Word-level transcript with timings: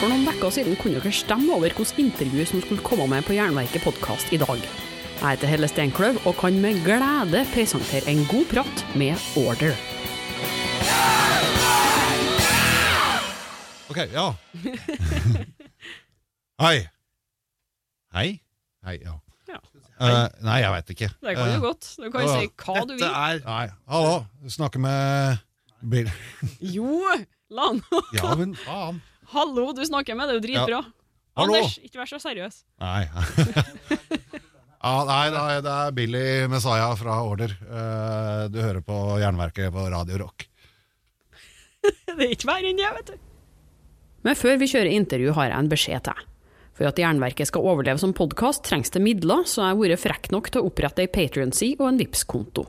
For 0.00 0.10
noen 0.10 0.26
uker 0.28 0.52
siden 0.52 0.76
kunne 0.80 1.00
dere 1.00 1.12
stemme 1.14 1.54
over 1.54 1.72
hvilket 1.72 2.00
intervju 2.02 2.44
som 2.50 2.62
skulle 2.64 2.84
komme 2.84 3.06
med 3.10 3.24
på 3.26 3.36
Jernverket 3.36 3.84
podkast 3.84 4.32
i 4.34 4.40
dag. 4.40 4.60
Jeg 5.14 5.24
heter 5.38 5.48
Helle 5.50 5.68
Steinkløv 5.70 6.18
og 6.28 6.34
kan 6.40 6.56
med 6.60 6.80
glede 6.84 7.44
presentere 7.54 8.10
en 8.12 8.24
god 8.28 8.48
prat 8.50 8.82
med 8.98 9.14
Order. 9.40 9.76
Ok, 13.92 14.00
ja. 14.12 14.26
Hei. 16.64 16.76
Hei? 18.14 18.28
Hei, 18.84 18.96
ja. 19.04 19.14
Ja. 19.48 19.60
Eh, 20.02 20.28
nei, 20.42 20.58
jeg 20.64 20.72
veit 20.74 20.92
ikke. 20.96 21.08
Det 21.22 21.36
kan 21.38 21.52
du 21.54 21.60
godt. 21.62 21.88
Du 22.02 22.08
kan 22.10 22.26
jo 22.26 22.34
si 22.34 22.50
hva 22.50 22.84
du 22.88 22.94
vil. 22.96 23.06
er 23.06 23.40
Nei, 23.46 23.64
hallo. 23.90 24.14
Snakker 24.50 24.82
med 24.82 25.38
Bill. 25.90 26.10
Jo, 26.74 26.98
la 27.54 27.70
nå 27.78 28.02
Ja, 28.16 28.34
men 28.40 28.56
faen. 28.58 28.98
Hallo, 29.34 29.72
du 29.74 29.82
snakker 29.86 30.14
med, 30.14 30.28
det 30.28 30.34
er 30.34 30.38
jo 30.38 30.44
dritbra. 30.44 30.80
Hallo. 31.34 31.56
Anders, 31.58 31.78
ikke 31.82 31.98
vær 31.98 32.10
så 32.12 32.20
seriøs. 32.22 32.60
Nei. 32.82 33.02
ja, 34.84 34.92
nei, 35.08 35.24
nei, 35.34 35.54
det 35.64 35.72
er 35.74 35.94
Billy 35.96 36.26
Messiah 36.50 36.92
fra 36.98 37.16
Order. 37.26 37.56
Eh, 37.58 38.42
du 38.54 38.60
hører 38.62 38.84
på 38.86 38.98
Jernverket 39.18 39.74
på 39.74 39.86
Radio 39.90 40.20
Rock. 40.22 40.46
Det 42.14 42.14
er 42.16 42.30
ikke 42.32 42.48
verre 42.48 42.70
enn 42.70 42.78
det, 42.78 42.92
vet 43.00 43.10
du. 43.10 43.16
Men 44.24 44.38
før 44.38 44.54
vi 44.62 44.70
kjører 44.70 44.94
intervju, 44.94 45.34
har 45.36 45.50
jeg 45.50 45.58
en 45.58 45.72
beskjed 45.72 46.06
til. 46.06 46.22
For 46.74 46.88
at 46.88 46.98
Jernverket 46.98 47.50
skal 47.50 47.66
overleve 47.66 48.00
som 48.00 48.14
podkast, 48.16 48.62
trengs 48.64 48.94
det 48.94 49.02
midler, 49.04 49.42
så 49.46 49.60
jeg 49.66 49.74
har 49.74 49.82
vært 49.82 50.02
frekk 50.02 50.30
nok 50.32 50.48
til 50.48 50.62
å 50.62 50.70
opprette 50.70 51.04
ei 51.04 51.10
Patrion-side 51.12 51.82
og 51.82 51.90
en 51.90 52.00
Vipps-konto. 52.00 52.64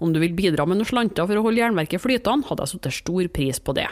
Om 0.00 0.14
du 0.14 0.22
vil 0.22 0.34
bidra 0.38 0.64
med 0.68 0.80
noen 0.80 0.88
slanter 0.88 1.28
for 1.28 1.38
å 1.38 1.44
holde 1.44 1.60
Jernverket 1.60 2.02
flytende, 2.02 2.48
hadde 2.48 2.64
jeg 2.64 2.78
satt 2.78 2.96
stor 2.96 3.28
pris 3.34 3.60
på 3.60 3.76
det. 3.76 3.90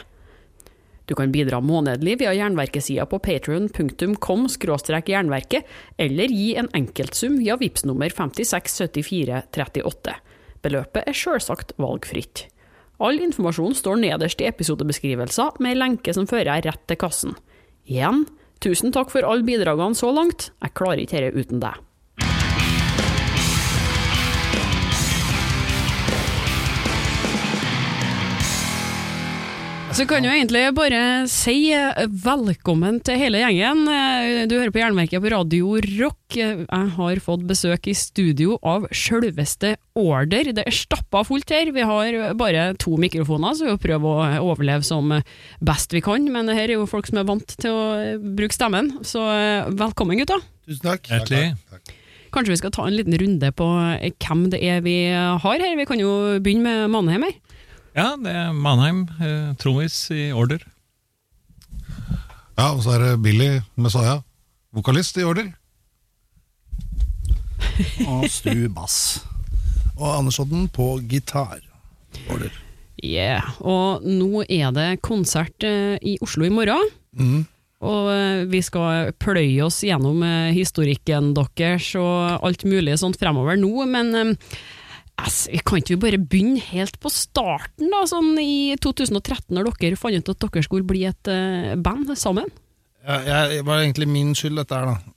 Du 1.05 1.13
kan 1.15 1.33
bidra 1.33 1.61
månedlig 1.61 2.19
via 2.23 2.33
Jernverkesida 2.33 3.05
på 3.07 3.19
patrion.com 3.21 4.47
jernverket, 4.49 5.65
eller 6.01 6.29
gi 6.33 6.55
en 6.57 6.69
enkeltsum 6.73 7.37
via 7.43 7.57
VIPS 7.61 7.85
nummer 7.85 8.09
567438. 8.09 10.15
Beløpet 10.65 11.05
er 11.05 11.13
sjølsagt 11.13 11.77
valgfritt. 11.77 12.49
All 13.05 13.21
informasjon 13.21 13.77
står 13.77 14.01
nederst 14.01 14.41
i 14.41 14.49
episodebeskrivelser, 14.49 15.61
med 15.61 15.75
ei 15.75 15.81
lenke 15.83 16.15
som 16.17 16.25
fører 16.31 16.55
deg 16.55 16.65
rett 16.71 16.87
til 16.89 16.97
kassen. 17.05 17.37
Igjen, 17.85 18.25
tusen 18.65 18.89
takk 18.95 19.13
for 19.13 19.29
alle 19.29 19.45
bidragene 19.45 19.95
så 19.99 20.09
langt, 20.15 20.55
jeg 20.63 20.73
klarer 20.79 21.03
ikke 21.05 21.21
dette 21.21 21.37
uten 21.37 21.61
deg. 21.61 21.84
Så 29.95 30.09
kan 30.11 30.25
jo 30.27 30.31
egentlig 30.35 30.65
bare 30.75 31.01
si 31.31 31.69
eh, 31.71 32.01
velkommen 32.25 32.97
til 33.07 33.19
hele 33.21 33.39
gjengen. 33.45 33.85
Eh, 33.87 34.41
Du 34.51 34.57
hører 34.57 34.73
på 34.75 34.81
Jernverket 34.81 35.23
på 35.23 35.31
Radio 35.31 35.77
Rock. 36.01 36.35
Eh, 36.35 36.65
Jeg 36.67 36.89
har 36.97 37.21
fått 37.23 37.45
besøk 37.47 37.87
i 37.87 37.95
studio 37.95 38.57
av 38.67 38.89
sjølveste 38.91 39.77
Order. 39.95 40.51
Det 40.57 40.65
er 40.67 40.75
stappa 40.75 41.23
fullt 41.29 41.55
her. 41.55 41.71
Vi 41.71 41.87
har 41.87 42.35
bare 42.35 42.73
to 42.83 42.97
mikrofoner, 42.99 43.55
så 43.55 43.71
vi 43.71 43.77
prøver 43.87 44.03
å 44.43 44.43
overleve 44.51 44.83
som 44.83 45.15
best 45.63 45.95
vi 45.95 46.03
kan. 46.03 46.27
Men 46.27 46.51
det 46.51 46.59
her 46.59 46.73
er 46.75 46.81
jo 46.81 46.91
folk 46.91 47.07
som 47.07 47.23
er 47.23 47.31
vant 47.31 47.55
til 47.55 47.71
å 47.71 47.87
bruke 48.35 48.57
stemmen, 48.59 48.97
så 49.07 49.23
velkommen, 49.79 50.19
gutta. 50.19 50.41
Tusen 50.67 50.91
takk. 50.91 51.07
Hjertelig. 51.07 51.55
Kanskje 52.35 52.51
vi 52.51 52.59
skal 52.59 52.75
ta 52.75 52.89
en 52.89 52.97
liten 52.99 53.15
runde 53.15 53.53
på 53.55 53.71
hvem 54.11 54.49
det 54.51 54.59
er 54.59 54.83
vi 54.83 54.99
har 55.15 55.39
her. 55.63 55.77
Vi 55.79 55.87
kan 55.87 56.03
jo 56.03 56.41
begynne 56.43 56.67
med 56.67 56.91
Manheim 56.91 57.29
her. 57.31 57.37
Ja, 57.95 58.17
det 58.19 58.33
er 58.35 58.51
Manheim, 58.51 59.05
eh, 59.23 59.53
trommis 59.55 59.95
i 60.11 60.33
Order. 60.35 60.65
Ja, 62.59 62.73
og 62.73 62.83
så 62.83 62.97
er 62.97 63.05
det 63.05 63.23
Billy 63.23 63.61
Messiah, 63.79 64.19
vokalist 64.75 65.19
i 65.23 65.23
Order. 65.23 65.53
Og 68.11 68.27
Stu 68.31 68.67
bass. 68.75 69.23
Og 69.95 70.09
Anders 70.11 70.41
Odden 70.43 70.67
på 70.75 70.97
gitar. 71.07 71.63
Order. 72.27 72.51
Yeah, 72.99 73.47
og 73.61 74.03
nå 74.07 74.43
er 74.49 74.71
det 74.75 75.03
konsert 75.05 75.63
eh, 75.67 75.95
i 76.03 76.17
Oslo 76.23 76.47
i 76.47 76.53
morgen. 76.55 76.91
Mm. 77.15 77.43
Og 77.85 78.11
eh, 78.11 78.45
vi 78.51 78.63
skal 78.65 79.13
pløye 79.23 79.67
oss 79.67 79.85
gjennom 79.87 80.23
eh, 80.27 80.55
historikken 80.57 81.31
deres 81.37 81.93
og 82.01 82.43
alt 82.43 82.67
mulig 82.67 82.99
sånt 82.99 83.19
fremover 83.23 83.59
nå, 83.61 83.87
men 83.87 84.35
ass, 85.21 85.45
kan 85.67 85.81
ikke 85.81 85.95
vi 85.95 86.03
bare 86.03 86.21
begynne 86.21 86.63
helt 86.73 86.99
på 87.03 87.13
starten, 87.13 87.91
da, 87.93 88.03
sånn 88.09 88.35
i 88.41 88.75
2013, 88.83 89.55
når 89.55 89.73
dere 89.81 89.99
fant 90.01 90.19
ut 90.19 90.33
at 90.35 90.47
dere 90.47 90.67
skulle 90.67 90.87
bli 90.89 91.05
et 91.09 91.31
uh, 91.31 91.75
band 91.81 92.13
sammen? 92.19 92.51
Ja, 93.05 93.21
jeg, 93.21 93.59
det 93.59 93.67
var 93.69 93.83
egentlig 93.83 94.09
min 94.11 94.33
skyld, 94.37 94.59
dette 94.63 94.81
her, 94.81 94.95
da. 94.95 95.15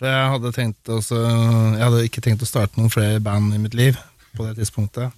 For 0.00 0.08
jeg 0.08 0.28
hadde 0.32 0.50
tenkt 0.56 0.88
også, 0.88 1.18
Jeg 1.20 1.82
hadde 1.84 2.04
ikke 2.06 2.22
tenkt 2.24 2.44
å 2.44 2.48
starte 2.48 2.80
noen 2.80 2.92
flere 2.92 3.20
band 3.20 3.52
i 3.52 3.60
mitt 3.60 3.76
liv 3.76 3.98
på 4.32 4.46
det 4.46 4.54
tidspunktet. 4.56 5.12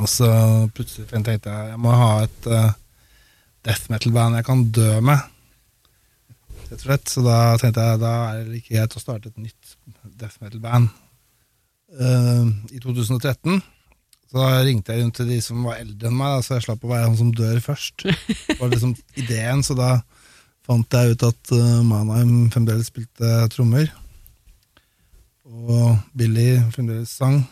Og 0.00 0.08
så 0.08 0.30
plutselig 0.74 1.10
tenkte 1.12 1.52
jeg 1.52 1.74
jeg 1.74 1.80
må 1.84 1.92
ha 1.92 2.10
et 2.24 2.48
uh, 2.48 2.72
death 3.66 3.90
metal-band 3.92 4.38
jeg 4.40 4.46
kan 4.48 4.64
dø 4.74 4.88
med. 5.04 5.30
Rett 6.70 6.78
og 6.78 6.86
slett. 6.86 7.12
Så 7.12 7.24
da 7.26 7.38
tenkte 7.60 7.84
jeg 7.84 8.00
da 8.02 8.14
er 8.30 8.40
det 8.40 8.54
like 8.54 8.72
greit 8.72 8.96
å 8.96 9.02
starte 9.02 9.30
et 9.30 9.42
nytt 9.44 9.76
death 10.16 10.40
metal-band. 10.40 10.88
Eh, 11.92 12.44
I 12.76 12.80
2013 12.82 13.62
så 14.34 14.40
da 14.42 14.62
ringte 14.66 14.90
jeg 14.90 15.04
rundt 15.04 15.14
til 15.14 15.28
de 15.30 15.36
som 15.38 15.62
var 15.62 15.76
eldre 15.78 16.08
enn 16.10 16.16
meg, 16.18 16.32
da, 16.32 16.42
så 16.42 16.56
jeg 16.56 16.64
slapp 16.64 16.82
å 16.82 16.88
være 16.90 17.06
han 17.06 17.18
som 17.20 17.28
dør 17.38 17.60
først. 17.62 18.02
Det 18.02 18.56
var 18.58 18.72
liksom 18.72 18.96
ideen, 19.20 19.60
så 19.62 19.76
da 19.78 19.90
fant 20.66 20.96
jeg 20.96 21.14
ut 21.14 21.22
at 21.28 21.52
uh, 21.54 21.84
Manheim 21.86 22.48
fremdeles 22.50 22.90
spilte 22.90 23.30
trommer. 23.54 23.86
Og 25.46 26.00
Billy 26.18 26.56
fremdeles 26.74 27.14
sang. 27.14 27.44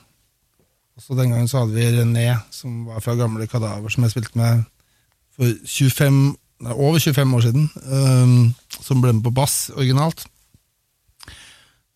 Og 0.98 1.04
så 1.04 1.14
Den 1.14 1.30
gangen 1.30 1.46
så 1.46 1.62
hadde 1.62 1.76
vi 1.76 1.86
René, 1.94 2.26
som 2.50 2.82
var 2.90 2.98
fra 3.04 3.14
gamle 3.20 3.46
Kadaver, 3.46 3.94
som 3.94 4.02
jeg 4.02 4.16
spilte 4.16 4.42
med 4.42 4.64
for 5.38 5.54
25, 5.62 6.20
nei, 6.66 6.74
over 6.74 6.98
25 6.98 7.38
år 7.38 7.46
siden. 7.46 7.70
um, 7.86 8.54
som 8.82 9.06
ble 9.06 9.14
med 9.14 9.22
på 9.22 9.36
bass 9.38 9.68
originalt. 9.76 10.26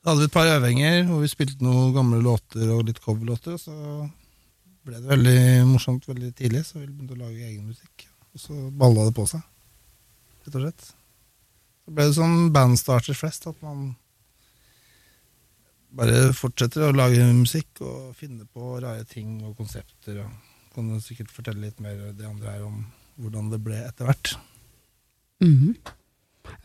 Så 0.07 0.13
hadde 0.13 0.23
vi 0.23 0.27
et 0.29 0.35
par 0.37 0.47
øvinger 0.47 1.01
hvor 1.09 1.19
vi 1.19 1.29
spilte 1.33 1.65
noen 1.67 1.89
gamle 1.91 2.21
låter 2.23 2.69
og 2.71 2.85
litt 2.87 3.01
coverlåter. 3.03 3.57
og 3.57 3.59
Så 3.59 3.73
ble 4.87 5.01
det 5.01 5.09
veldig 5.11 5.41
morsomt 5.67 6.07
veldig 6.07 6.29
tidlig, 6.39 6.61
så 6.69 6.79
vi 6.79 6.87
begynte 6.87 7.17
å 7.17 7.25
lage 7.25 7.43
egen 7.43 7.65
musikk. 7.67 8.05
Og 8.31 8.39
så 8.45 8.59
balla 8.71 9.09
det 9.09 9.17
på 9.17 9.25
seg, 9.27 9.43
rett 10.45 10.61
og 10.61 10.63
slett. 10.63 10.87
Så 11.83 11.97
ble 11.97 12.07
det 12.07 12.15
sånn 12.21 12.53
bandstarter 12.55 13.19
flest, 13.19 13.51
at 13.51 13.59
man 13.67 13.97
bare 15.99 16.31
fortsetter 16.39 16.87
å 16.87 16.95
lage 16.95 17.27
musikk 17.35 17.83
og 17.83 18.15
finne 18.15 18.47
på 18.47 18.77
rare 18.79 19.03
ting 19.11 19.41
og 19.43 19.59
konsepter. 19.59 20.23
Og 20.23 20.73
kan 20.77 21.03
sikkert 21.03 21.35
fortelle 21.35 21.67
litt 21.67 21.83
mer 21.83 22.13
det 22.15 22.31
andre 22.31 22.55
her 22.55 22.63
om 22.71 22.85
hvordan 23.19 23.51
det 23.51 23.59
ble 23.59 23.83
etter 23.83 24.07
hvert. 24.07 24.37
Mhm. 25.43 25.75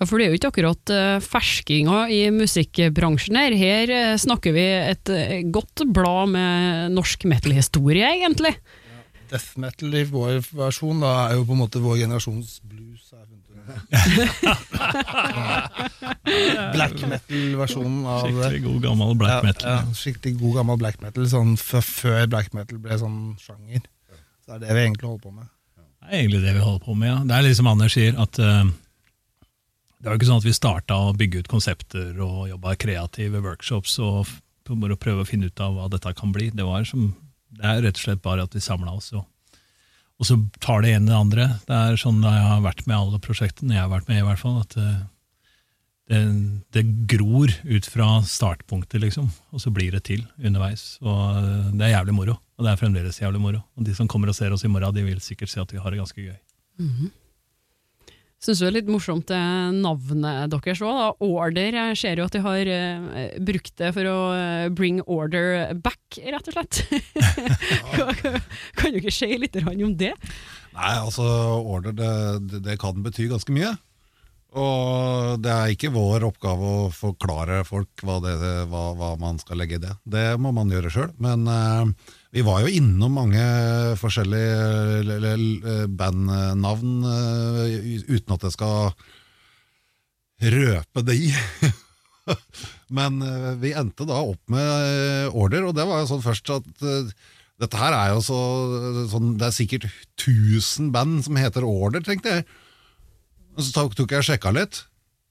Ja, 0.02 0.08
For 0.08 0.18
det 0.18 0.26
er 0.26 0.32
jo 0.32 0.38
ikke 0.40 0.52
akkurat 0.52 0.86
uh, 0.94 1.24
ferskinga 1.24 1.98
i 2.14 2.22
musikkbransjen 2.34 3.36
her. 3.38 3.52
Her 3.58 3.92
eh, 3.96 4.20
snakker 4.22 4.52
vi 4.56 4.64
et 4.66 5.12
eh, 5.14 5.42
godt 5.54 5.84
blad 5.94 6.30
med 6.34 6.96
norsk 6.96 7.26
metal-historie, 7.30 8.08
egentlig. 8.22 8.54
Death 9.32 9.60
metal 9.62 9.94
i 9.96 10.04
vår 10.10 10.42
versjon 10.58 11.00
da 11.04 11.12
er 11.30 11.38
jo 11.38 11.46
på 11.48 11.54
en 11.56 11.62
måte 11.62 11.84
vår 11.84 12.02
generasjons 12.04 12.50
blues. 12.68 13.12
Black 16.76 16.98
metal-versjonen 17.08 18.06
av. 18.06 18.26
Skikkelig 18.26 18.62
god 18.66 18.82
gammel 18.84 19.16
black 19.20 19.44
metal. 19.46 19.70
Ja, 19.70 19.76
ja, 19.80 19.96
skikkelig 19.96 20.36
god 20.42 20.54
gammel 20.60 20.78
black 20.82 21.00
metal, 21.04 21.28
sånn 21.32 21.56
før 21.62 22.28
black 22.32 22.54
metal 22.58 22.78
ble 22.84 22.98
sånn 23.00 23.20
sjanger. 23.42 23.82
Så 24.44 24.58
det 24.58 24.58
er 24.58 24.62
det 24.66 24.78
vi 24.78 24.84
egentlig 24.88 25.08
holder 25.08 25.24
på 25.24 25.32
med. 25.36 25.46
Det 25.78 26.10
er 26.10 26.14
egentlig 26.24 26.42
det 26.44 26.54
vi 26.58 26.64
holder 26.66 26.84
på 26.86 26.94
med, 26.98 27.08
ja. 27.12 27.18
Det 27.30 27.36
er 27.38 27.48
liksom 27.48 27.72
Anders 27.72 27.94
sier, 27.98 28.14
at 28.20 28.34
eh, 28.42 28.64
det 30.02 30.10
var 30.10 30.16
jo 30.16 30.20
ikke 30.22 30.30
sånn 30.32 30.42
at 30.42 30.48
vi 30.50 30.54
starta 30.58 30.96
å 30.98 31.12
bygge 31.18 31.44
ut 31.44 31.50
konsepter 31.52 32.18
og 32.26 32.48
jobba 32.50 32.74
kreative 32.82 33.42
workshops 33.46 34.00
og 34.02 34.24
f- 34.26 34.40
bare 34.72 34.96
prøve 34.98 35.22
å 35.22 35.28
finne 35.28 35.50
ut 35.52 35.60
av 35.62 35.74
hva 35.76 35.86
dette 35.92 36.14
kan 36.18 36.32
bli. 36.34 36.48
Det, 36.56 36.64
som, 36.90 37.10
det 37.54 37.66
er 37.68 37.82
rett 37.86 37.98
og 38.00 38.06
slett 38.06 38.22
bare 38.24 38.46
at 38.48 38.54
vi 38.56 38.62
samla 38.64 38.94
oss, 38.98 39.12
og, 39.14 39.26
og 40.22 40.28
så 40.30 40.38
tar 40.64 40.82
det 40.86 40.94
ene 40.96 41.10
det 41.12 41.18
andre. 41.18 41.48
Det 41.68 41.76
er 41.76 41.98
sånn 42.00 42.22
jeg 42.24 42.46
har 42.48 42.62
vært 42.64 42.86
med 42.88 42.96
alle 42.98 43.20
prosjektene 43.22 43.76
jeg 43.76 43.84
har 43.84 43.92
vært 43.92 44.08
med 44.10 44.22
i, 44.22 44.26
hvert 44.30 44.40
fall. 44.42 44.60
at 44.64 44.78
eh, 44.80 45.02
det, 46.12 46.22
det 46.76 46.84
gror 47.12 47.52
ut 47.64 47.88
fra 47.90 48.10
startpunktet, 48.28 49.02
liksom, 49.04 49.30
og 49.52 49.62
så 49.64 49.72
blir 49.76 49.92
det 49.96 50.04
til 50.10 50.24
underveis. 50.40 50.96
Og 51.04 51.20
eh, 51.42 51.72
det 51.76 51.88
er 51.90 51.94
jævlig 51.98 52.16
moro, 52.18 52.38
og 52.58 52.66
det 52.66 52.72
er 52.74 52.80
fremdeles 52.82 53.20
jævlig 53.22 53.42
moro. 53.44 53.62
Og 53.78 53.86
de 53.88 53.96
som 53.98 54.08
kommer 54.12 54.32
og 54.32 54.38
ser 54.40 54.54
oss 54.56 54.64
i 54.68 54.72
morgen, 54.72 54.96
de 54.96 55.04
vil 55.08 55.22
sikkert 55.24 55.52
si 55.54 55.60
at 55.62 55.72
vi 55.76 55.80
har 55.84 55.92
det 55.94 56.00
ganske 56.04 56.26
gøy. 56.30 56.38
Syns 58.42 58.58
det 58.58 58.70
er 58.72 58.74
litt 58.74 58.88
morsomt 58.90 59.28
det 59.30 59.40
navnet 59.78 60.50
deres 60.50 60.80
òg? 60.82 61.20
Order. 61.22 61.76
Jeg 61.78 61.98
ser 62.00 62.18
jo 62.18 62.26
at 62.26 62.34
de 62.34 62.42
har 62.42 62.72
uh, 62.74 63.36
brukt 63.38 63.76
det 63.78 63.92
for 63.94 64.10
å 64.10 64.16
eh, 64.34 64.72
bring 64.74 64.98
order 65.06 65.76
back, 65.78 66.18
rett 66.18 66.50
og 66.50 66.56
slett. 66.56 66.80
kan 68.80 68.96
du 68.96 68.98
ikke 68.98 69.14
si 69.14 69.30
litt 69.38 69.60
om 69.62 69.94
det? 69.94 70.16
Nei, 70.74 70.96
altså 70.96 71.28
order, 71.62 71.94
det, 71.94 72.62
det, 72.66 72.80
kan 72.82 72.98
bety 73.06 73.30
ganske 73.30 73.54
mye. 73.54 73.76
Og 74.58 75.38
det 75.44 75.54
er 75.54 75.76
ikke 75.76 75.94
vår 75.94 76.26
oppgave 76.32 76.72
å 76.80 76.90
forklare 76.96 77.62
folk 77.68 78.02
hva, 78.02 78.18
det, 78.26 78.34
hva, 78.74 78.88
hva 78.98 79.14
man 79.22 79.38
skal 79.44 79.62
legge 79.62 79.78
i 79.78 79.86
det. 79.86 79.94
Det 80.02 80.26
må 80.42 80.50
man 80.56 80.74
gjøre 80.74 80.90
sjøl. 80.90 81.14
Men 81.22 81.46
eh, 81.46 82.10
vi 82.32 82.44
var 82.48 82.62
jo 82.64 82.72
innom 82.72 83.18
mange 83.20 83.42
forskjellige 84.00 85.02
l- 85.04 85.26
l- 85.34 85.88
bandnavn 86.00 86.94
eh, 87.04 88.06
uten 88.08 88.36
at 88.38 88.46
jeg 88.48 88.56
skal 88.56 88.94
røpe 90.56 91.04
de. 91.06 91.18
Men 92.98 93.20
eh, 93.26 93.52
vi 93.62 93.74
endte 93.78 94.08
da 94.08 94.22
opp 94.24 94.42
med 94.52 94.64
eh, 94.64 95.28
order, 95.36 95.68
og 95.68 95.76
det 95.78 95.86
var 95.90 96.04
jo 96.04 96.10
sånn 96.14 96.24
først 96.24 96.54
at 96.56 96.86
eh, 96.88 97.12
dette 97.62 97.78
her 97.78 97.94
er 97.94 98.14
jo 98.16 98.22
så 98.26 98.38
sånn, 99.12 99.36
Det 99.38 99.46
er 99.50 99.54
sikkert 99.54 99.84
1000 100.18 100.88
band 100.96 101.20
som 101.28 101.38
heter 101.38 101.68
Order, 101.68 102.02
tenkte 102.02 102.40
jeg. 102.40 102.46
Og 103.54 103.62
så 103.68 103.76
tok, 103.76 104.00
jeg 104.02 104.24
og 104.24 104.26
sjekka 104.26 104.54
litt, 104.56 104.80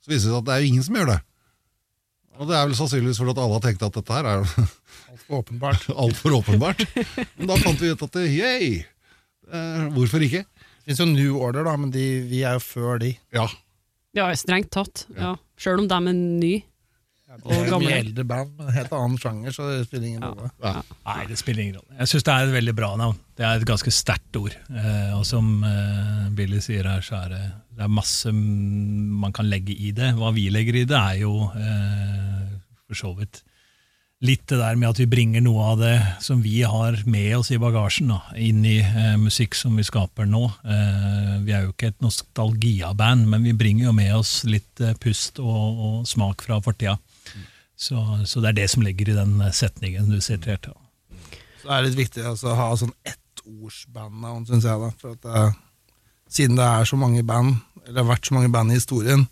så 0.04 0.12
viser 0.12 0.28
det 0.28 0.34
seg 0.36 0.38
at 0.38 0.46
det 0.46 0.54
er 0.54 0.62
jo 0.62 0.70
ingen 0.70 0.86
som 0.86 0.98
gjør 1.00 1.10
det. 1.14 1.18
Og 2.40 2.48
det 2.48 2.56
er 2.56 2.68
vel 2.70 2.76
sannsynligvis 2.78 3.20
fordi 3.20 3.34
at 3.34 3.42
alle 3.44 3.56
har 3.58 3.64
tenkt 3.66 3.82
at 3.84 3.96
dette 3.98 4.16
her 4.16 4.28
er 4.30 4.44
Altfor 5.10 5.40
åpenbart. 5.42 5.88
altfor 6.04 6.36
åpenbart. 6.38 6.84
Men 7.36 7.50
da 7.50 7.58
fant 7.60 7.82
vi 7.82 7.90
ut 7.92 8.04
at 8.06 8.18
yay! 8.24 8.80
Eh, 9.50 9.84
hvorfor 9.92 10.22
ikke? 10.24 10.44
Det 10.46 10.86
finnes 10.86 11.02
jo 11.02 11.08
New 11.10 11.40
Order, 11.42 11.66
da, 11.66 11.74
men 11.76 11.92
de, 11.92 12.04
vi 12.30 12.40
er 12.46 12.56
jo 12.56 12.62
før 12.64 13.00
de. 13.02 13.12
Ja. 13.36 13.44
Ja, 14.16 14.30
strengt 14.38 14.72
tatt. 14.74 15.04
Ja. 15.18 15.34
Sjøl 15.60 15.82
om 15.82 15.90
de 15.90 15.98
er 15.98 16.16
nye. 16.16 16.62
De 17.30 17.46
det 17.46 17.56
er 17.56 17.68
gamle. 17.70 17.86
mye 17.86 17.98
eldre 18.02 18.24
band, 18.26 18.54
men 18.58 18.72
helt 18.74 18.94
annen 18.96 19.18
sjanger, 19.22 19.54
så 19.54 19.68
det 19.68 19.84
spiller 19.86 20.08
ingen 20.08 20.24
rolle. 20.24 20.50
Nei, 21.06 21.18
det 21.30 21.36
spiller 21.38 21.62
ingen 21.62 21.76
rolle. 21.78 21.98
Jeg 22.00 22.10
syns 22.10 22.26
det 22.26 22.34
er 22.34 22.48
et 22.48 22.56
veldig 22.56 22.74
bra 22.80 22.88
navn. 22.98 23.20
Det 23.38 23.46
er 23.46 23.60
et 23.60 23.68
ganske 23.68 23.92
sterkt 23.94 24.38
ord. 24.40 24.56
Eh, 24.74 25.12
og 25.14 25.22
som 25.28 25.52
eh, 25.66 26.24
Billy 26.36 26.58
sier 26.64 26.88
her, 26.90 27.04
så 27.06 27.20
er 27.20 27.36
det, 27.36 27.44
det 27.78 27.86
er 27.86 27.94
masse 28.00 28.32
man 28.34 29.36
kan 29.36 29.46
legge 29.46 29.76
i 29.76 29.92
det. 29.96 30.10
Hva 30.18 30.34
vi 30.34 30.48
legger 30.50 30.82
i 30.82 30.88
det, 30.90 30.98
er 30.98 31.22
jo 31.22 31.36
eh, 31.54 32.50
for 32.90 32.98
så 32.98 33.14
vidt 33.20 33.44
litt 34.20 34.44
det 34.52 34.58
der 34.60 34.76
med 34.76 34.90
at 34.90 34.98
vi 35.00 35.08
bringer 35.08 35.40
noe 35.40 35.68
av 35.72 35.78
det 35.80 35.94
som 36.20 36.42
vi 36.44 36.60
har 36.68 36.98
med 37.08 37.38
oss 37.38 37.48
i 37.54 37.60
bagasjen, 37.60 38.10
da, 38.12 38.18
inn 38.36 38.60
i 38.68 38.76
eh, 38.82 39.14
musikk 39.20 39.56
som 39.56 39.78
vi 39.80 39.84
skaper 39.86 40.28
nå. 40.28 40.42
Eh, 40.60 41.36
vi 41.46 41.54
er 41.56 41.64
jo 41.64 41.72
ikke 41.72 41.94
et 41.94 42.04
nostalgia-band, 42.04 43.24
men 43.32 43.46
vi 43.48 43.56
bringer 43.56 43.88
jo 43.88 43.94
med 43.96 44.12
oss 44.18 44.42
litt 44.44 44.82
eh, 44.84 44.92
pust 45.00 45.40
og, 45.40 45.80
og 45.86 46.10
smak 46.10 46.44
fra 46.44 46.60
fortida. 46.64 46.98
Så, 47.80 47.96
så 48.28 48.42
det 48.44 48.50
er 48.50 48.58
det 48.58 48.68
som 48.70 48.84
ligger 48.84 49.08
i 49.08 49.16
den 49.16 49.38
eh, 49.40 49.54
setningen 49.56 50.10
du 50.12 50.20
siterte. 50.20 50.74
Så 51.62 51.70
er 51.70 51.80
det 51.80 51.90
litt 51.90 52.00
viktig 52.02 52.24
altså, 52.28 52.52
å 52.52 52.58
ha 52.58 52.68
sånn 52.76 52.92
ettordsbandnavn, 53.08 54.44
syns 54.48 54.66
jeg. 54.68 54.82
da 54.82 54.90
For 55.00 55.16
at 55.16 55.24
det, 55.24 55.44
Siden 56.30 56.58
det 56.60 56.66
er 56.66 56.84
så 56.86 56.94
mange 57.00 57.24
band, 57.26 57.56
eller 57.86 58.04
har 58.04 58.12
vært 58.12 58.28
så 58.28 58.36
mange 58.36 58.52
band 58.52 58.70
i 58.70 58.76
historien, 58.76 59.24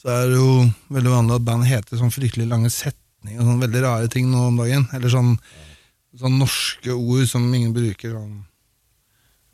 så 0.00 0.08
er 0.14 0.30
det 0.30 0.38
jo 0.38 0.52
veldig 0.94 1.10
vanlig 1.12 1.34
at 1.36 1.44
band 1.46 1.66
heter 1.68 2.00
sånn 2.00 2.14
fryktelig 2.14 2.46
lange 2.48 2.70
setninger 2.72 3.42
og 3.42 3.50
sånn 3.50 3.60
veldig 3.60 3.82
rare 3.84 4.08
ting 4.10 4.30
nå 4.30 4.46
om 4.48 4.62
dagen. 4.62 4.86
Eller 4.96 5.12
sånn, 5.12 5.34
sånn 6.22 6.38
norske 6.40 6.94
ord 6.94 7.26
som 7.28 7.44
ingen 7.50 7.74
bruker 7.76 8.14
sånn 8.14 8.38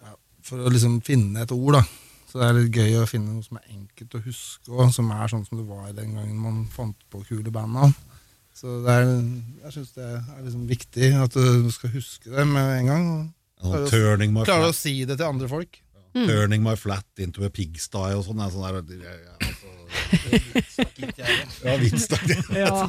ja, 0.05 0.15
For 0.47 0.63
å 0.63 0.73
liksom 0.73 1.01
finne 1.09 1.43
et 1.43 1.57
ord, 1.57 1.81
da. 1.81 1.83
Så 2.29 2.39
det 2.39 2.47
er 2.47 2.57
litt 2.61 2.79
gøy 2.79 3.01
å 3.01 3.09
finne 3.09 3.35
noe 3.35 3.45
som 3.45 3.59
er 3.59 3.75
enkelt 3.75 4.15
å 4.15 4.23
huske, 4.29 4.69
og 4.71 4.93
som 4.95 5.11
er 5.17 5.33
sånn 5.33 5.49
som 5.49 5.59
det 5.59 5.67
var 5.67 5.91
den 5.97 6.15
gangen 6.15 6.39
man 6.45 6.63
fant 6.73 6.97
på 7.11 7.25
kule 7.27 7.53
bandnavn. 7.53 7.97
Så 8.59 8.79
det 8.83 8.95
er, 8.95 9.11
jeg 9.65 9.75
syns 9.77 9.93
det 9.95 10.07
er 10.09 10.39
liksom 10.43 10.65
viktig 10.67 11.11
at 11.23 11.37
du 11.39 11.69
skal 11.71 11.93
huske 11.95 12.33
det 12.33 12.47
med 12.49 12.73
en 12.81 12.89
gang. 12.91 13.11
og 13.63 13.85
turning, 13.91 14.33
my 14.35 14.47
Klarer 14.47 14.73
å 14.73 14.75
si 14.75 15.05
det 15.07 15.19
til 15.21 15.29
andre 15.29 15.51
folk. 15.51 15.79
turning 16.27 16.63
my 16.65 16.75
flat 16.75 17.23
into 17.23 17.45
a 17.47 17.51
pigsty 17.51 18.15
og 18.17 18.25
sånn. 18.27 18.41
sånn 18.51 18.65
der, 18.67 19.03
ja, 19.05 19.13
ja, 19.23 19.35
altså, 19.47 19.69
ja, 21.69 21.77
hvitt. 21.79 22.17
Ja, 22.59 22.89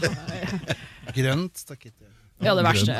Grønt 1.15 1.57
stakitt. 1.57 1.95
ja 2.39 2.53
det, 2.55 2.63
verste, 2.63 2.95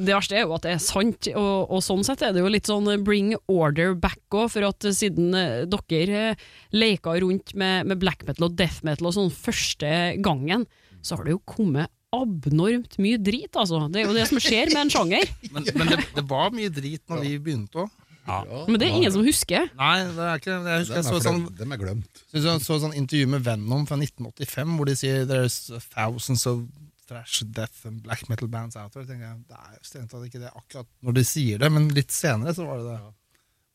det 0.00 0.14
verste 0.14 0.38
er 0.38 0.46
jo 0.46 0.54
at 0.56 0.64
det 0.64 0.72
er 0.76 0.82
sant, 0.82 1.28
og, 1.36 1.70
og 1.76 1.82
sånn 1.84 2.04
sett 2.06 2.22
er 2.24 2.32
det 2.32 2.42
jo 2.42 2.50
litt 2.50 2.70
sånn 2.70 2.88
bring 3.04 3.34
order 3.52 3.94
back 3.98 4.22
òg, 4.32 4.48
for 4.54 4.66
at 4.70 4.88
siden 4.96 5.36
eh, 5.36 5.66
dere 5.68 6.22
eh, 6.32 6.44
leka 6.72 7.14
rundt 7.20 7.54
med, 7.58 7.86
med 7.90 8.00
black 8.02 8.24
metal 8.26 8.48
og 8.48 8.56
death 8.58 8.82
metal 8.86 9.10
og 9.10 9.16
sånn 9.18 9.32
første 9.34 9.92
gangen, 10.24 10.64
så 11.06 11.18
har 11.18 11.26
det 11.28 11.36
jo 11.36 11.42
kommet 11.48 11.92
abnormt 12.16 12.96
mye 13.02 13.18
drit, 13.20 13.52
altså. 13.58 13.82
Det 13.92 14.02
er 14.02 14.08
jo 14.08 14.16
det 14.16 14.26
som 14.30 14.40
skjer 14.42 14.72
med 14.72 14.86
en 14.86 14.92
sjanger. 14.94 15.30
Men, 15.54 15.66
men 15.76 15.90
det, 15.92 16.00
det 16.16 16.24
var 16.30 16.52
mye 16.54 16.72
drit 16.72 17.02
når 17.10 17.24
vi 17.24 17.32
begynte 17.42 17.84
òg. 17.84 18.02
Men 18.26 18.78
det 18.80 18.88
er 18.88 18.96
ingen 18.96 19.12
som 19.14 19.22
husker. 19.22 19.68
Nei, 19.78 19.92
det 20.16 20.24
er 20.26 20.40
ikke 20.40 20.54
det. 20.64 20.72
Jeg 20.72 20.80
husker 20.82 20.96
Dem 20.96 21.04
jeg 21.04 21.06
så 21.06 21.18
sånn, 21.22 21.44
dem 21.60 21.74
er 21.76 21.78
glemt. 21.78 22.22
jeg 22.34 22.62
så 22.64 22.78
sånn 22.82 22.96
intervju 22.98 23.28
med 23.36 23.44
Venom 23.46 23.84
fra 23.86 23.98
1985, 24.00 24.72
hvor 24.80 24.88
de 24.90 24.96
sier 24.98 25.28
There's 25.30 25.58
thousands 25.92 26.42
of 26.50 26.64
thrash, 27.06 27.44
death 27.54 27.86
and 27.86 28.00
black 28.02 28.24
metal 28.28 28.50
bands 28.50 28.74
out 28.74 28.90
there. 28.96 29.06
tenker 29.06 29.28
jeg, 29.28 29.44
Det 29.46 29.60
er 29.60 29.76
jo 29.76 29.84
strengt 29.86 30.10
tatt 30.10 30.26
ikke 30.26 30.42
det 30.42 30.50
akkurat 30.50 30.88
når 31.06 31.18
de 31.20 31.24
sier 31.28 31.62
det, 31.62 31.70
men 31.70 31.86
litt 31.94 32.10
senere 32.10 32.56
så 32.56 32.66
var 32.66 32.82
det 32.82 32.96
det. 32.96 32.98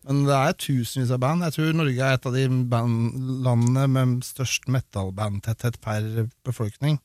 Men 0.10 0.24
det 0.26 0.36
er 0.36 0.58
tusenvis 0.58 1.14
av 1.14 1.22
band. 1.22 1.46
Jeg 1.46 1.56
tror 1.56 1.76
Norge 1.78 2.10
er 2.10 2.18
et 2.18 2.28
av 2.28 2.36
de 2.36 2.44
band, 2.74 3.20
landene 3.46 3.86
med 3.94 4.26
størst 4.26 4.68
metal-bandtetthet 4.74 5.78
per 5.84 6.08
befolkning. 6.48 6.98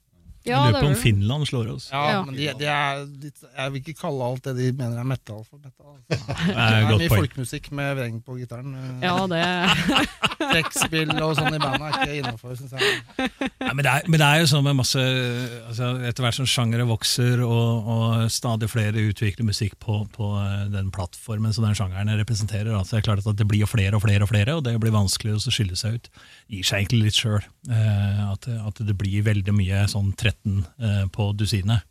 Ja, 0.46 0.62
jeg 0.66 0.72
lurer 0.72 0.81
på 0.81 0.87
er 0.87 0.90
om 0.93 1.00
Finland 1.02 1.46
slår 1.50 1.70
oss. 1.75 1.88
Ja, 1.93 2.02
Ja. 2.12 2.22
men 2.25 2.34
de, 2.38 2.46
de 2.60 2.66
er 2.70 3.04
de, 3.06 3.31
Jeg 3.56 3.72
vil 3.72 3.81
ikke 3.82 3.96
kalle 4.00 4.25
alt 4.31 4.43
det 4.46 4.54
de 4.56 4.70
mener 4.78 4.98
er 5.02 5.04
metal, 5.04 5.43
for 5.48 5.58
metal. 5.58 5.96
Altså. 5.96 6.06
Det 6.08 6.20
Det 6.46 6.56
er 6.56 6.76
er 6.76 6.87
mye 6.90 7.08
poeng. 7.08 7.20
folkemusikk 7.26 7.70
med 7.72 7.96
vreng 7.98 8.20
på 8.26 8.38
gitaren. 8.40 8.75
Eh, 8.75 9.06
Ja, 9.06 9.16
det 9.26 9.43
Trekkspill 10.52 11.10
og 11.25 11.32
sånn 11.38 11.54
i 11.56 11.60
bandet 11.60 11.87
er 11.87 11.94
ikke 11.96 12.16
innafor, 12.20 12.56
syns 12.58 12.75
jeg. 12.76 13.31
Ja, 13.62 13.72
men, 13.72 13.82
det 13.87 13.90
er, 13.93 14.06
men 14.10 14.20
det 14.20 14.26
er 14.28 14.43
jo 14.43 14.48
sånn 14.50 14.64
med 14.66 14.76
masse 14.78 15.00
altså, 15.00 15.88
Etter 16.06 16.26
hvert 16.26 16.37
som 16.38 16.48
sjangere 16.50 16.84
vokser 16.88 17.40
og, 17.44 17.88
og 17.90 18.26
stadig 18.32 18.69
flere 18.70 19.06
utvikler 19.10 19.46
musikk 19.48 19.78
på, 19.82 20.02
på 20.14 20.28
eh, 20.43 20.66
den 20.75 20.90
plattformen 20.94 21.54
som 21.56 21.64
den 21.66 21.76
sjangeren 21.78 22.12
representerer, 22.20 22.72
så 22.84 22.96
er 22.96 23.00
det 23.02 23.08
klart 23.08 23.25
at 23.26 23.40
det 23.40 23.48
blir 23.48 23.66
flere 23.70 23.96
og 23.98 24.04
flere 24.04 24.26
og 24.26 24.31
flere, 24.31 24.56
og 24.58 24.64
det 24.66 24.76
blir 24.82 24.94
vanskelig 24.94 25.37
å 25.38 25.40
skille 25.56 25.76
seg 25.78 25.96
ut. 25.98 26.10
Gir 26.52 26.66
seg 26.69 26.84
egentlig 26.84 27.08
litt 27.08 27.19
sjøl. 27.19 27.40
Eh, 27.72 28.22
at, 28.31 28.46
at 28.69 28.82
det 28.87 28.96
blir 29.00 29.25
veldig 29.26 29.54
mye 29.56 29.84
sånn 29.90 30.12
13 30.44 30.66
eh, 30.82 31.06
på 31.14 31.30
dusinet. 31.38 31.86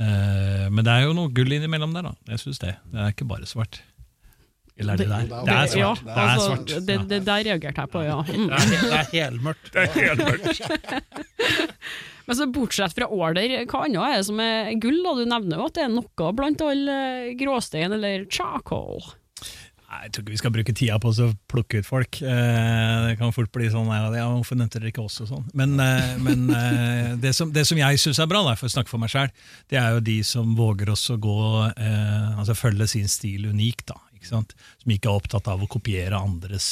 Eh, 0.00 0.70
men 0.70 0.84
det 0.84 0.92
er 0.92 1.08
jo 1.08 1.16
noe 1.16 1.32
gull 1.34 1.52
innimellom 1.54 1.94
der, 1.96 2.10
da. 2.10 2.14
Jeg 2.34 2.44
syns 2.44 2.62
det. 2.62 2.76
Det 2.92 3.02
er 3.02 3.14
ikke 3.14 3.28
bare 3.30 3.48
svart. 3.50 3.82
Eller 4.76 4.96
er 4.96 5.04
det 5.04 5.10
der? 5.10 5.28
Det 5.46 5.54
er 5.54 5.68
svart. 5.70 6.02
Det 6.02 6.14
er 6.14 6.32
altså, 6.32 6.80
det, 6.88 6.96
det 7.10 7.20
der 7.28 7.44
reagerte 7.46 7.84
jeg 7.84 7.92
på, 7.92 8.02
ja. 8.02 8.18
Mm. 8.26 8.48
Det 8.50 8.80
er, 8.88 9.06
helmørkt. 9.12 9.70
det 9.74 9.84
er 9.84 9.94
helmørkt. 10.00 10.50
Helt 10.50 10.90
mørkt. 10.90 11.74
Men 12.24 12.38
så 12.38 12.46
bortsett 12.48 12.94
fra 12.96 13.06
order, 13.12 13.52
hva 13.68 13.82
annet 13.84 14.00
er 14.00 14.14
det 14.16 14.26
som 14.30 14.40
er 14.40 14.70
gull? 14.80 15.02
da? 15.04 15.12
Du 15.18 15.26
nevner 15.28 15.60
jo 15.60 15.68
at 15.68 15.76
det 15.76 15.84
er 15.84 15.92
noe 15.92 16.30
blant 16.36 16.64
all 16.64 16.88
eh, 16.88 17.34
gråstein 17.38 17.92
eller 17.92 18.24
charcoal. 18.32 19.04
Jeg 20.04 20.12
tror 20.12 20.24
ikke 20.24 20.34
vi 20.34 20.38
skal 20.40 20.52
bruke 20.54 20.74
tida 20.76 20.96
på 21.00 21.10
å 21.12 21.26
plukke 21.50 21.80
ut 21.80 21.86
folk. 21.88 22.18
Eh, 22.22 22.94
det 23.08 23.16
kan 23.20 23.32
fort 23.34 23.52
bli 23.54 23.68
sånn 23.72 23.88
ja, 23.92 24.26
hvorfor 24.32 24.58
nevnte 24.58 24.80
dere 24.80 24.90
ikke 24.92 25.04
oss 25.04 25.20
og 25.24 25.30
sånn. 25.30 25.44
Men, 25.56 25.76
eh, 25.80 26.14
men 26.22 26.48
eh, 26.50 27.12
det, 27.20 27.34
som, 27.36 27.52
det 27.54 27.66
som 27.68 27.78
jeg 27.80 28.00
syns 28.02 28.20
er 28.22 28.30
bra, 28.30 28.42
da, 28.46 28.56
for 28.58 28.68
å 28.68 28.74
snakke 28.74 28.92
for 28.92 29.02
meg 29.02 29.12
sjøl, 29.12 29.30
det 29.72 29.78
er 29.80 29.96
jo 29.96 30.02
de 30.04 30.18
som 30.26 30.54
våger 30.58 30.92
også 30.92 31.16
å 31.16 31.22
gå 31.24 31.36
altså 31.74 32.56
følge 32.58 32.88
sin 32.90 33.08
stil 33.10 33.46
unikt. 33.50 33.86
da, 33.92 33.98
ikke 34.16 34.30
sant? 34.32 34.56
Som 34.82 34.94
ikke 34.96 35.10
er 35.10 35.20
opptatt 35.20 35.50
av 35.52 35.62
å 35.62 35.70
kopiere 35.70 36.18
andres 36.18 36.68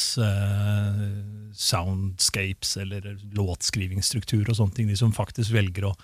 soundscapes 1.66 2.76
eller 2.82 3.14
låtskrivingsstruktur 3.36 4.48
og 4.48 4.58
sånne 4.58 4.78
ting. 4.78 4.90
De 4.90 4.98
som 4.98 5.14
faktisk 5.14 5.54
velger 5.54 5.90
å 5.90 5.96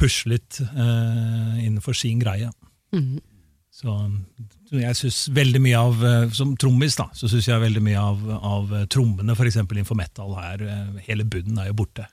pushe 0.00 0.30
litt 0.32 0.60
innenfor 0.60 1.96
sin 1.98 2.22
greie. 2.22 2.52
Så 2.90 3.39
så 3.80 4.78
jeg 4.78 4.96
synes 4.98 5.18
veldig 5.34 5.60
mye 5.64 5.78
av, 5.80 6.04
eh, 6.04 6.30
Som 6.36 6.54
trommis 6.60 6.96
da, 6.98 7.08
så 7.16 7.28
syns 7.30 7.48
jeg 7.48 7.62
veldig 7.62 7.82
mye 7.82 7.98
av, 7.98 8.24
av 8.38 8.74
eh, 8.76 8.86
trommene 8.92 9.36
for 9.38 9.48
eksempel 9.48 9.78
innenfor 9.80 9.98
metal 9.98 10.34
her, 10.38 10.62
eh, 10.62 11.04
hele 11.08 11.24
bunnen 11.24 11.58
er 11.58 11.70
jo 11.70 11.78
borte. 11.82 12.06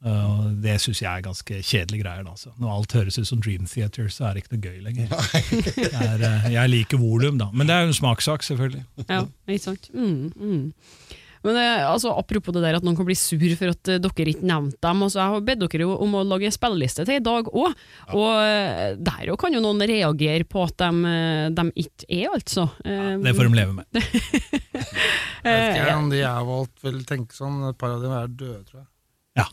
Uh, 0.00 0.46
det 0.64 0.78
syns 0.80 1.02
jeg 1.02 1.10
er 1.10 1.20
ganske 1.20 1.58
kjedelige 1.60 2.00
greier. 2.00 2.22
da, 2.24 2.30
altså. 2.32 2.54
Når 2.56 2.70
alt 2.72 2.94
høres 2.96 3.18
ut 3.18 3.26
som 3.28 3.42
Dream 3.44 3.66
Theater, 3.68 4.06
så 4.08 4.24
er 4.24 4.32
det 4.32 4.44
ikke 4.44 4.54
noe 4.54 4.70
gøy 4.70 4.78
lenger. 4.86 5.10
Det 5.76 5.90
er, 5.92 6.46
jeg 6.54 6.72
liker 6.72 7.02
volum, 7.02 7.36
da. 7.36 7.50
Men 7.52 7.68
det 7.68 7.74
er 7.74 7.82
jo 7.84 7.90
en 7.90 7.98
smakssak, 7.98 8.46
selvfølgelig. 8.46 8.80
Ja, 9.10 9.26
ikke 9.44 9.64
sant? 9.66 9.90
Mm, 9.92 10.32
mm. 10.40 10.72
Men 11.46 11.56
altså, 11.88 12.12
Apropos 12.20 12.52
det 12.54 12.62
der 12.64 12.76
at 12.76 12.84
noen 12.84 12.96
kan 12.98 13.06
bli 13.08 13.16
sur 13.18 13.44
for 13.56 13.72
at 13.72 13.90
eh, 13.92 14.00
dere 14.02 14.32
ikke 14.32 14.46
nevnte 14.46 14.80
dem. 14.84 15.04
Altså, 15.06 15.20
jeg 15.22 15.34
har 15.34 15.44
bedt 15.46 15.64
dere 15.64 15.88
om 15.88 16.16
å 16.18 16.24
lage 16.26 16.52
spilleliste 16.52 17.06
til 17.08 17.20
i 17.20 17.24
dag 17.24 17.48
òg, 17.48 17.84
og 18.12 18.30
eh, 18.44 18.96
der 19.00 19.32
kan 19.40 19.56
jo 19.56 19.62
noen 19.64 19.80
reagere 19.88 20.46
på 20.48 20.64
at 20.66 20.76
de, 20.82 20.90
eh, 21.10 21.46
de 21.56 21.66
ikke 21.84 22.08
er, 22.08 22.26
altså. 22.34 22.66
Ja, 22.84 23.16
Det 23.24 23.36
får 23.38 23.48
de 23.48 23.60
leve 23.60 23.76
med. 23.78 23.86
Jeg 25.40 25.56
vet 25.56 25.78
ikke 25.78 25.96
om 25.96 26.10
de 26.12 26.18
jeg 26.18 26.28
har 26.28 26.44
valgt, 26.44 26.74
vil 26.84 26.98
tenke 27.08 27.32
sånn. 27.32 27.62
Et 27.70 27.76
par 27.80 27.94
av 27.94 28.02
dem 28.04 28.12
er 28.12 28.26
døde, 28.28 28.58
tror 28.68 28.82
jeg. 28.82 28.88
Ja, 29.40 29.46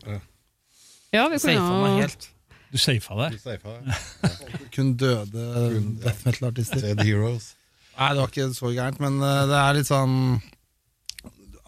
ja 1.15 1.27
vi 1.31 1.39
kunne 1.39 1.53
Safa 1.55 1.77
meg 1.85 2.01
helt. 2.01 2.27
Du 2.67 2.77
safa 2.81 3.15
deg. 3.21 3.37
Du 3.37 3.43
safa 3.45 3.75
deg. 3.77 4.33
Kun 4.75 4.91
døde 4.99 5.45
ja. 5.47 5.79
death 6.03 6.27
metal-artister. 6.27 6.83
Nei, 6.83 8.09
det 8.11 8.19
var 8.19 8.27
ikke 8.33 8.49
så 8.53 8.73
gærent, 8.75 8.99
men 9.01 9.21
eh, 9.23 9.43
det 9.47 9.61
er 9.61 9.77
litt 9.79 9.87
sånn 9.89 10.17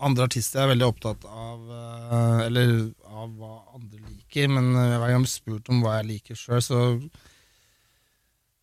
Andre 0.06 0.30
artister 0.30 0.64
er 0.64 0.74
veldig 0.74 0.88
opptatt 0.88 1.26
av 1.28 1.70
Eh, 2.10 2.46
eller 2.48 2.70
av 3.06 3.34
hva 3.38 3.56
andre 3.78 4.00
liker, 4.02 4.48
men 4.50 4.72
eh, 4.74 4.96
hver 4.98 5.12
gang 5.12 5.20
jeg 5.20 5.26
blir 5.26 5.32
spurt 5.34 5.68
om 5.70 5.84
hva 5.84 6.00
jeg 6.00 6.08
liker 6.08 6.40
sjøl, 6.40 6.62
så 6.66 6.80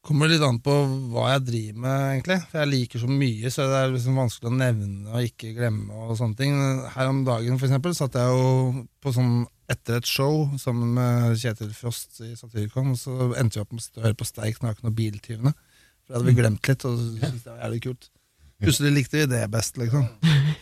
kommer 0.06 0.26
det 0.26 0.36
litt 0.36 0.46
an 0.46 0.58
på 0.62 0.74
hva 1.12 1.28
jeg 1.32 1.44
driver 1.46 1.84
med, 1.84 2.02
egentlig. 2.14 2.38
For 2.50 2.60
jeg 2.62 2.70
liker 2.72 3.02
så 3.02 3.10
mye, 3.10 3.52
så 3.54 3.68
det 3.70 3.78
er 3.78 3.94
liksom 3.94 4.18
vanskelig 4.18 4.50
å 4.50 4.56
nevne 4.56 5.12
og 5.12 5.28
ikke 5.28 5.52
glemme 5.54 6.02
og 6.06 6.18
sånne 6.18 6.38
ting. 6.38 6.58
Her 6.94 7.12
om 7.12 7.22
dagen, 7.26 7.58
for 7.58 7.68
eksempel, 7.68 7.94
satt 7.98 8.18
jeg 8.18 8.34
jo 8.34 8.84
på 9.02 9.14
sånn 9.14 9.38
etter 9.70 9.98
et 9.98 10.10
show 10.10 10.44
sammen 10.62 10.94
med 10.94 11.38
Kjetil 11.42 11.72
Frost 11.74 12.20
i 12.22 12.32
Satyricon, 12.38 12.92
og 12.94 13.00
så 13.00 13.30
endte 13.38 13.58
vi 13.58 13.64
opp 13.64 13.74
med 13.74 13.98
å 13.98 14.06
høre 14.06 14.18
på 14.18 14.26
Sterk 14.26 14.62
naken 14.62 14.90
og 14.90 14.98
Biltyvene. 14.98 15.54
For 15.54 16.14
det 16.14 16.18
hadde 16.18 16.30
vi 16.30 16.38
glemt 16.38 16.70
litt, 16.70 16.86
og 16.86 17.02
syntes 17.02 17.42
det 17.46 17.50
var 17.54 17.66
jævlig 17.66 17.82
kult. 17.88 18.10
Plutselig 18.62 18.92
likte 18.94 19.18
vi 19.20 19.26
det 19.28 19.42
best, 19.52 19.76
liksom. 19.76 20.06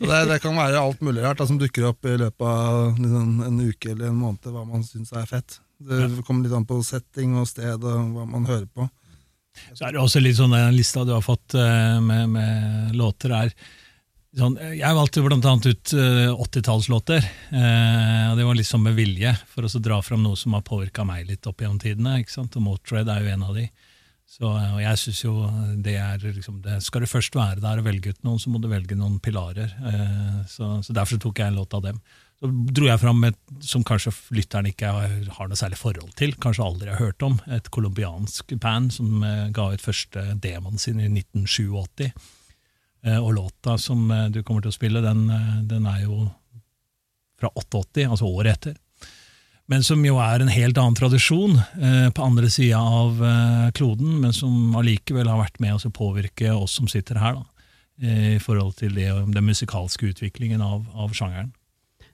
Det, 0.01 0.25
det 0.27 0.41
kan 0.43 0.57
være 0.59 0.81
alt 0.81 1.03
mulig 1.05 1.23
rart 1.23 1.39
da, 1.39 1.47
som 1.47 1.59
dukker 1.61 1.87
opp 1.93 2.07
i 2.11 2.17
løpet 2.19 2.43
av 2.49 2.99
liksom, 2.99 3.37
en 3.47 3.61
uke 3.63 3.93
eller 3.93 4.11
en 4.11 4.19
måned, 4.19 4.51
hva 4.51 4.65
man 4.67 4.83
syns 4.87 5.15
er 5.15 5.29
fett. 5.31 5.61
Det 5.79 6.09
kommer 6.27 6.47
litt 6.47 6.57
an 6.57 6.67
på 6.67 6.81
setting 6.87 7.37
og 7.39 7.47
sted 7.51 7.79
og 7.79 8.11
hva 8.17 8.27
man 8.27 8.49
hører 8.49 8.67
på. 8.67 8.89
Så 9.73 9.87
er 9.87 9.95
det 9.95 10.03
også 10.03 10.23
litt 10.23 10.39
sånn 10.39 10.55
den 10.55 10.75
lista 10.75 11.05
du 11.07 11.15
har 11.15 11.23
fått 11.23 11.55
eh, 11.55 11.99
med, 12.03 12.35
med 12.35 12.95
låter, 12.99 13.35
er 13.37 13.55
sånn, 14.35 14.57
Jeg 14.75 14.99
valgte 14.99 15.23
blant 15.23 15.47
annet 15.47 15.69
ut 15.71 15.95
eh, 15.95 16.31
80-tallslåter. 16.35 17.23
Eh, 17.55 18.25
og 18.33 18.39
det 18.41 18.49
var 18.49 18.59
litt 18.59 18.71
sånn 18.71 18.83
med 18.83 18.99
vilje, 18.99 19.37
for 19.53 19.67
å 19.67 19.83
dra 19.83 20.01
fram 20.03 20.25
noe 20.27 20.39
som 20.39 20.57
har 20.59 20.67
påvirka 20.67 21.07
meg 21.07 21.29
litt 21.31 21.47
opp 21.47 21.63
gjennom 21.63 21.79
tidene. 21.83 22.19
ikke 22.23 22.35
sant? 22.35 22.59
Og 22.59 22.67
Motörhead 22.67 23.13
er 23.15 23.23
jo 23.23 23.35
en 23.37 23.47
av 23.47 23.61
de. 23.61 23.69
Så, 24.35 24.49
og 24.51 24.81
jeg 24.83 24.99
synes 24.99 25.21
jo 25.23 25.33
det 25.85 25.95
er 26.01 26.19
liksom 26.25 26.57
det, 26.65 26.81
Skal 26.83 27.05
du 27.05 27.07
først 27.07 27.37
være 27.39 27.63
der 27.63 27.79
og 27.79 27.87
velge 27.87 28.11
ut 28.11 28.25
noen, 28.27 28.41
så 28.43 28.51
må 28.51 28.59
du 28.59 28.67
velge 28.71 28.97
noen 28.99 29.21
pilarer. 29.23 29.71
Eh, 29.91 30.39
så, 30.51 30.81
så 30.83 30.97
Derfor 30.97 31.21
tok 31.23 31.39
jeg 31.39 31.53
en 31.53 31.61
låt 31.61 31.77
av 31.79 31.85
dem. 31.85 32.01
Så 32.43 32.51
dro 32.51 32.89
jeg 32.89 32.99
fram 32.99 33.23
et 33.29 33.39
som 33.63 33.85
kanskje 33.87 34.11
lytteren 34.35 34.67
ikke 34.73 34.91
har 34.91 35.47
noe 35.49 35.59
særlig 35.59 35.79
forhold 35.79 36.17
til, 36.19 36.35
kanskje 36.43 36.67
aldri 36.67 36.91
har 36.91 36.99
hørt 36.99 37.23
om. 37.23 37.39
Et 37.55 37.71
colombiansk 37.77 38.57
band 38.59 38.97
som 38.97 39.23
eh, 39.23 39.53
ga 39.55 39.69
ut 39.71 39.87
første 39.87 40.27
demoen 40.43 40.83
sin 40.83 40.99
i 40.99 41.07
1987. 41.13 42.11
Eh, 43.05 43.21
og 43.21 43.35
låta 43.35 43.79
som 43.79 44.11
eh, 44.11 44.29
du 44.33 44.43
kommer 44.43 44.65
til 44.65 44.73
å 44.73 44.77
spille, 44.77 45.05
den, 45.05 45.29
eh, 45.31 45.61
den 45.69 45.87
er 45.87 46.07
jo 46.07 46.25
fra 47.41 47.51
88, 47.53 48.07
altså 48.09 48.29
året 48.31 48.57
etter. 48.57 48.79
Men 49.73 49.85
som 49.87 50.03
jo 50.05 50.19
er 50.21 50.43
en 50.45 50.53
helt 50.53 50.77
annen 50.77 50.97
tradisjon 50.99 51.57
eh, 51.57 52.09
på 52.13 52.25
andre 52.25 52.51
sida 52.53 52.79
av 52.79 53.23
eh, 53.25 53.67
kloden, 53.77 54.19
men 54.21 54.35
som 54.37 54.77
allikevel 54.77 55.31
har 55.31 55.41
vært 55.41 55.61
med 55.65 55.79
oss 55.79 55.87
å 55.89 55.93
påvirke 55.95 56.53
oss 56.53 56.77
som 56.77 56.91
sitter 56.91 57.21
her, 57.23 57.41
da, 57.41 57.47
i 58.05 58.39
forhold 58.43 58.75
til 58.77 58.93
det, 58.99 59.09
den 59.09 59.47
musikalske 59.47 60.11
utviklingen 60.11 60.61
av, 60.65 60.83
av 60.93 61.15
sjangeren. 61.17 61.53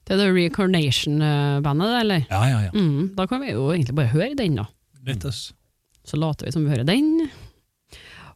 Det 0.07 0.15
er 0.15 0.21
The 0.21 0.31
Recarnation-bandet, 0.33 1.95
eller? 2.01 2.25
Ja, 2.29 2.41
ja, 2.49 2.59
ja. 2.67 2.71
Mm, 2.73 3.11
da 3.17 3.27
kan 3.29 3.43
vi 3.43 3.51
jo 3.51 3.67
egentlig 3.73 3.97
bare 3.99 4.13
høre 4.13 4.35
den, 4.37 4.57
da. 4.61 4.69
Let 5.05 5.25
us. 5.27 5.49
Så 6.07 6.17
later 6.17 6.47
vi 6.47 6.53
som 6.55 6.65
vi 6.65 6.73
hører 6.73 6.87
den. 6.87 7.29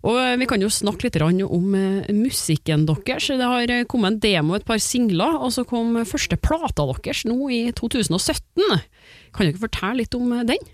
Og 0.06 0.20
eh, 0.22 0.36
vi 0.38 0.48
kan 0.50 0.62
jo 0.62 0.70
snakke 0.70 1.08
litt 1.08 1.18
om 1.22 1.76
eh, 1.78 2.12
musikken 2.14 2.86
deres. 2.90 3.28
Det 3.28 3.50
har 3.50 3.72
eh, 3.74 3.86
kommet 3.90 4.14
en 4.14 4.20
demo, 4.22 4.56
et 4.56 4.68
par 4.68 4.82
singler, 4.82 5.40
og 5.40 5.54
så 5.56 5.66
kom 5.66 5.98
første 6.06 6.38
plata 6.38 6.86
deres 6.86 7.26
nå 7.26 7.38
i 7.50 7.62
2017. 7.74 8.62
Kan 9.36 9.50
dere 9.50 9.60
fortelle 9.60 10.04
litt 10.04 10.16
om 10.18 10.32
eh, 10.32 10.46
den? 10.48 10.70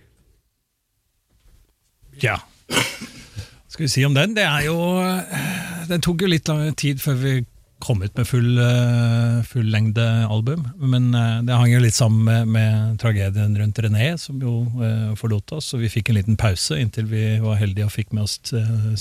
Ja. 2.21 2.37
Hva 2.71 3.73
skal 3.73 3.87
vi 3.87 3.93
si 3.93 4.03
om 4.05 4.15
den? 4.17 4.35
Det 4.37 4.43
er 4.45 4.67
jo 4.67 4.75
eh, 4.99 5.87
Den 5.89 6.03
tok 6.03 6.21
jo 6.21 6.29
litt 6.29 6.49
tid 6.79 7.01
før 7.01 7.17
vi 7.21 7.39
kom 7.81 8.03
ut 8.05 8.13
med 8.13 8.27
full, 8.29 8.59
eh, 8.61 9.39
fullengde 9.49 10.05
album. 10.29 10.67
Men 10.77 11.09
det 11.47 11.55
hang 11.57 11.71
jo 11.71 11.79
litt 11.81 11.97
sammen 11.97 12.27
med, 12.27 12.51
med 12.53 12.99
tragedien 13.01 13.55
rundt 13.57 13.81
René, 13.81 14.11
som 14.21 14.37
jo 14.43 14.67
eh, 14.85 15.15
forlot 15.17 15.55
oss. 15.57 15.71
Og 15.73 15.81
vi 15.81 15.89
fikk 15.89 16.11
en 16.11 16.19
liten 16.19 16.37
pause 16.37 16.77
inntil 16.77 17.09
vi 17.09 17.25
var 17.41 17.57
heldige 17.57 17.87
og 17.89 17.95
fikk 17.95 18.13
med 18.13 18.27
oss 18.27 18.37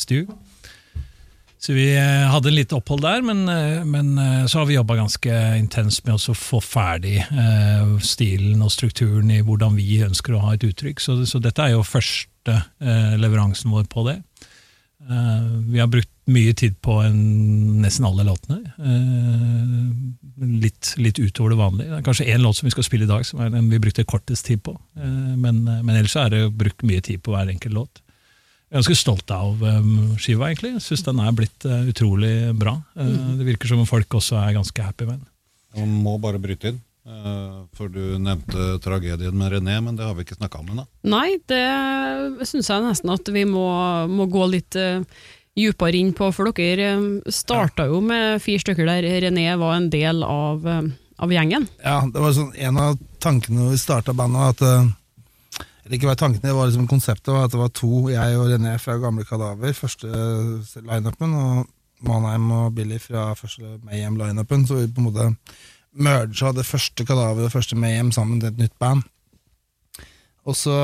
Stu. 0.00 0.24
Så 1.60 1.74
vi 1.76 1.90
eh, 1.92 2.26
hadde 2.32 2.48
en 2.48 2.56
litt 2.56 2.72
opphold 2.72 3.02
der, 3.04 3.20
men, 3.24 3.42
eh, 3.52 3.82
men 3.84 4.14
eh, 4.18 4.44
så 4.48 4.62
har 4.62 4.68
vi 4.70 4.78
jobba 4.78 4.96
ganske 4.96 5.40
intenst 5.58 6.06
med 6.06 6.16
å 6.16 6.34
få 6.36 6.62
ferdig 6.64 7.18
stilen 8.04 8.64
og 8.64 8.72
strukturen 8.72 9.28
i 9.34 9.42
hvordan 9.44 9.76
vi 9.76 10.00
ønsker 10.06 10.36
å 10.36 10.44
ha 10.46 10.54
et 10.56 10.64
uttrykk. 10.64 11.02
Så, 11.04 11.18
så 11.28 11.40
dette 11.42 11.62
er 11.62 11.74
jo 11.74 11.84
første 11.86 12.56
leveransen 13.20 13.70
vår 13.70 13.84
på 13.92 14.06
det. 14.06 14.16
Vi 15.68 15.78
har 15.78 15.90
brukt 15.92 16.10
mye 16.32 16.54
tid 16.56 16.78
på 16.82 16.96
en, 17.04 17.18
nesten 17.82 18.06
alle 18.08 18.24
låtene. 18.24 18.72
Litt, 20.64 20.94
litt 20.96 21.20
utover 21.20 21.52
det 21.52 21.60
vanlige. 21.60 21.90
Det 21.92 21.98
er 21.98 22.06
kanskje 22.08 22.28
én 22.32 22.44
låt 22.44 22.58
som 22.58 22.68
vi 22.68 22.72
skal 22.72 22.86
spille 22.88 23.04
i 23.04 23.10
dag, 23.10 23.26
som 23.28 23.70
vi 23.70 23.82
brukte 23.82 24.06
kortest 24.08 24.48
tid 24.48 24.64
på. 24.64 24.74
Men, 24.96 25.62
men 25.68 25.92
ellers 25.92 26.16
er 26.20 26.32
det 26.32 26.42
brukt 26.56 26.84
mye 26.88 27.04
tid 27.04 27.20
på 27.24 27.36
hver 27.36 27.52
enkelt 27.52 27.76
låt. 27.76 28.02
Jeg 28.70 28.76
er 28.76 28.84
ganske 28.84 28.98
stolt 29.00 29.32
av 29.34 29.62
um, 29.66 30.12
skiva, 30.22 30.46
egentlig. 30.46 30.76
Jeg 30.76 30.84
syns 30.84 31.02
den 31.08 31.18
er 31.18 31.32
blitt 31.34 31.64
uh, 31.66 31.88
utrolig 31.90 32.34
bra. 32.54 32.76
Uh, 32.94 33.34
Det 33.40 33.48
virker 33.48 33.66
som 33.72 33.82
om 33.82 33.88
folk 33.88 34.14
også 34.14 34.38
er 34.38 34.54
ganske 34.54 34.84
happy 34.86 35.08
med 35.08 35.18
den. 35.18 35.26
Man 35.74 35.96
må 36.04 36.14
bare 36.22 36.38
bryte 36.42 36.70
inn. 36.70 36.78
eh, 37.06 37.58
For 37.78 37.88
du 37.90 38.18
nevnte 38.18 38.78
tragedien 38.82 39.34
med 39.38 39.52
René, 39.52 39.76
men 39.82 39.94
det 39.98 40.02
har 40.06 40.14
vi 40.14 40.24
ikke 40.26 40.38
snakka 40.38 40.58
om 40.62 40.70
ennå. 40.72 40.84
Nei, 41.06 41.38
det 41.50 42.46
syns 42.46 42.70
jeg 42.70 42.82
nesten 42.82 43.10
at 43.14 43.30
vi 43.30 43.44
må, 43.46 43.66
må 44.10 44.26
gå 44.30 44.46
litt 44.50 44.74
dypere 45.58 45.98
inn 45.98 46.12
på, 46.16 46.30
for 46.34 46.50
dere 46.54 46.92
uh, 46.98 47.30
starta 47.30 47.86
jo 47.90 48.00
med 48.02 48.40
fire 48.42 48.62
stykker 48.62 48.86
der 48.86 49.06
René 49.26 49.48
var 49.58 49.76
en 49.78 49.90
del 49.92 50.22
av, 50.26 50.66
eh, 50.66 50.90
av 51.18 51.34
gjengen. 51.34 51.66
Ja, 51.84 52.00
det 52.06 52.22
var 52.22 52.34
sånn 52.36 52.52
En 52.56 52.78
av 52.78 52.98
tankene 53.20 53.70
vi 53.72 53.78
starta 53.78 54.14
bandet, 54.16 54.54
at 54.62 54.96
ikke 55.96 56.06
bare 56.06 56.20
tankene, 56.20 56.46
det 56.46 56.54
var 56.54 56.68
liksom 56.68 56.86
konseptet 56.90 57.32
var 57.34 57.48
at 57.48 57.54
det 57.54 57.58
var 57.58 57.70
to, 57.74 58.08
jeg 58.12 58.38
og 58.38 58.50
René 58.52 58.76
fra 58.78 58.94
Gamle 59.02 59.24
Kadaver, 59.26 59.72
første 59.74 60.06
eh, 60.06 60.82
lineupen, 60.86 61.32
og 61.34 61.64
Manheim 62.06 62.50
og 62.54 62.74
Billy 62.76 62.98
fra 63.02 63.32
første 63.34 63.78
Mayhem-lineupen. 63.84 64.66
Så 64.66 64.78
vi 64.78 64.90
på 64.92 65.02
en 65.02 65.08
måte 65.08 65.30
merga 65.92 66.52
det 66.54 66.66
første 66.68 67.04
Kadaver 67.06 67.48
og 67.48 67.52
første 67.52 67.76
Mayhem 67.76 68.12
sammen 68.14 68.40
til 68.40 68.52
et 68.52 68.60
nytt 68.62 68.76
band. 68.78 69.02
Og 70.46 70.56
så 70.56 70.76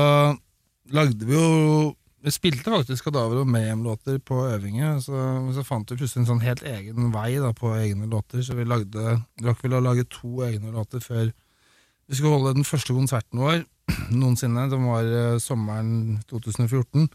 lagde 0.91 1.25
vi 1.25 1.33
jo 1.33 1.95
Vi 2.25 2.31
spilte 2.33 2.71
faktisk 2.73 3.05
Kadaver 3.05 3.39
og 3.39 3.47
Mayhem-låter 3.47 4.17
på 4.19 4.35
øvinger, 4.49 4.99
så, 4.99 5.13
så 5.53 5.63
fant 5.63 5.91
vi 5.91 5.95
plutselig 5.95 6.23
en 6.23 6.27
sånn 6.31 6.41
helt 6.43 6.63
egen 6.65 7.11
vei 7.13 7.37
da, 7.39 7.53
på 7.55 7.69
egne 7.77 8.09
låter, 8.09 8.41
så 8.43 8.57
vi 8.57 8.65
lagde 8.67 9.19
Drakk 9.39 9.61
vel 9.63 9.77
å 9.77 9.83
lage 9.85 10.03
to 10.11 10.41
egne 10.43 10.73
låter 10.73 10.99
før 10.99 11.29
vi 11.29 12.17
skulle 12.17 12.33
holde 12.33 12.55
den 12.57 12.67
første 12.67 12.97
konserten 12.97 13.39
vår 13.39 13.61
noensinne, 14.19 14.67
Det 14.69 14.79
var 14.81 15.03
eh, 15.05 15.39
sommeren 15.39 16.19
2014. 16.29 17.07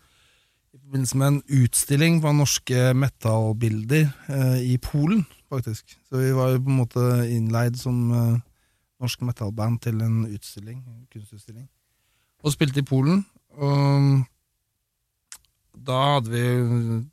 I 0.72 0.78
forbindelse 0.78 1.18
med 1.20 1.26
en 1.28 1.42
utstilling 1.62 2.20
på 2.22 2.32
norske 2.32 2.94
metallbilder 2.96 4.08
eh, 4.28 4.58
i 4.72 4.78
Polen, 4.78 5.26
faktisk. 5.52 5.98
Så 6.08 6.16
vi 6.16 6.32
var 6.32 6.56
på 6.56 6.70
en 6.70 6.80
måte 6.80 7.04
innleid 7.28 7.76
som 7.76 8.10
eh, 8.10 8.40
norsk 9.02 9.24
metallband 9.28 9.82
til 9.84 10.00
en 10.00 10.24
utstilling, 10.30 10.82
en 10.86 11.06
kunstutstilling. 11.12 11.68
Og 12.42 12.54
spilte 12.54 12.80
i 12.80 12.88
Polen. 12.88 13.24
Og 13.52 14.24
da 15.72 15.98
hadde 16.16 16.32
vi 16.32 16.42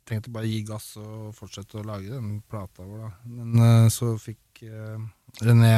tenkt 0.08 0.28
å 0.28 0.34
bare 0.34 0.48
gi 0.48 0.60
gass 0.68 0.92
og 1.00 1.32
fortsette 1.36 1.80
å 1.80 1.86
lage 1.86 2.12
den 2.12 2.40
plata 2.48 2.84
vår, 2.84 3.06
da. 3.06 3.10
Men 3.28 3.64
eh, 3.64 3.88
så 3.92 4.14
fikk 4.20 4.64
eh, 4.66 5.00
René 5.44 5.74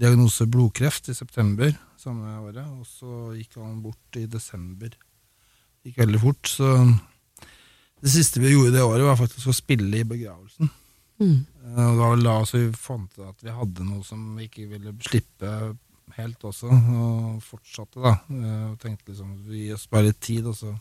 diagnose 0.00 0.46
blodkreft 0.50 1.08
i 1.08 1.14
september 1.16 1.70
samme 2.04 2.36
året, 2.44 2.62
og 2.78 2.86
så 2.88 3.32
gikk 3.38 3.58
han 3.60 3.80
bort 3.84 4.18
i 4.20 4.26
desember. 4.30 4.92
Det 4.94 5.90
gikk 5.92 6.00
veldig 6.04 6.20
fort, 6.22 6.48
så 6.48 6.70
det 8.04 8.12
siste 8.12 8.40
vi 8.42 8.52
gjorde 8.52 8.74
det 8.76 8.84
året, 8.84 9.04
var 9.08 9.16
faktisk 9.20 9.48
å 9.48 9.56
spille 9.56 10.00
i 10.02 10.06
begravelsen. 10.08 10.70
Mm. 11.22 11.44
Eh, 11.64 12.00
Og 12.04 12.20
da 12.24 12.32
også 12.42 12.58
vi 12.60 12.70
fant 12.76 13.12
ut 13.18 13.24
at 13.28 13.42
vi 13.46 13.52
hadde 13.54 13.84
noe 13.86 14.02
som 14.04 14.22
vi 14.36 14.48
ikke 14.48 14.66
ville 14.72 14.92
slippe 15.06 15.52
helt 16.18 16.42
også, 16.44 16.68
og 16.68 17.38
fortsatte, 17.42 18.02
da. 18.02 18.16
Eh, 18.34 18.64
Og 18.72 18.78
tenkte 18.82 19.12
liksom 19.12 19.30
vi 19.48 19.66
gir 19.68 19.74
oss 19.78 19.86
bare 19.90 20.10
litt 20.10 20.20
tid, 20.20 20.46
og 20.50 20.56
så 20.58 20.74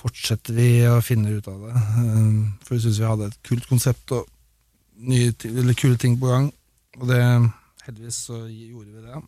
fortsetter 0.00 0.56
vi 0.56 0.68
å 0.88 0.96
finne 1.04 1.34
ut 1.36 1.48
av 1.52 1.60
det. 1.66 1.74
Eh, 1.76 2.38
For 2.64 2.74
vi 2.76 2.80
syntes 2.86 3.00
vi 3.02 3.10
hadde 3.10 3.28
et 3.30 3.42
kult 3.46 3.68
konsept 3.68 4.14
og 4.16 4.26
nye, 4.96 5.32
eller 5.50 5.74
kule 5.78 5.98
ting 6.00 6.16
på 6.20 6.30
gang, 6.30 6.50
og 6.98 7.08
det 7.08 7.20
heldigvis 7.86 8.18
så 8.28 8.42
gjorde 8.48 8.90
vi 8.96 9.04
det. 9.06 9.22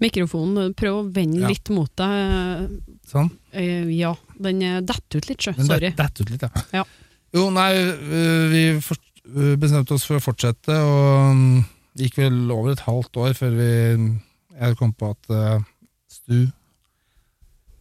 Mikrofonen, 0.00 0.74
prøv 0.78 0.98
å 1.00 1.04
vende 1.12 1.42
Ja. 1.42 1.50
litt 1.52 1.70
mot 1.74 1.90
deg. 1.96 2.80
Sånn. 3.10 3.30
Eh, 3.52 3.88
ja, 3.96 4.14
den 4.38 4.62
eh, 4.62 4.80
detter 4.80 5.20
ut 5.20 5.28
litt, 5.28 5.40
sjø. 5.42 5.54
Sorry. 5.58 5.92
det 5.96 6.10
ut 6.20 6.30
litt, 6.30 6.42
ja. 6.46 6.64
Ja. 6.80 6.84
Jo, 7.34 7.50
nei, 7.54 7.72
øh, 7.78 8.46
vi 8.50 8.62
øh, 8.74 9.56
bestemte 9.60 9.94
oss 9.94 10.06
for 10.08 10.18
å 10.18 10.24
fortsette, 10.24 10.74
og 10.74 11.36
mm, 11.36 11.60
det 11.94 12.08
gikk 12.08 12.18
vel 12.24 12.40
over 12.50 12.72
et 12.74 12.86
halvt 12.86 13.20
år 13.22 13.36
før 13.38 13.54
vi 13.58 13.70
jeg 14.60 14.76
kom 14.76 14.90
på 14.92 15.12
at 15.14 15.30
uh, 15.32 15.62
Stu 16.10 16.50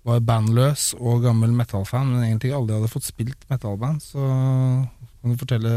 var 0.08 0.22
bandløs 0.24 0.94
og 1.00 1.25
gammel 1.25 1.51
metallfan, 1.51 2.13
men 2.13 2.24
egentlig 2.24 2.53
aldri 2.56 2.77
hadde 2.77 2.91
fått 2.91 3.10
spilt 3.10 3.44
metallband, 3.51 4.00
så 4.01 4.22
kan 5.20 5.34
du 5.34 5.39
fortelle 5.39 5.74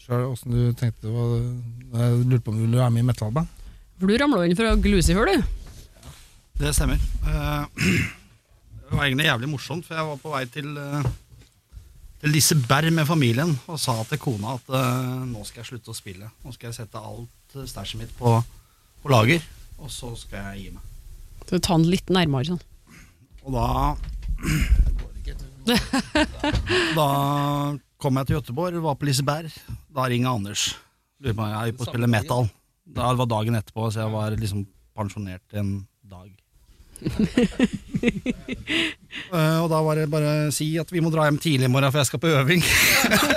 sjøl 0.00 0.26
åssen 0.28 0.52
du 0.52 0.74
tenkte 0.76 1.12
var 1.12 1.38
Jeg 1.38 2.26
lurte 2.26 2.44
på 2.44 2.52
om 2.52 2.58
du 2.58 2.66
ville 2.66 2.80
være 2.82 2.92
med 2.94 3.04
i 3.04 3.08
metallband? 3.08 3.56
For 4.00 4.08
du 4.08 4.16
ramla 4.16 4.46
inn 4.48 4.56
fra 4.56 4.72
Glusi 4.80 5.12
du? 5.12 5.26
du. 5.28 5.42
Det 6.60 6.72
stemmer. 6.72 6.96
Eh, 7.28 7.64
Det 8.90 8.96
var 8.96 9.04
egentlig 9.06 9.26
jævlig 9.28 9.48
morsomt, 9.52 9.84
for 9.86 9.94
jeg 9.94 10.06
var 10.08 10.16
på 10.18 10.30
vei 10.32 10.40
til, 10.50 10.70
eh, 10.74 11.04
til 12.18 12.32
Liseberg 12.34 12.88
med 12.90 13.06
familien 13.06 13.52
og 13.70 13.76
sa 13.78 13.94
til 14.08 14.18
kona 14.18 14.56
at 14.56 14.72
eh, 14.74 15.20
nå 15.30 15.44
skal 15.46 15.60
jeg 15.60 15.68
slutte 15.68 15.92
å 15.92 15.94
spille. 15.94 16.30
Nå 16.42 16.50
skal 16.56 16.72
jeg 16.72 16.78
sette 16.80 16.98
alt 16.98 17.54
stæsjet 17.70 18.00
mitt 18.00 18.16
på, 18.18 18.32
på 19.04 19.12
lager, 19.12 19.44
og 19.78 19.92
så 19.94 20.10
skal 20.18 20.48
jeg 20.48 20.64
gi 20.64 20.72
meg. 20.74 20.82
Så 21.44 21.60
ta 21.62 21.78
den 21.78 21.86
litt 21.92 22.10
nærmere 22.10 22.50
sånn. 22.50 22.62
Og 23.44 23.54
da 23.54 23.68
Da 26.96 27.06
kom 28.00 28.18
jeg 28.18 28.26
til 28.26 28.40
Göteborg, 28.40 28.80
var 28.82 28.96
på 28.98 29.06
Liseberg. 29.06 29.54
Da 29.92 30.08
ringer 30.10 30.34
Anders. 30.34 30.72
Lurer 31.22 31.36
på 31.36 31.44
om 31.44 31.52
jeg 31.52 31.60
er 31.60 31.78
på 31.78 31.86
å 31.86 31.92
spille 31.92 32.10
metal. 32.10 32.50
Da, 32.90 33.10
det 33.12 33.20
var 33.20 33.30
dagen 33.30 33.58
etterpå, 33.58 33.88
så 33.90 34.04
jeg 34.04 34.12
var 34.14 34.36
liksom 34.38 34.64
pensjonert 34.98 35.58
en 35.58 35.70
dag. 36.10 36.28
uh, 39.30 39.58
og 39.62 39.68
da 39.72 39.78
var 39.86 40.00
det 40.00 40.10
bare 40.12 40.32
å 40.48 40.54
si 40.54 40.72
at 40.80 40.90
vi 40.92 41.00
må 41.04 41.12
dra 41.14 41.28
hjem 41.28 41.40
tidlig 41.40 41.68
i 41.68 41.72
morgen, 41.72 41.92
for 41.92 42.02
jeg 42.02 42.10
skal 42.10 42.22
på 42.22 42.34
øving. 42.40 42.62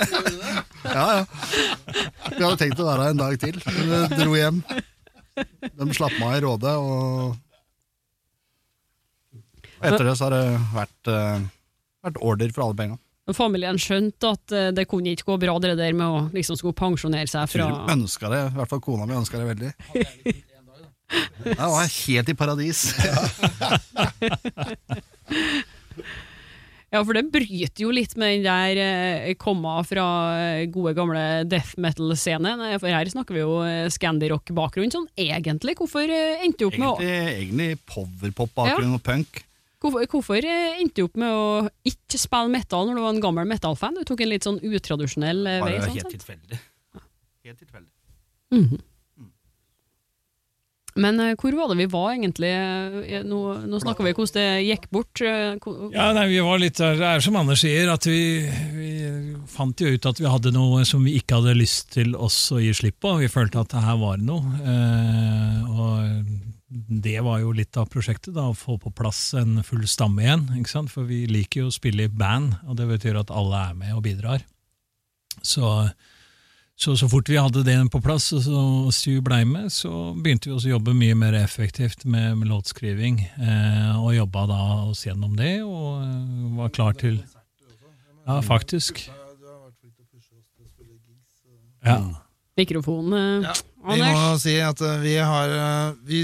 ja, 0.97 1.05
ja. 1.19 1.23
Vi 2.33 2.41
hadde 2.41 2.59
tenkt 2.59 2.81
å 2.81 2.89
være 2.89 3.07
her 3.07 3.15
en 3.15 3.23
dag 3.23 3.39
til, 3.39 3.61
men 3.69 3.93
vi 3.93 4.19
dro 4.19 4.35
hjem. 4.39 4.59
De 5.33 5.95
slapp 5.95 6.17
meg 6.19 6.27
av 6.27 6.37
i 6.37 6.43
Råde, 6.43 6.75
og 6.81 7.39
og 9.83 9.89
etter 9.89 10.07
det 10.07 10.13
så 10.15 10.29
har 10.29 10.31
det 10.31 10.43
vært, 10.71 11.09
uh, 11.11 11.39
vært 12.07 12.19
order 12.23 12.51
for 12.55 12.63
alle 12.63 12.79
penga. 12.79 12.95
Familien 13.31 13.77
skjønte 13.79 14.33
at 14.35 14.51
eh, 14.51 14.71
det 14.75 14.83
kunne 14.91 15.13
ikke 15.15 15.29
gå 15.31 15.37
bra, 15.45 15.53
det 15.63 15.77
der 15.79 15.95
med 15.95 16.03
å 16.03 16.23
liksom 16.35 16.57
skulle 16.59 16.75
pensjonere 16.75 17.29
seg 17.31 17.47
fra 17.47 17.69
Tror 17.69 17.85
de 17.87 17.95
ønska 17.95 18.31
det, 18.33 18.41
i 18.49 18.57
hvert 18.57 18.73
fall 18.73 18.83
kona 18.83 19.07
mi 19.07 19.15
ønska 19.15 19.39
det 19.39 19.47
veldig. 19.53 19.71
Jeg 21.45 21.55
var 21.55 21.87
helt 21.87 22.29
i 22.33 22.35
paradis. 22.35 22.83
Ja, 26.93 26.99
for 27.01 27.17
det 27.17 27.23
bryter 27.33 27.81
jo 27.81 27.89
litt 27.89 28.11
med 28.21 28.35
den 28.35 28.43
der 28.45 28.77
eh, 28.77 29.31
komma 29.41 29.79
fra 29.81 30.03
eh, 30.37 30.65
gode 30.69 30.91
gamle 30.93 31.23
death 31.49 31.73
metal-scenen. 31.81 32.61
Eh, 32.67 32.75
For 32.77 32.93
her 32.93 33.09
snakker 33.09 33.33
vi 33.33 33.41
jo 33.41 33.55
Scandirock-bakgrunn. 33.95 34.93
Sånn 34.93 35.07
egentlig, 35.17 35.73
hvorfor 35.79 36.05
endte 36.05 36.61
du 36.61 36.67
opp 36.67 36.77
med 36.77 36.91
å 36.91 36.93
Egentlig, 37.01 37.39
egentlig 37.47 37.79
powerpop-bakgrunn 37.89 38.93
og 38.99 39.01
punk. 39.09 39.41
Hvorfor, 39.83 40.05
hvorfor 40.07 40.45
eh, 40.47 40.79
endte 40.79 41.01
du 41.01 41.09
opp 41.09 41.17
med 41.19 41.35
å 41.35 41.47
ikke 41.89 42.19
spille 42.21 42.47
metal 42.53 42.87
når 42.87 42.95
du 42.95 43.03
var 43.03 43.11
en 43.17 43.25
gammel 43.25 43.49
metal-fan? 43.49 43.97
Du 43.99 44.07
tok 44.07 44.23
en 44.23 44.31
litt 44.31 44.47
sånn 44.47 44.61
utradisjonell 44.63 45.43
eh, 45.43 45.59
vei. 45.59 45.75
Bare 45.75 45.91
helt 45.91 46.13
tilfeldig. 46.13 46.59
Helt 47.43 47.59
tilfeldig. 47.59 47.91
Mhm. 48.55 48.81
Men 50.93 51.17
uh, 51.17 51.31
hvor 51.41 51.55
var 51.57 51.71
det 51.71 51.79
vi 51.79 51.85
var 51.89 52.11
egentlig? 52.11 52.51
Nå, 53.25 53.37
nå 53.65 53.79
snakker 53.81 54.05
vi 54.05 54.11
hvordan 54.13 54.35
det 54.35 54.65
gikk 54.67 54.83
bort. 54.93 55.23
Uh, 55.25 55.55
Ja, 55.89 56.11
nei, 56.13 56.27
vi 56.29 56.37
var 56.45 56.61
litt 56.61 56.77
der, 56.77 56.99
Det 56.99 57.07
er 57.09 57.23
som 57.25 57.39
Anders 57.39 57.63
sier, 57.65 57.89
at 57.89 58.05
vi, 58.05 58.45
vi 58.75 58.91
fant 59.49 59.81
jo 59.81 59.89
ut 59.89 60.05
at 60.05 60.21
vi 60.21 60.29
hadde 60.29 60.53
noe 60.53 60.83
som 60.85 61.01
vi 61.01 61.15
ikke 61.17 61.39
hadde 61.39 61.57
lyst 61.57 61.95
til 61.97 62.13
oss 62.13 62.37
å 62.53 62.61
gi 62.61 62.69
slipp 62.77 62.99
på. 63.01 63.15
Vi 63.23 63.31
følte 63.33 63.63
at 63.65 63.73
det 63.73 63.81
her 63.87 63.97
var 64.05 64.21
noe. 64.21 64.45
Uh, 64.61 65.73
og 65.73 66.52
det 66.73 67.19
var 67.21 67.41
jo 67.43 67.51
litt 67.53 67.77
av 67.77 67.89
prosjektet, 67.93 68.33
da, 68.33 68.47
å 68.49 68.57
få 68.57 68.79
på 68.81 68.91
plass 68.95 69.33
en 69.37 69.59
full 69.65 69.85
stamme 69.89 70.23
igjen. 70.23 70.47
ikke 70.57 70.71
sant? 70.71 70.91
For 70.93 71.05
vi 71.09 71.23
liker 71.29 71.63
jo 71.63 71.69
å 71.69 71.75
spille 71.75 72.07
i 72.07 72.11
band, 72.11 72.55
og 72.65 72.79
det 72.79 72.89
betyr 72.89 73.19
at 73.21 73.33
alle 73.33 73.61
er 73.69 73.77
med 73.77 73.93
og 73.93 74.03
bidrar. 74.07 74.45
Så 75.41 75.69
så, 76.75 76.95
så 76.97 77.07
fort 77.09 77.29
vi 77.29 77.37
hadde 77.37 77.61
det 77.63 77.75
på 77.93 78.01
plass, 78.01 78.31
og 78.33 78.41
så 78.41 78.61
Stu 78.91 79.21
blei 79.21 79.43
med, 79.45 79.69
så 79.71 80.11
begynte 80.17 80.49
vi 80.49 80.55
også 80.55 80.71
å 80.71 80.73
jobbe 80.73 80.95
mye 80.97 81.15
mer 81.15 81.37
effektivt 81.37 82.01
med, 82.09 82.39
med 82.39 82.49
låtskriving. 82.49 83.19
Eh, 83.21 83.91
og 84.01 84.15
jobba 84.17 84.47
da 84.49 84.61
oss 84.89 85.05
gjennom 85.05 85.37
det, 85.37 85.59
og 85.61 86.01
eh, 86.01 86.47
var 86.57 86.73
klar 86.73 86.97
til 86.97 87.21
Ja, 88.25 88.39
faktisk. 88.41 89.03
Ja. 91.83 91.99
Mikrofon, 92.57 93.13
Anders. 93.13 93.63
Ja, 93.83 93.93
Vi 93.93 94.01
må 94.01 94.37
si 94.39 94.53
at 94.63 94.81
eh, 94.81 94.99
vi 95.03 95.15
har 95.19 95.53
eh, 95.57 95.95
Vi 96.07 96.21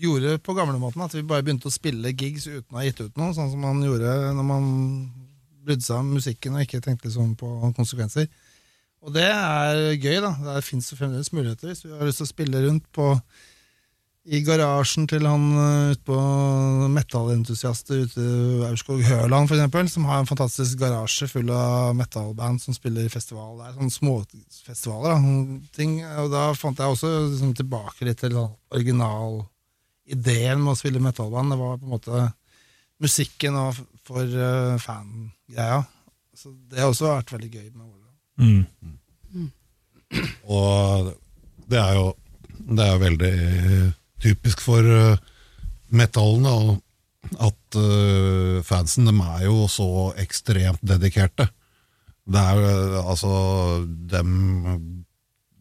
gjorde 0.00 0.36
på 0.44 0.54
gamlemåten 0.56 1.04
at 1.06 1.14
vi 1.16 1.24
bare 1.26 1.44
begynte 1.46 1.70
å 1.70 1.74
spille 1.74 2.12
gigs 2.12 2.46
uten 2.48 2.74
å 2.74 2.80
ha 2.80 2.84
gitt 2.86 3.00
ut 3.00 3.16
noe, 3.16 3.34
sånn 3.36 3.52
som 3.52 3.62
man 3.64 3.82
gjorde 3.84 4.12
når 4.36 4.46
man 4.46 4.68
brydde 5.66 5.86
seg 5.86 6.02
om 6.02 6.14
musikken 6.14 6.56
og 6.56 6.66
ikke 6.66 6.82
tenkte 6.84 7.08
liksom 7.08 7.34
på 7.40 7.50
konsekvenser. 7.76 8.28
Og 9.06 9.12
det 9.14 9.26
er 9.28 9.92
gøy, 9.94 10.18
da. 10.24 10.32
Det 10.42 10.64
fins 10.66 10.88
fremdeles 10.96 11.30
muligheter. 11.34 11.70
Hvis 11.70 11.84
vi 11.84 11.94
har 11.94 12.08
lyst 12.08 12.22
til 12.22 12.26
å 12.26 12.32
spille 12.32 12.64
rundt 12.64 12.88
på 12.94 13.12
i 14.26 14.40
garasjen 14.42 15.04
til 15.06 15.22
han 15.22 15.44
utpå 15.92 16.16
på 16.16 16.86
metallentusiaster 16.90 18.00
ute 18.08 18.22
i 18.22 18.64
Aurskog-Høland, 18.66 19.46
for 19.46 19.54
eksempel, 19.54 19.90
som 19.92 20.08
har 20.08 20.18
en 20.18 20.26
fantastisk 20.26 20.80
garasje 20.80 21.28
full 21.30 21.52
av 21.54 21.92
metalband 21.94 22.58
som 22.62 22.74
spiller 22.74 23.06
i 23.06 23.12
festival. 23.12 23.60
Er 23.62 23.76
sånne 23.76 23.94
småfestivaler. 23.94 25.14
Da, 25.14 25.60
ting. 25.76 26.00
Og 26.24 26.32
da 26.34 26.48
fant 26.58 26.82
jeg 26.82 26.96
også 26.96 27.12
liksom, 27.28 27.54
tilbake 27.60 28.08
litt 28.08 28.18
til 28.24 28.34
sånn 28.34 29.46
originalideen 30.06 30.62
med 30.62 30.72
å 30.72 30.78
spille 30.78 31.00
metalband. 31.02 31.52
Det 31.52 31.58
var 31.58 31.78
på 31.78 31.86
en 31.86 31.94
måte 31.94 32.32
musikken 33.02 33.56
og 33.56 33.74
for 34.06 34.24
uh, 34.24 34.78
fangreia. 34.78 35.84
Så 36.34 36.52
det 36.70 36.80
har 36.80 36.90
også 36.90 37.10
vært 37.10 37.32
veldig 37.32 37.50
gøy. 37.50 37.70
med 37.74 37.86
Ålesund. 37.86 38.98
Mm. 39.36 39.50
Og 40.46 41.14
det 41.66 41.78
er 41.80 41.94
jo 41.94 42.14
det 42.56 42.82
er 42.82 42.92
jo 42.92 43.02
veldig 43.02 43.92
typisk 44.22 44.60
for 44.60 44.82
uh, 44.82 45.18
metallen 45.90 46.46
da, 46.46 46.76
at 47.46 47.78
uh, 47.78 48.62
fansen 48.64 49.06
de 49.06 49.14
er 49.20 49.44
jo 49.46 49.66
så 49.68 50.12
ekstremt 50.16 50.80
dedikerte. 50.82 51.48
Det 52.26 52.40
er 52.40 52.56
jo 52.56 52.70
uh, 52.70 53.10
altså 53.10 53.32
dem 53.84 55.04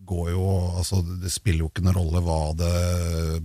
går 0.06 0.30
jo 0.32 0.44
altså 0.80 1.02
Det 1.04 1.32
spiller 1.34 1.66
jo 1.66 1.70
ikke 1.72 1.84
noen 1.86 1.98
rolle 1.98 2.22
hva 2.26 2.40
det 2.58 3.42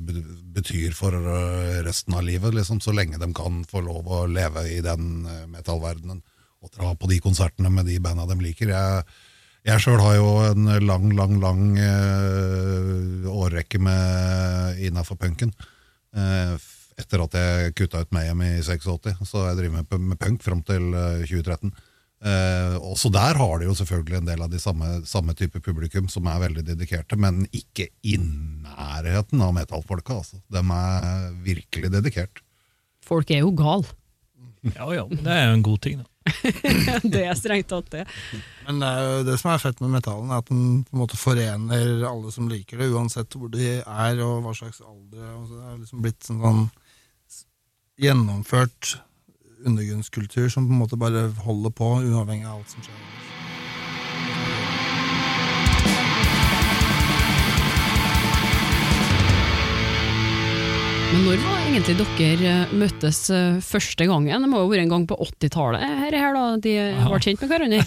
betyr 0.55 0.94
for 0.96 1.14
uh, 1.14 1.81
resten 1.87 2.16
av 2.18 2.27
livet, 2.27 2.55
liksom, 2.57 2.83
så 2.85 2.94
lenge 2.96 3.20
de 3.20 3.31
kan 3.37 3.62
få 3.68 3.83
lov 3.87 4.09
å 4.11 4.27
leve 4.29 4.66
i 4.73 4.81
den 4.85 5.25
uh, 5.29 5.46
metallverdenen 5.51 6.23
og 6.61 6.73
dra 6.75 6.92
på 6.99 7.09
de 7.11 7.20
konsertene 7.25 7.70
med 7.73 7.88
de 7.88 7.99
banda 8.03 8.27
de 8.29 8.37
liker. 8.42 8.73
Jeg, 8.75 9.05
jeg 9.68 9.83
sjøl 9.83 10.01
har 10.03 10.16
jo 10.18 10.29
en 10.51 10.68
lang, 10.85 11.07
lang, 11.16 11.38
lang 11.40 11.62
øh, 11.81 13.29
årrekke 13.33 13.81
med 13.81 14.83
innafor 14.85 15.16
punken. 15.20 15.55
Øh, 16.16 16.57
etter 17.01 17.25
at 17.25 17.37
jeg 17.38 17.75
kutta 17.79 18.03
ut 18.05 18.12
Mayhem 18.12 18.42
i 18.44 18.53
86, 18.61 19.25
så 19.25 19.46
jeg 19.49 19.61
driver 19.61 19.81
med, 19.81 20.18
punk 20.20 20.44
fram 20.44 20.61
til 20.68 20.92
eh, 20.92 21.25
2013. 21.25 21.73
Eh, 22.20 22.74
også 22.85 23.09
der 23.09 23.38
har 23.40 23.61
de 23.61 23.68
jo 23.70 23.74
selvfølgelig 23.78 24.18
en 24.18 24.28
del 24.28 24.42
av 24.44 24.50
de 24.52 24.61
samme, 24.61 24.88
samme 25.09 25.33
type 25.38 25.62
publikum 25.64 26.09
som 26.12 26.28
er 26.28 26.42
veldig 26.42 26.66
dedikerte, 26.66 27.16
men 27.16 27.46
ikke 27.48 27.88
i 28.04 28.18
nærheten 28.20 29.40
av 29.40 29.54
metallfolka. 29.56 30.20
Altså. 30.20 30.42
De 30.52 30.61
er 30.61 31.33
virkelig 31.46 31.92
dedikert. 31.96 32.42
Folk 33.06 33.33
er 33.33 33.40
jo 33.40 33.54
gal. 33.56 33.87
Ja, 34.74 34.90
ja, 34.92 35.06
det 35.09 35.33
er 35.33 35.46
jo 35.48 35.56
en 35.56 35.64
god 35.64 35.80
ting, 35.87 36.02
da. 36.02 36.06
det 37.14 37.22
er 37.24 37.38
strengt 37.38 37.70
tatt 37.72 37.88
det. 37.94 38.02
Men 38.66 38.83
det 38.83 38.88
er 38.92 39.06
jo 39.06 39.22
det 39.30 39.37
som 39.40 39.54
er 39.54 39.62
fett 39.62 39.80
med 39.80 39.94
metallen, 39.96 40.28
er 40.28 40.42
at 40.42 40.50
den 40.52 40.83
på 40.85 40.92
en 40.92 41.00
måte 41.00 41.16
forener 41.16 42.04
alle 42.04 42.33
som 42.35 42.50
liker 42.50 42.83
det, 42.83 42.90
uansett 42.92 43.33
hvor 43.33 43.48
de 43.52 43.78
er 43.80 44.20
og 44.26 44.44
hva 44.44 44.52
slags 44.59 44.83
alder. 44.85 45.24
Og 45.38 45.48
det 45.48 45.62
er 45.64 45.78
liksom 45.78 46.04
blitt 46.04 46.28
sånn, 46.28 46.42
sånn 46.44 46.66
gjennomført 48.04 48.98
undergrunnskultur 49.66 50.49
som 50.53 50.68
på 50.68 50.75
en 50.75 50.83
måte 50.83 51.01
bare 51.01 51.29
holder 51.44 51.75
på, 51.75 51.94
uavhengig 52.07 52.46
av 52.49 52.61
alt 52.61 52.73
som 52.73 52.85
skjer. 52.85 53.09
Men 61.11 61.25
når 61.27 61.40
var 61.42 61.62
egentlig 61.66 61.94
dere 61.99 62.51
eh, 62.51 62.75
møttes 62.79 63.18
eh, 63.35 63.57
første 63.66 64.07
gangen? 64.07 64.44
Det 64.44 64.51
må 64.51 64.61
jo 64.61 64.68
ha 64.68 64.70
vært 64.70 64.85
en 64.85 64.92
gang 64.92 65.07
på 65.11 65.16
80-tallet 65.25 65.83
her, 65.83 66.14
her 66.23 66.37
da, 66.37 66.44
de 66.62 66.75
ble 67.03 67.18
kjent 67.25 67.42
med 67.42 67.51
hverandre. 67.51 67.81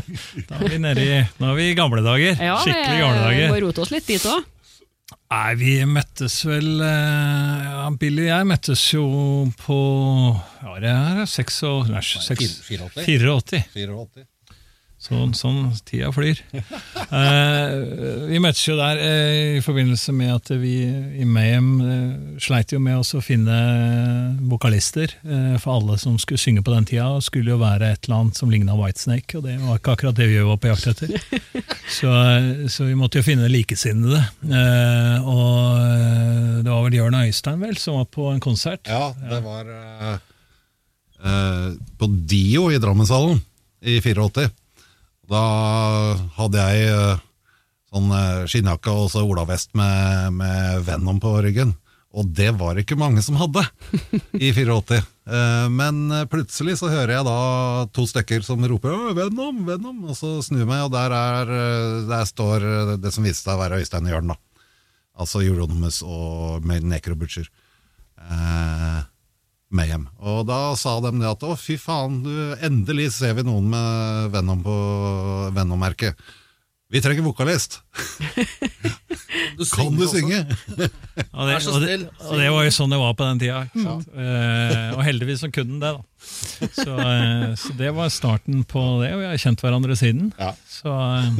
Da 0.48 0.56
er 0.56 0.72
vi 0.72 0.78
nede 0.80 1.04
i, 1.04 1.18
nå 1.42 1.50
er 1.50 1.58
vi 1.58 1.66
i 1.68 1.76
gamle 1.76 2.00
dager. 2.04 2.40
Ja, 2.40 2.56
Skikkelig 2.64 3.02
gamle 3.04 3.34
vi 3.36 3.50
må 3.52 3.60
rote 3.66 3.84
oss 3.84 3.92
litt 3.92 4.08
dit 4.08 4.24
òg. 4.24 4.48
Nei, 5.30 5.54
vi 5.54 5.76
møttes 5.86 6.40
vel 6.42 6.80
eh, 6.82 7.66
ja, 7.68 7.84
Billy 8.00 8.24
og 8.24 8.30
jeg 8.32 8.46
møttes 8.50 8.80
jo 8.90 9.04
på 9.60 9.76
Ja, 10.64 10.72
det 10.82 10.90
er 10.90 11.20
seks 11.30 11.60
og 11.68 11.86
nei, 11.92 12.02
seks, 12.02 12.56
84. 12.66 13.04
84. 13.06 13.60
84. 13.76 14.26
Sånn, 15.00 15.32
sånn 15.32 15.70
tida 15.88 16.12
flyr. 16.14 16.42
Eh, 17.10 17.72
vi 18.30 18.38
møttes 18.38 18.60
jo 18.68 18.76
der 18.78 19.00
eh, 19.02 19.56
i 19.56 19.62
forbindelse 19.64 20.12
med 20.14 20.28
at 20.30 20.50
vi 20.60 20.74
i 21.18 21.24
Mayhem 21.26 21.70
eh, 21.82 22.36
sleit 22.38 22.70
jo 22.70 22.78
med 22.78 23.00
oss 23.00 23.16
å 23.18 23.22
finne 23.24 23.56
vokalister. 24.46 25.16
Eh, 25.26 25.56
for 25.58 25.80
alle 25.80 25.96
som 25.98 26.14
skulle 26.22 26.38
synge 26.38 26.62
på 26.62 26.70
den 26.70 26.86
tida, 26.86 27.08
skulle 27.24 27.50
jo 27.50 27.58
være 27.58 27.88
et 27.96 28.06
eller 28.06 28.20
annet 28.20 28.38
som 28.38 28.52
ligna 28.52 28.76
Whitesnake, 28.78 29.40
og 29.40 29.48
det 29.48 29.56
var 29.64 29.80
ikke 29.80 29.96
akkurat 29.96 30.20
det 30.20 30.28
vi 30.30 30.38
var 30.46 30.60
på 30.62 30.70
jakt 30.70 30.92
etter. 30.92 31.16
Så, 31.90 32.06
så 32.70 32.84
vi 32.86 32.94
måtte 32.94 33.18
jo 33.18 33.26
finne 33.26 33.48
likesinnede. 33.50 34.20
Eh, 34.46 35.26
og 35.26 35.80
vel 36.90 36.98
Jørn 36.98 37.14
Øystein 37.14 37.60
vel, 37.62 37.76
som 37.78 37.98
var 37.98 38.08
på 38.10 38.30
en 38.32 38.40
konsert. 38.42 38.86
Ja, 38.88 39.12
det 39.14 39.40
var 39.44 39.68
eh, 39.74 40.16
eh, 41.24 41.68
på 41.98 42.10
Dio 42.30 42.68
i 42.70 42.78
Drammenshallen 42.82 43.40
i 43.80 44.00
84. 44.02 44.50
Da 45.30 45.42
hadde 46.38 46.64
jeg 46.72 46.88
eh, 46.90 47.20
sånn 47.92 48.10
eh, 48.16 48.42
skinnjakke 48.50 48.94
og 48.94 49.10
så 49.12 49.22
olavest 49.26 49.72
med, 49.78 50.34
med 50.40 50.82
Venom 50.88 51.20
på 51.22 51.36
ryggen. 51.44 51.76
Og 52.10 52.26
det 52.34 52.48
var 52.58 52.74
ikke 52.80 52.98
mange 52.98 53.22
som 53.22 53.36
hadde 53.38 53.62
i 54.34 54.50
84. 54.50 54.98
Eh, 55.30 55.66
Men 55.70 56.02
plutselig 56.32 56.80
så 56.80 56.90
hører 56.90 57.20
jeg 57.20 57.28
da 57.28 57.36
to 57.94 58.06
stykker 58.10 58.42
som 58.42 58.66
roper 58.66 59.14
'Venom', 59.14 59.62
'Venom', 59.68 60.02
og 60.10 60.18
så 60.18 60.40
snur 60.42 60.64
jeg 60.64 60.70
meg, 60.72 60.82
og 60.88 60.92
der, 60.96 61.14
er, 61.14 61.54
der 62.10 62.26
står 62.26 62.66
det 62.98 63.14
som 63.14 63.22
viste 63.26 63.46
seg 63.46 63.54
å 63.54 63.62
være 63.62 63.78
Øystein 63.84 64.10
Jørn. 64.10 64.34
da. 64.34 64.38
Altså 65.20 65.42
Euronymous 65.44 66.00
og 66.02 66.66
Necrobutcher. 66.66 67.46
Eh, 68.18 69.00
Mayhem. 69.70 70.08
Og 70.18 70.42
da 70.48 70.74
sa 70.78 70.96
de 71.04 71.12
det 71.20 71.30
at 71.30 71.46
'å, 71.46 71.54
fy 71.58 71.78
faen, 71.78 72.22
du, 72.24 72.34
endelig 72.58 73.12
ser 73.20 73.36
vi 73.38 73.46
noen 73.46 73.70
med 73.70 74.30
Venom 74.34 74.62
på 74.66 74.76
Venom-merket'. 75.54 76.18
Vi 76.90 76.98
trenger 76.98 77.22
vokalist! 77.22 77.80
Kan 79.76 79.94
du 79.94 80.06
synge? 80.10 80.40
Og 81.36 81.46
det, 81.46 81.56
og, 81.68 81.76
det, 81.84 81.96
og 82.26 82.32
det 82.40 82.48
var 82.50 82.64
jo 82.64 82.72
sånn 82.74 82.90
det 82.90 82.98
var 82.98 83.12
på 83.14 83.26
den 83.28 83.40
tida. 83.42 83.60
ikke 83.68 83.82
sant? 83.84 84.08
Eh, 84.10 84.88
og 84.96 85.02
heldigvis 85.04 85.42
så 85.44 85.50
kunne 85.52 85.76
den 85.76 85.82
det, 85.82 85.92
da. 85.94 86.70
Så, 86.74 86.96
uh, 86.96 87.52
så 87.60 87.74
det 87.78 87.92
var 87.94 88.10
starten 88.12 88.64
på 88.68 88.82
det, 89.02 89.12
og 89.14 89.22
vi 89.22 89.28
har 89.28 89.40
kjent 89.40 89.62
hverandre 89.62 89.96
siden. 90.00 90.32
Ja. 90.40 90.50
Så 90.68 90.90
uh, 90.90 91.38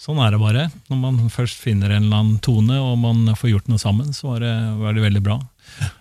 sånn 0.00 0.18
er 0.24 0.34
det 0.34 0.40
bare. 0.42 0.66
Når 0.90 1.00
man 1.04 1.20
først 1.32 1.60
finner 1.62 1.94
en 1.94 2.08
eller 2.08 2.24
annen 2.24 2.40
tone, 2.44 2.80
og 2.82 2.98
man 3.04 3.36
får 3.38 3.52
gjort 3.52 3.70
noe 3.70 3.82
sammen, 3.82 4.10
så 4.16 4.32
var 4.32 4.44
det, 4.46 4.54
var 4.80 4.96
det 4.96 5.06
veldig 5.06 5.24
bra. 5.28 5.38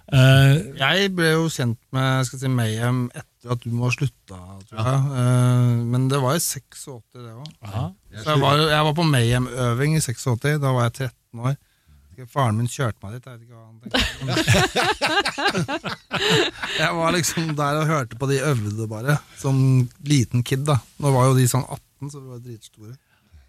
Eh, 0.07 0.53
Jeg 0.79 1.09
ble 1.15 1.31
jo 1.33 1.47
kjent 1.51 1.79
med 1.91 2.25
skal 2.27 2.39
si, 2.39 2.47
Mayhem 2.51 3.07
etter 3.11 3.51
at 3.51 3.63
du 3.63 3.71
må 3.75 3.87
ha 3.87 3.91
slutta, 3.95 4.37
tror 4.69 4.77
jeg. 4.79 4.99
Uh, 5.11 5.83
men 5.87 6.07
det 6.11 6.19
var 6.23 6.35
i 6.35 6.41
86, 6.43 7.03
det 7.15 7.31
òg. 7.31 7.47
Så 8.15 8.33
jeg 8.33 8.39
var, 8.43 8.63
jeg 8.71 8.83
var 8.87 8.93
på 8.97 9.05
Mayhem-øving 9.07 9.97
i 9.97 10.03
86. 10.03 10.59
Da 10.63 10.71
var 10.75 10.87
jeg 10.87 10.93
13 11.11 11.43
år. 11.43 11.57
Faren 12.33 12.57
min 12.57 12.65
kjørte 12.71 12.97
meg 13.03 13.13
dit. 13.13 13.27
Jeg 13.27 13.33
vet 13.35 13.41
ikke 13.45 13.57
hva 13.59 13.65
han 13.67 13.77
tenkte. 13.83 13.97
jeg 16.81 16.95
var 16.97 17.13
liksom 17.13 17.51
der 17.59 17.77
og 17.83 17.85
hørte 17.91 18.17
på 18.17 18.29
de 18.31 18.39
øvde, 18.41 18.87
bare. 18.89 19.19
Som 19.37 19.55
liten 20.01 20.41
kid. 20.43 20.65
da 20.65 20.79
Nå 21.03 21.11
var 21.13 21.27
jo 21.29 21.35
de 21.37 21.45
sånn 21.51 21.67
18, 21.67 22.09
så 22.09 22.23
vi 22.23 22.31
var 22.31 22.41
dritstore. 22.41 22.95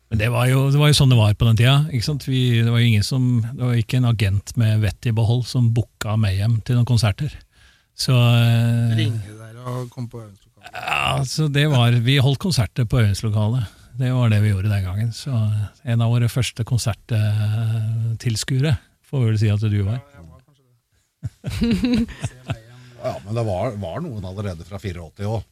Men 0.08 0.18
det 0.22 0.30
var, 0.32 0.46
jo, 0.48 0.70
det 0.72 0.78
var 0.80 0.88
jo 0.88 0.96
sånn 0.96 1.10
det 1.12 1.18
var 1.18 1.34
på 1.36 1.44
den 1.50 1.58
tida. 1.58 1.74
Ikke 1.92 2.04
sant? 2.06 2.24
Vi, 2.28 2.62
det 2.64 2.70
var 2.72 2.80
jo 2.80 2.88
ingen 2.88 3.04
som, 3.04 3.42
det 3.44 3.60
var 3.60 3.74
ikke 3.76 3.98
en 4.00 4.08
agent 4.08 4.54
med 4.56 4.80
vett 4.80 5.04
i 5.08 5.12
behold 5.12 5.44
som 5.48 5.72
booka 5.76 6.16
Mayhem 6.16 6.60
til 6.64 6.74
noen 6.78 6.88
konserter. 6.88 7.28
Så 7.98 8.14
eh, 8.14 8.94
Ringe 8.96 9.34
der 9.36 9.56
og 9.58 9.90
komme 9.92 10.08
på 10.08 10.22
øvingslokalet. 10.22 10.72
Ja, 10.72 11.24
så 11.28 11.48
det 11.52 11.66
var, 11.72 11.92
Vi 12.04 12.16
holdt 12.24 12.38
konserter 12.40 12.84
på 12.88 13.00
øvingslokalet. 13.02 13.64
Det 13.98 14.12
var 14.14 14.28
det 14.30 14.38
vi 14.44 14.50
gjorde 14.52 14.70
den 14.70 14.84
gangen. 14.86 15.12
Så 15.12 15.30
En 15.82 16.00
av 16.00 16.10
våre 16.14 16.28
første 16.30 16.64
konserttilskuere 16.64 18.76
får 19.10 19.20
vi 19.20 19.26
vel 19.28 19.38
si 19.40 19.48
at 19.52 19.60
du 19.60 19.82
var. 19.82 20.00
Ja, 23.02 23.20
men 23.24 23.34
det 23.34 23.44
var, 23.44 23.70
var 23.82 24.00
noen 24.04 24.24
allerede 24.24 24.64
fra 24.68 24.78
84 24.80 25.26
òg. 25.26 25.42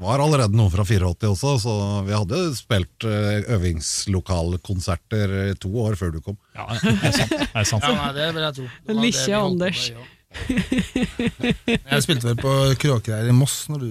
Var, 0.00 0.22
allerede 0.22 0.56
noen 0.56 0.70
fra 0.72 0.84
84 0.86 1.28
også, 1.28 1.50
så 1.60 1.72
vi 2.06 2.14
hadde 2.14 2.38
spilt 2.56 3.04
eh, 3.08 3.42
øvingslokalkonserter 3.56 5.34
to 5.60 5.72
år 5.82 5.98
før 5.98 6.14
du 6.14 6.20
kom. 6.24 6.38
Ja, 6.56 6.68
det 6.78 6.94
er 6.94 7.16
sant. 7.18 7.34
Det 7.34 7.50
er 7.50 7.68
sant. 7.68 7.84
Ja, 7.84 7.92
nei, 7.98 8.12
det 8.16 8.28
vil 8.36 8.46
jeg 8.46 8.56
tro. 8.60 8.66
På 8.86 9.42
Anders. 9.42 9.82
ja. 9.90 10.08
Jeg 11.90 12.04
spilte 12.04 12.28
vel 12.28 12.36
på 12.38 12.50
Kråkereir 12.78 13.30
i 13.32 13.34
Moss 13.34 13.64
når 13.70 13.82
du 13.82 13.90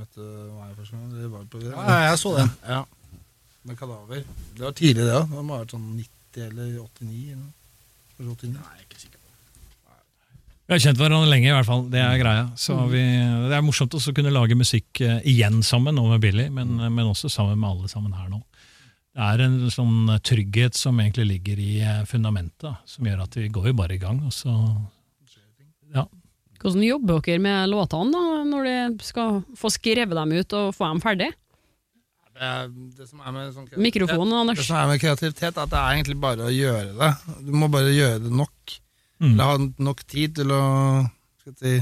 møtte 0.00 0.24
meg 0.24 0.72
første 0.74 0.96
gang. 0.96 1.12
Det 1.14 1.30
var 1.30 1.44
på, 1.52 1.60
Ja, 1.62 1.98
jeg 2.08 2.18
så 2.18 2.32
det. 2.34 2.46
Ja. 2.66 2.80
Med 3.68 3.78
Kadaver. 3.78 4.24
Det 4.56 4.64
var 4.66 4.74
tidlig, 4.74 5.06
det 5.06 5.14
òg. 5.14 5.30
Det 5.30 5.44
må 5.46 5.54
ha 5.54 5.62
vært 5.62 5.76
sånn 5.76 5.86
90 5.94 6.46
eller 6.48 6.72
89. 6.74 7.22
Eller 7.30 7.44
noe. 7.46 7.54
89. 8.34 8.50
Nei, 8.56 8.66
jeg 8.66 8.82
er 8.82 8.88
ikke 8.88 9.02
sikker 9.04 9.19
Vi 10.70 10.76
har 10.76 10.82
kjent 10.84 11.00
hverandre 11.02 11.26
lenge, 11.26 11.48
i 11.48 11.50
hvert 11.50 11.66
fall. 11.66 11.80
Det 11.90 11.98
er 11.98 12.20
greia. 12.20 12.42
Så 12.54 12.76
vi, 12.92 13.00
det 13.50 13.56
er 13.56 13.62
morsomt 13.66 13.90
også 13.98 14.12
å 14.12 14.14
kunne 14.14 14.30
lage 14.30 14.54
musikk 14.54 15.00
eh, 15.02 15.16
igjen 15.26 15.64
sammen, 15.66 15.96
nå 15.98 16.04
med 16.12 16.20
Billy, 16.22 16.44
men, 16.54 16.76
men 16.78 17.08
også 17.10 17.26
sammen 17.26 17.58
med 17.58 17.72
alle 17.72 17.88
sammen 17.90 18.12
her 18.14 18.28
nå. 18.30 18.38
Det 19.10 19.26
er 19.26 19.40
en 19.42 19.56
sånn 19.74 20.12
trygghet 20.22 20.76
som 20.78 21.00
egentlig 21.02 21.24
ligger 21.26 21.58
i 21.58 21.72
eh, 21.82 22.04
fundamentet, 22.06 22.84
som 22.86 23.08
gjør 23.10 23.24
at 23.24 23.34
vi 23.34 23.48
går 23.50 23.66
jo 23.72 23.72
bare 23.80 23.96
i 23.96 23.98
gang. 23.98 24.20
Og 24.28 24.30
så, 24.36 24.54
ja. 25.96 26.04
Hvordan 26.62 26.84
jobber 26.86 27.18
dere 27.26 27.42
med 27.42 27.72
låtene 27.72 28.14
da, 28.14 28.44
når 28.52 28.68
dere 28.68 29.08
skal 29.08 29.40
få 29.58 29.72
skrevet 29.74 30.14
dem 30.20 30.36
ut 30.38 30.54
og 30.60 30.70
få 30.76 30.92
dem 30.92 31.00
ferdig? 31.02 31.32
Det, 32.30 32.52
det 32.94 33.08
som 33.10 33.24
er 33.26 33.34
med 33.34 33.50
sånn 33.56 33.66
kreativitet- 33.66 33.88
Mikrofonen, 33.88 34.54
Det 34.54 34.68
som 34.68 34.78
er 34.78 34.86
med 34.92 35.02
kreativitet, 35.02 35.50
er 35.50 35.66
at 35.66 35.74
det 35.74 35.82
er 35.82 35.98
egentlig 35.98 36.16
bare 36.22 36.46
å 36.46 36.54
gjøre 36.54 36.94
det. 37.02 37.10
Du 37.42 37.50
må 37.58 37.66
bare 37.74 37.90
gjøre 37.90 38.22
det 38.28 38.30
nok. 38.38 38.78
Mm. 39.20 39.32
Eller 39.32 39.50
ha 39.50 39.56
nok 39.84 40.04
tid 40.08 40.38
til 40.38 40.52
å 40.56 40.60
si, 41.58 41.74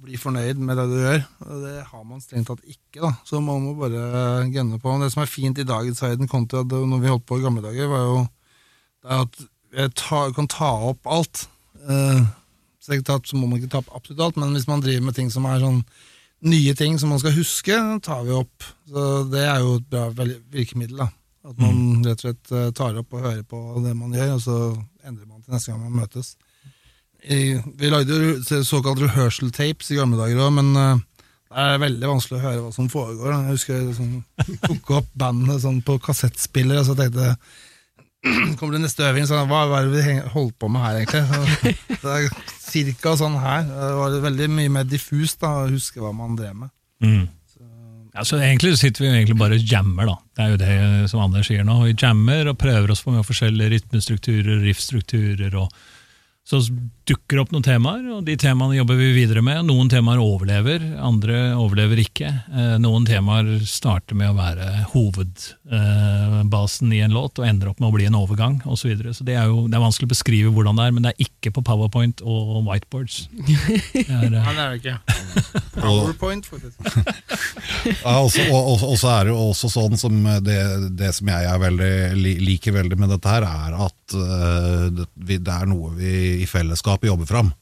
bli 0.00 0.18
fornøyd 0.20 0.60
med 0.60 0.78
det 0.80 0.86
du 0.90 0.96
gjør. 0.98 1.22
Og 1.46 1.62
det 1.64 1.76
har 1.90 2.04
man 2.04 2.20
strengt 2.24 2.50
tatt 2.50 2.64
ikke, 2.64 3.00
da. 3.00 3.12
Så 3.28 3.40
man 3.44 3.62
må 3.64 3.76
bare 3.78 4.48
gønne 4.52 4.80
på. 4.80 4.96
Det 5.00 5.10
som 5.14 5.24
er 5.24 5.32
fint 5.32 5.60
i 5.60 5.68
dagens 5.68 6.02
verden 6.04 6.30
kontra 6.30 6.64
det 6.64 6.82
når 6.90 7.02
vi 7.02 7.12
holdt 7.12 7.26
på 7.28 7.40
i 7.40 7.44
gamle 7.44 7.64
dager, 7.64 7.88
var 7.90 8.04
jo 8.06 8.20
at 9.20 9.40
jeg 9.76 9.94
ta, 9.96 10.26
kan 10.36 10.48
ta 10.50 10.70
opp 10.90 11.08
alt. 11.08 11.46
Eh, 11.88 12.22
strengt 12.84 13.08
tatt 13.08 13.28
så 13.28 13.38
må 13.38 13.48
man 13.48 13.60
ikke 13.60 13.72
ta 13.72 13.80
opp 13.84 13.92
absolutt 13.96 14.24
alt, 14.26 14.40
men 14.40 14.52
hvis 14.56 14.68
man 14.68 14.82
driver 14.84 15.06
med 15.08 15.16
ting 15.16 15.30
som 15.32 15.46
er 15.48 15.62
sånn 15.62 15.82
nye 16.40 16.72
ting 16.76 16.96
som 17.00 17.12
man 17.12 17.20
skal 17.20 17.36
huske, 17.36 17.76
tar 18.04 18.24
vi 18.28 18.36
opp. 18.36 18.68
Så 18.88 19.06
det 19.32 19.44
er 19.44 19.60
jo 19.64 19.76
et 19.78 19.88
bra 19.92 20.08
virkemiddel. 20.52 21.02
da. 21.04 21.10
At 21.48 21.60
man 21.60 22.04
rett 22.04 22.20
og 22.20 22.26
slett 22.26 22.52
eh, 22.52 22.70
tar 22.76 22.98
opp 23.00 23.14
og 23.16 23.24
hører 23.24 23.44
på 23.48 23.60
det 23.84 23.94
man 23.96 24.16
gjør, 24.16 24.34
og 24.36 24.42
så 24.44 24.58
endrer 25.06 25.26
man 25.28 25.42
til 25.42 25.54
neste 25.54 25.72
gang 25.72 25.80
man 25.84 26.00
møtes. 26.02 26.34
I, 27.20 27.60
vi 27.76 27.90
lagde 27.92 28.16
jo 28.16 28.34
så- 28.42 28.62
såkalt 28.64 29.00
rehearsal 29.02 29.50
tapes 29.52 29.90
i 29.92 29.98
gamle 29.98 30.16
dager 30.20 30.40
òg, 30.46 30.52
men 30.56 30.70
uh, 30.76 31.00
det 31.50 31.64
er 31.66 31.82
veldig 31.82 32.08
vanskelig 32.08 32.38
å 32.38 32.44
høre 32.44 32.60
hva 32.64 32.70
som 32.72 32.88
foregår. 32.92 33.32
Jeg 33.34 33.50
husker 33.56 33.74
jeg 33.76 33.88
liksom, 33.90 34.14
tok 34.68 34.90
opp 35.00 35.10
bandet 35.18 35.60
sånn 35.64 35.82
på 35.84 35.98
kassettspiller, 36.00 36.80
og 36.80 36.86
så 36.88 36.96
tenkte 36.98 37.26
jeg 37.32 37.36
Kommer 38.60 38.76
det 38.76 38.82
neste 38.84 39.06
øving, 39.08 39.24
så 39.24 39.38
hva, 39.48 39.62
er 39.78 39.86
det 39.88 40.00
vi 40.04 40.14
holdt 40.34 40.56
på 40.60 40.68
med 40.68 40.82
her, 40.84 40.98
egentlig? 41.00 41.22
Så, 41.30 42.00
det 42.04 42.16
er 42.18 42.26
cirka 42.60 43.14
sånn 43.16 43.38
her. 43.40 43.62
Det 43.64 43.92
var 43.96 44.16
veldig 44.26 44.48
mye 44.52 44.72
mer 44.74 44.84
diffust 44.88 45.40
da, 45.40 45.54
å 45.62 45.70
huske 45.72 46.02
hva 46.04 46.10
man 46.12 46.36
drev 46.36 46.52
med. 46.58 46.72
Mm. 47.00 47.22
Ja, 48.14 48.24
så 48.26 48.40
Egentlig 48.42 48.74
sitter 48.78 49.04
vi 49.04 49.10
egentlig 49.12 49.38
bare 49.38 49.58
og 49.58 49.70
jammer, 49.70 50.08
da. 50.08 50.16
Det 50.34 50.44
er 50.44 50.50
jo 50.50 50.60
det 50.60 51.10
som 51.12 51.22
Anders 51.22 51.46
sier 51.46 51.66
nå. 51.66 51.76
Vi 51.84 51.94
jammer 51.94 52.50
og 52.50 52.58
prøver 52.58 52.90
oss 52.90 53.04
på 53.06 53.14
med 53.14 53.26
forskjellige 53.26 53.76
rytmestrukturer, 53.76 54.64
riffstrukturer. 54.64 55.54
og 55.54 55.70
Så 56.48 56.56
dukker 57.06 57.36
det 57.36 57.42
opp 57.44 57.52
noen 57.54 57.62
temaer, 57.62 58.02
og 58.10 58.24
de 58.26 58.34
temaene 58.40 58.74
jobber 58.78 58.96
vi 58.98 59.10
videre 59.14 59.42
med. 59.44 59.64
Noen 59.68 59.88
temaer 59.92 60.18
overlever, 60.22 60.80
andre 60.98 61.54
overlever 61.58 61.98
ikke. 62.02 62.30
Eh, 62.50 62.78
Noen 62.82 63.06
temaer 63.06 63.60
starter 63.68 64.14
med 64.18 64.30
å 64.32 64.36
være 64.38 64.66
hovedbasen 64.90 66.92
i 66.96 67.00
en 67.04 67.14
låt 67.14 67.38
og 67.38 67.46
ender 67.46 67.68
opp 67.70 67.78
med 67.82 67.88
å 67.90 67.94
bli 67.94 68.06
en 68.08 68.18
overgang 68.18 68.56
osv. 68.64 68.78
Så, 68.80 68.88
videre. 68.90 69.10
så 69.14 69.22
det 69.28 69.34
er 69.36 69.44
jo 69.50 69.56
det 69.68 69.76
er 69.76 69.84
vanskelig 69.84 70.08
å 70.08 70.14
beskrive 70.14 70.50
hvordan 70.56 70.76
det 70.80 70.84
er, 70.88 70.92
men 70.96 71.02
det 71.06 71.12
er 71.12 71.24
ikke 71.28 71.50
på 71.54 71.60
powerpoint 71.66 72.16
og 72.24 72.64
whiteboards. 72.66 73.16
Det 73.90 74.06
er, 74.06 74.24
eh, 74.24 74.30
Nei, 74.30 74.54
det 74.56 74.62
er 74.64 74.70
det 74.70 74.78
ikke. 74.80 74.98
Powerpoint, 75.80 76.44
faktisk. 76.48 76.76
Og, 78.10 78.30
så 78.98 79.08
er 79.12 79.20
det 79.28 79.32
jo 79.32 79.38
også 79.50 79.68
sånn 79.72 79.96
som 80.00 80.14
det, 80.44 80.58
det 80.98 81.10
som 81.16 81.26
jeg 81.30 81.42
er 81.46 81.58
veldig, 81.62 81.92
liker 82.42 82.72
veldig 82.80 82.96
med 83.00 83.08
dette 83.14 83.28
her, 83.30 83.42
er 83.46 83.72
at 83.86 83.99
eh, 84.16 84.86
det, 84.94 85.08
det 85.40 85.54
er 85.54 85.70
noe 85.70 85.94
vi 85.96 86.12
i 86.42 86.48
fellesskap 86.50 87.04
jobber 87.06 87.28
fram. 87.28 87.52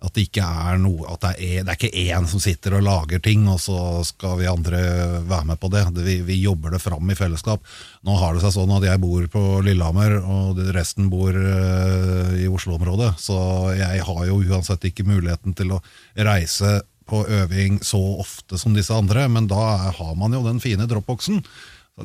At 0.00 0.14
det 0.16 0.30
ikke 0.30 0.44
er 0.44 0.78
noe 0.80 1.04
At 1.12 1.20
det 1.24 1.30
er, 1.44 1.64
det 1.64 1.72
er 1.72 1.76
ikke 1.76 2.04
én 2.08 2.28
som 2.28 2.40
sitter 2.40 2.78
og 2.78 2.84
lager 2.86 3.20
ting, 3.20 3.44
og 3.52 3.58
så 3.60 4.00
skal 4.08 4.38
vi 4.40 4.48
andre 4.48 4.80
være 5.28 5.50
med 5.52 5.60
på 5.60 5.68
det. 5.72 5.84
det 5.96 6.04
vi, 6.06 6.14
vi 6.24 6.38
jobber 6.40 6.72
det 6.72 6.80
fram 6.80 7.10
i 7.12 7.16
fellesskap. 7.18 7.64
Nå 8.08 8.16
har 8.16 8.34
det 8.34 8.44
seg 8.44 8.54
sånn 8.56 8.72
at 8.78 8.86
jeg 8.88 9.02
bor 9.02 9.26
på 9.32 9.42
Lillehammer, 9.66 10.16
og 10.20 10.62
resten 10.72 11.10
bor 11.12 11.36
uh, 11.36 12.32
i 12.32 12.48
Oslo-området. 12.48 13.12
Så 13.20 13.36
jeg 13.76 14.06
har 14.06 14.22
jo 14.30 14.40
uansett 14.40 14.88
ikke 14.88 15.08
muligheten 15.08 15.56
til 15.58 15.76
å 15.76 15.82
reise 16.16 16.80
på 17.10 17.24
øving 17.26 17.80
så 17.84 18.00
ofte 18.22 18.58
som 18.60 18.72
disse 18.76 18.94
andre, 18.94 19.26
men 19.28 19.50
da 19.50 19.90
har 19.98 20.16
man 20.16 20.32
jo 20.32 20.44
den 20.46 20.62
fine 20.62 20.86
dropboxen. 20.88 21.42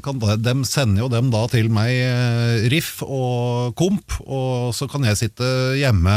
De, 0.02 0.36
dem 0.44 0.66
sender 0.68 1.06
jo 1.06 1.12
dem 1.12 1.30
da 1.34 1.46
til 1.52 1.70
meg 1.74 1.92
eh, 1.94 2.66
riff 2.74 3.00
og 3.06 3.76
komp, 3.80 4.18
og 4.26 4.74
så 4.76 4.90
kan 4.92 5.06
jeg 5.08 5.20
sitte 5.22 5.48
hjemme 5.80 6.16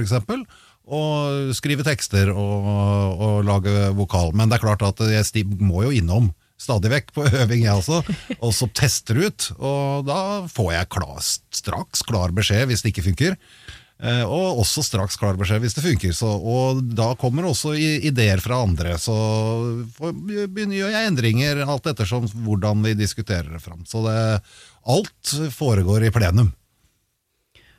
eksempel, 0.00 0.44
og 0.86 1.52
skrive 1.58 1.84
tekster 1.86 2.30
og, 2.30 2.66
og 3.18 3.38
lage 3.46 3.90
vokal. 3.98 4.32
Men 4.34 4.48
det 4.48 4.58
er 4.58 4.66
klart 4.68 4.84
at 4.86 5.02
jeg 5.10 5.46
må 5.58 5.82
jo 5.86 5.94
innom 5.94 6.30
stadig 6.60 6.90
vekk 6.92 7.12
på 7.16 7.26
øving, 7.42 7.66
jeg 7.66 7.74
også, 7.74 8.02
og 8.40 8.54
så 8.56 8.68
tester 8.74 9.20
ut. 9.26 9.50
Og 9.58 10.06
da 10.08 10.20
får 10.50 10.72
jeg 10.72 10.92
klar, 10.96 11.18
straks 11.54 12.04
klar 12.06 12.34
beskjed 12.36 12.70
hvis 12.70 12.84
det 12.84 12.94
ikke 12.94 13.08
funker. 13.10 13.36
Eh, 13.96 14.24
og 14.28 14.60
også 14.60 14.82
straks 14.84 15.16
klar 15.16 15.38
beskjed 15.40 15.62
hvis 15.64 15.76
det 15.78 15.84
funker. 15.86 16.12
Så, 16.16 16.28
og 16.28 16.82
da 16.98 17.14
kommer 17.20 17.48
også 17.48 17.72
ideer 17.76 18.42
fra 18.44 18.60
andre. 18.66 18.96
Så 19.00 19.16
begynner 19.96 20.76
jeg 20.76 21.08
endringer 21.08 21.64
alt 21.64 21.88
ettersom 21.88 22.28
hvordan 22.44 22.84
vi 22.84 22.96
diskuterer 22.98 23.48
det 23.56 23.62
fram. 23.64 23.86
Så 23.88 24.04
det, 24.04 24.16
alt 24.84 25.36
foregår 25.56 26.06
i 26.06 26.12
plenum. 26.14 26.52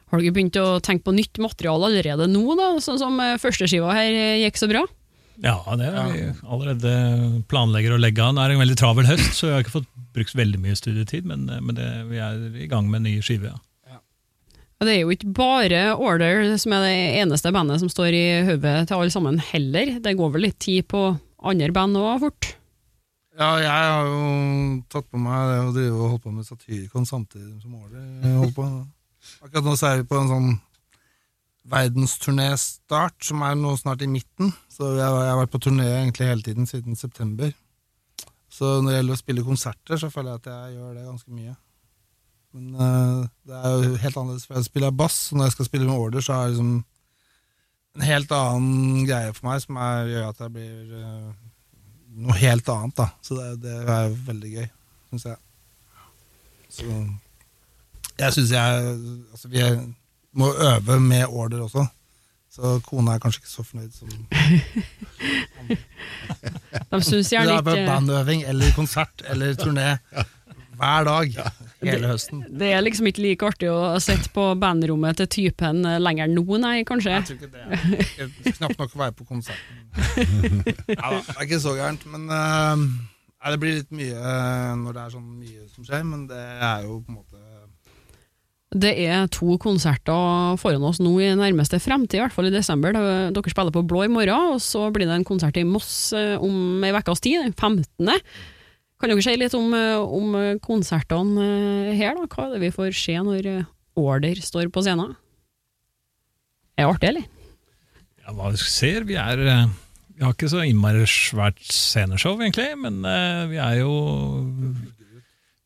Har 0.08 0.24
dere 0.24 0.34
begynt 0.34 0.58
å 0.62 0.80
tenke 0.80 1.10
på 1.10 1.14
nytt 1.14 1.38
materiale 1.44 1.90
allerede 1.90 2.30
nå, 2.32 2.46
da? 2.58 2.72
Sånn 2.82 3.00
som 3.02 3.20
eh, 3.22 3.36
førsteskiva 3.42 3.92
her 3.94 4.10
eh, 4.10 4.40
gikk 4.46 4.58
så 4.58 4.72
bra? 4.72 4.86
Ja, 5.44 5.60
det 5.78 5.92
er 5.92 6.08
vi 6.10 6.22
allerede 6.50 6.92
planlegger 7.52 7.94
å 7.94 8.02
legge 8.02 8.24
av. 8.26 8.34
Nå 8.34 8.42
er 8.42 8.50
det 8.50 8.58
en 8.58 8.64
veldig 8.64 8.80
travel 8.80 9.06
høst, 9.06 9.36
så 9.38 9.52
jeg 9.52 9.54
har 9.54 9.66
ikke 9.68 9.76
fått 9.76 9.92
brukt 10.18 10.34
veldig 10.34 10.62
mye 10.64 10.80
studietid, 10.80 11.28
men, 11.30 11.46
men 11.46 11.78
det, 11.78 11.90
vi 12.10 12.18
er 12.24 12.40
i 12.58 12.70
gang 12.72 12.88
med 12.90 13.04
en 13.04 13.10
ny 13.12 13.20
skive. 13.22 13.52
ja. 13.52 13.67
Det 14.78 14.94
er 14.94 15.00
jo 15.02 15.14
ikke 15.14 15.32
bare 15.34 15.80
Order 15.98 16.52
som 16.62 16.76
er 16.78 16.84
det 16.86 16.98
eneste 17.24 17.50
bandet 17.54 17.82
som 17.82 17.90
står 17.90 18.14
i 18.14 18.26
hodet 18.46 18.76
til 18.90 19.00
alle 19.00 19.14
sammen 19.14 19.40
heller. 19.42 19.96
Det 20.04 20.18
går 20.20 20.36
vel 20.36 20.46
litt 20.50 20.60
tid 20.62 20.86
på 20.92 21.10
andre 21.48 21.72
band 21.74 21.98
òg, 21.98 22.20
fort? 22.28 22.52
Ja, 23.38 23.56
jeg 23.62 23.70
har 23.70 24.06
jo 24.10 24.22
tatt 24.90 25.10
på 25.10 25.20
meg 25.22 25.50
det 25.50 25.58
å 25.62 25.74
drive 25.74 25.98
og 25.98 26.14
holde 26.14 26.24
på 26.24 26.34
med 26.34 26.46
Satyricon 26.46 27.10
samtidig 27.10 27.60
som 27.62 27.76
Order 27.78 28.54
på. 28.54 28.70
Akkurat 29.44 29.66
nå 29.66 29.76
så 29.78 29.92
er 29.92 30.02
vi 30.02 30.10
på 30.10 30.18
en 30.18 30.32
sånn 30.32 30.56
verdensturné-start, 31.68 33.18
som 33.28 33.44
er 33.44 33.58
nå 33.60 33.74
snart 33.78 34.06
i 34.06 34.10
midten. 34.10 34.54
Så 34.72 34.94
jeg, 34.96 35.04
jeg 35.04 35.32
har 35.34 35.40
vært 35.42 35.54
på 35.54 35.62
turné 35.68 35.88
egentlig 35.90 36.30
hele 36.30 36.46
tiden, 36.46 36.70
siden 36.70 36.98
september. 36.98 37.52
Så 38.50 38.78
når 38.80 38.90
det 38.90 39.00
gjelder 39.02 39.18
å 39.18 39.22
spille 39.22 39.46
konserter, 39.46 40.00
så 40.00 40.10
føler 40.14 40.34
jeg 40.34 40.42
at 40.42 40.52
jeg 40.54 40.78
gjør 40.78 40.94
det 40.96 41.08
ganske 41.10 41.34
mye. 41.36 41.56
Men 42.56 42.76
uh, 42.76 43.26
det 43.48 43.58
er 43.58 43.74
jo 43.74 43.98
helt 44.02 44.18
annerledes, 44.18 44.46
for 44.48 44.58
jeg 44.58 44.70
spiller 44.70 44.96
bass, 44.96 45.32
og 45.32 45.38
når 45.38 45.50
jeg 45.50 45.58
skal 45.58 45.70
spille 45.70 45.90
med 45.90 45.96
Order, 45.98 46.24
så 46.24 46.34
er 46.34 46.46
det 46.46 46.56
liksom 46.56 46.72
en 47.98 48.06
helt 48.06 48.32
annen 48.32 49.06
greie 49.10 49.34
for 49.34 49.50
meg, 49.50 49.62
som 49.64 49.80
er, 49.82 50.12
gjør 50.14 50.30
at 50.30 50.42
jeg 50.46 50.54
blir 50.54 50.96
uh, 51.02 51.30
noe 52.24 52.38
helt 52.40 52.70
annet, 52.74 52.96
da. 52.98 53.08
Så 53.26 53.38
det, 53.40 53.50
det 53.66 53.76
er 53.84 54.18
veldig 54.30 54.54
gøy, 54.54 54.68
syns 55.12 55.28
jeg. 55.32 55.38
Så 56.78 56.88
jeg 58.18 58.34
syns 58.36 58.52
jeg 58.52 58.82
Altså, 59.32 59.48
vi 59.48 59.62
er, 59.64 59.78
må 60.38 60.52
øve 60.54 61.00
med 61.00 61.26
order 61.28 61.62
også. 61.66 61.86
Så 62.58 62.80
kona 62.86 63.14
er 63.14 63.22
kanskje 63.22 63.44
ikke 63.44 63.52
så 63.52 63.64
fornøyd 63.64 63.92
som 63.94 64.10
De 66.90 67.02
syns 67.06 67.30
Det 67.30 67.38
er 67.38 67.62
bare 67.62 67.86
bandøving 67.86 68.42
eller 68.50 68.74
konsert 68.76 69.22
eller 69.30 69.54
turné 69.60 69.98
hver 70.78 71.08
dag 71.08 71.36
hele 71.82 72.12
høsten. 72.12 72.44
Det 72.60 72.72
er 72.74 72.84
liksom 72.86 73.10
ikke 73.10 73.24
like 73.24 73.50
artig 73.50 73.70
å 73.72 73.98
sitte 74.04 74.32
på 74.34 74.48
bandrommet 74.60 75.20
til 75.22 75.30
typen 75.38 75.84
eh, 75.88 76.00
lenger 76.02 76.32
nå, 76.32 76.46
nei, 76.62 76.80
kanskje? 76.88 77.14
Jeg 77.14 77.28
tror 77.28 77.38
ikke 77.38 78.30
det 78.46 78.56
knapt 78.58 78.82
nok 78.82 78.96
å 78.96 79.04
være 79.04 79.18
på 79.18 79.28
konserten. 79.28 79.84
Ja, 80.98 81.18
det 81.18 81.36
er 81.36 81.46
ikke 81.48 81.62
så 81.64 81.74
gærent, 81.78 82.04
men 82.10 82.28
uh, 82.30 83.52
det 83.52 83.60
blir 83.62 83.80
litt 83.80 83.94
mye 83.96 84.18
eh, 84.18 84.74
når 84.80 84.96
det 84.96 85.04
er 85.04 85.14
sånn 85.16 85.30
mye 85.38 85.70
som 85.74 85.88
skjer, 85.88 86.04
men 86.08 86.26
det 86.30 86.42
er 86.42 86.86
jo 86.86 87.00
på 87.02 87.14
en 87.14 87.20
måte 87.20 87.44
Det 88.78 88.94
er 89.08 89.30
to 89.34 89.58
konserter 89.62 90.60
foran 90.62 90.86
oss 90.90 91.02
nå 91.02 91.16
i 91.24 91.32
nærmeste 91.40 91.80
fremtid, 91.82 92.20
i 92.20 92.24
hvert 92.26 92.36
fall 92.36 92.50
i 92.50 92.54
desember. 92.54 92.94
Dere 92.94 93.54
spiller 93.54 93.74
på 93.74 93.86
Blå 93.88 94.04
i 94.06 94.12
morgen, 94.12 94.54
og 94.58 94.62
så 94.64 94.90
blir 94.94 95.10
det 95.10 95.18
en 95.18 95.28
konsert 95.28 95.58
i 95.58 95.66
Moss 95.66 96.12
om 96.14 96.86
ei 96.86 96.94
ukes 96.94 97.24
tid, 97.24 97.42
den 97.48 97.56
15. 97.56 98.14
Kan 98.98 99.12
dere 99.12 99.22
si 99.22 99.36
litt 99.38 99.54
om, 99.58 99.70
eh, 99.78 100.02
om 100.02 100.36
konsertene 100.64 101.48
eh, 101.92 101.96
her, 102.00 102.18
da? 102.18 102.26
Hva 102.26 102.48
er 102.48 102.56
det 102.56 102.64
vi 102.66 102.74
får 102.74 102.96
se 102.98 103.18
når 103.22 103.50
eh, 103.52 103.74
Order 103.98 104.42
står 104.42 104.72
på 104.74 104.82
scenen? 104.86 105.16
Er 106.78 106.86
det 106.86 106.92
artig, 106.92 107.12
eller? 107.12 107.28
Ja, 108.24 108.34
hva 108.38 108.52
vi 108.54 108.62
ser, 108.62 109.06
vi 109.10 109.18
er 109.18 109.42
Vi 110.18 110.26
har 110.26 110.34
ikke 110.34 110.50
så 110.50 110.64
innmari 110.66 111.06
svært 111.10 111.62
sceneshow, 111.62 112.38
egentlig, 112.42 112.72
men 112.78 113.02
vi 113.50 113.58
er 113.62 113.80
jo 113.84 113.94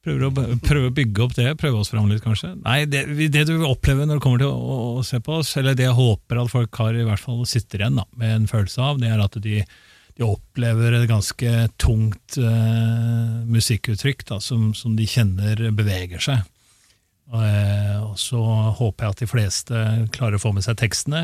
Prøver 0.01 0.23
å, 0.25 0.29
prøver 0.65 0.87
å 0.89 0.93
bygge 0.97 1.21
opp 1.21 1.33
det, 1.37 1.49
prøve 1.61 1.77
oss 1.83 1.91
fram 1.93 2.07
litt, 2.09 2.23
kanskje. 2.25 2.55
Nei, 2.63 2.87
det, 2.89 3.03
det 3.29 3.43
du 3.45 3.51
vil 3.53 3.67
oppleve 3.67 4.07
når 4.09 4.17
du 4.17 4.23
kommer 4.23 4.41
til 4.41 4.49
å, 4.49 4.77
å 4.97 5.03
se 5.05 5.19
på 5.21 5.35
oss, 5.43 5.51
eller 5.61 5.77
det 5.77 5.85
jeg 5.85 5.93
håper 5.93 6.39
at 6.41 6.49
folk 6.49 6.79
har 6.81 6.97
i 6.97 7.05
hvert 7.05 7.21
fall 7.21 7.43
sitter 7.45 7.83
igjen 7.83 7.99
da, 7.99 8.07
med 8.17 8.33
en 8.33 8.47
følelse 8.49 8.81
av, 8.81 8.97
det 8.97 9.11
er 9.13 9.21
at 9.21 9.37
de, 9.43 9.59
de 10.17 10.23
opplever 10.27 10.91
et 10.97 11.09
ganske 11.09 11.51
tungt 11.81 12.37
eh, 12.41 13.35
musikkuttrykk 13.47 14.25
da, 14.33 14.37
som, 14.43 14.73
som 14.77 14.95
de 14.97 15.05
kjenner 15.07 15.71
beveger 15.75 16.21
seg. 16.23 16.39
Og, 17.31 17.43
eh, 17.45 17.99
og 18.03 18.19
så 18.19 18.41
håper 18.77 19.05
jeg 19.05 19.11
at 19.13 19.21
de 19.23 19.27
fleste 19.29 19.75
klarer 20.15 20.35
å 20.35 20.43
få 20.43 20.51
med 20.55 20.63
seg 20.65 20.75
tekstene. 20.81 21.21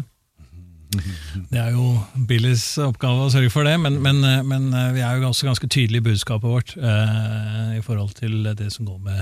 Det 1.52 1.60
er 1.60 1.72
jo 1.76 1.86
Billys 2.30 2.78
oppgave 2.80 3.26
å 3.26 3.34
sørge 3.34 3.52
for 3.52 3.64
det, 3.68 3.76
men, 3.84 3.94
men, 4.04 4.18
eh, 4.24 4.44
men 4.48 4.64
vi 4.96 5.02
er 5.04 5.12
jo 5.18 5.30
også 5.34 5.48
ganske 5.50 5.68
tydelige 5.68 6.02
i 6.06 6.10
budskapet 6.12 6.48
vårt 6.48 6.72
eh, 6.80 7.78
i 7.78 7.82
forhold 7.84 8.14
til 8.20 8.34
det 8.56 8.70
som 8.74 8.86
går 8.88 9.00
med 9.10 9.22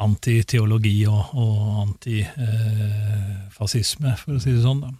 antiteologi 0.00 1.06
og, 1.10 1.22
og 1.36 1.56
antifascisme, 1.84 4.10
for 4.16 4.32
å 4.38 4.40
si 4.40 4.50
det 4.54 4.64
sånn. 4.64 4.80
Da. 4.86 4.90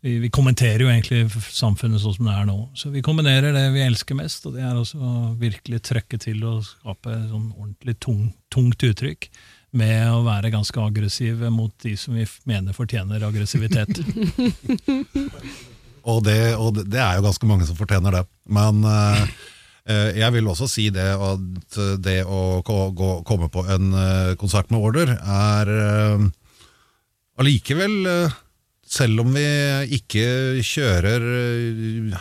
Vi, 0.00 0.14
vi 0.22 0.30
kommenterer 0.32 0.80
jo 0.86 0.88
egentlig 0.88 1.26
samfunnet 1.52 2.00
sånn 2.00 2.14
som 2.16 2.28
det 2.30 2.34
er 2.38 2.46
nå. 2.48 2.58
Så 2.78 2.88
vi 2.94 3.02
kombinerer 3.04 3.52
det 3.52 3.66
vi 3.74 3.82
elsker 3.84 4.16
mest, 4.16 4.46
og 4.48 4.54
det 4.56 4.62
er 4.64 4.78
også 4.80 4.96
å 4.96 5.14
virkelig 5.40 5.82
trøkke 5.84 6.16
til 6.22 6.40
å 6.48 6.54
skape 6.64 7.12
sånn 7.28 7.50
ordentlig 7.52 7.98
tung, 8.00 8.30
tungt 8.52 8.80
uttrykk. 8.86 9.28
Med 9.76 10.08
å 10.10 10.24
være 10.26 10.50
ganske 10.50 10.80
aggressive 10.82 11.46
mot 11.54 11.70
de 11.84 11.92
som 12.00 12.16
vi 12.18 12.24
mener 12.48 12.74
fortjener 12.74 13.22
aggressivitet. 13.28 14.00
Og 16.10 16.22
det, 16.24 16.56
og 16.56 16.78
det- 16.80 16.96
er 16.96 17.18
jo 17.18 17.26
ganske 17.26 17.46
mange 17.46 17.66
som 17.68 17.76
fortjener 17.76 18.14
det. 18.16 18.22
Men 18.48 18.78
uh, 18.88 19.20
jeg 20.16 20.32
vil 20.32 20.48
også 20.48 20.64
si 20.72 20.86
det 20.88 21.10
at 21.12 21.76
det 22.00 22.22
å 22.24 22.62
gå, 22.64 23.08
komme 23.28 23.50
på 23.52 23.66
en 23.68 23.92
eh, 23.92 24.30
konsert 24.40 24.70
med 24.72 24.80
order 24.80 25.12
er 25.18 25.70
allikevel 27.40 27.94
eh, 28.08 28.34
selv 28.90 29.22
om 29.22 29.30
vi 29.36 29.44
ikke 29.94 30.24
kjører 30.66 31.22
eh, 31.22 32.14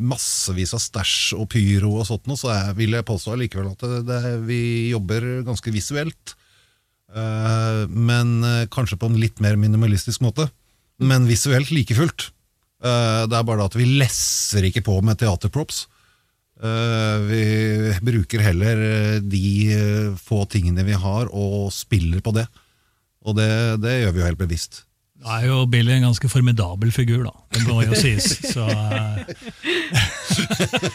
massevis 0.00 0.72
av 0.76 0.80
stæsj 0.80 1.34
og 1.36 1.48
pyro 1.52 1.92
og 2.00 2.06
sånt 2.08 2.30
så 2.40 2.54
jeg 2.54 2.76
vil 2.78 2.96
jeg 2.96 3.06
påstå 3.06 3.34
allikevel 3.34 3.74
at 3.74 3.84
det, 3.84 4.00
det, 4.08 4.20
vi 4.48 4.60
jobber 4.94 5.26
ganske 5.46 5.74
visuelt. 5.74 6.32
Eh, 7.12 7.82
men 7.92 8.38
eh, 8.48 8.64
kanskje 8.72 8.98
på 9.00 9.10
en 9.10 9.20
litt 9.20 9.44
mer 9.44 9.60
minimalistisk 9.60 10.24
måte. 10.24 10.48
Men 11.04 11.28
visuelt 11.28 11.74
like 11.74 11.96
fullt. 11.96 12.30
Det 12.86 13.34
er 13.34 13.44
bare 13.48 13.64
at 13.66 13.74
vi 13.74 13.86
lesser 13.98 14.64
ikke 14.68 14.82
på 14.84 14.94
med 15.04 15.16
teaterprops. 15.18 15.78
Vi 17.26 17.40
bruker 18.04 18.44
heller 18.44 18.82
de 19.24 19.48
få 20.20 20.42
tingene 20.52 20.84
vi 20.86 20.94
har, 20.96 21.32
og 21.32 21.72
spiller 21.74 22.22
på 22.24 22.34
det. 22.36 22.44
Og 23.26 23.36
det, 23.40 23.48
det 23.82 23.96
gjør 24.02 24.14
vi 24.14 24.22
jo 24.22 24.28
helt 24.28 24.40
bevisst. 24.44 24.84
Nå 25.16 25.32
er 25.32 25.46
jo 25.48 25.56
Billy 25.72 25.92
en 25.96 26.04
ganske 26.10 26.28
formidabel 26.28 26.90
figur, 26.92 27.22
da. 27.24 27.32
Det 27.56 27.62
må 27.66 27.80
jo 27.86 27.96
sies. 27.96 28.26
Så 28.52 28.66
eh, 28.68 29.24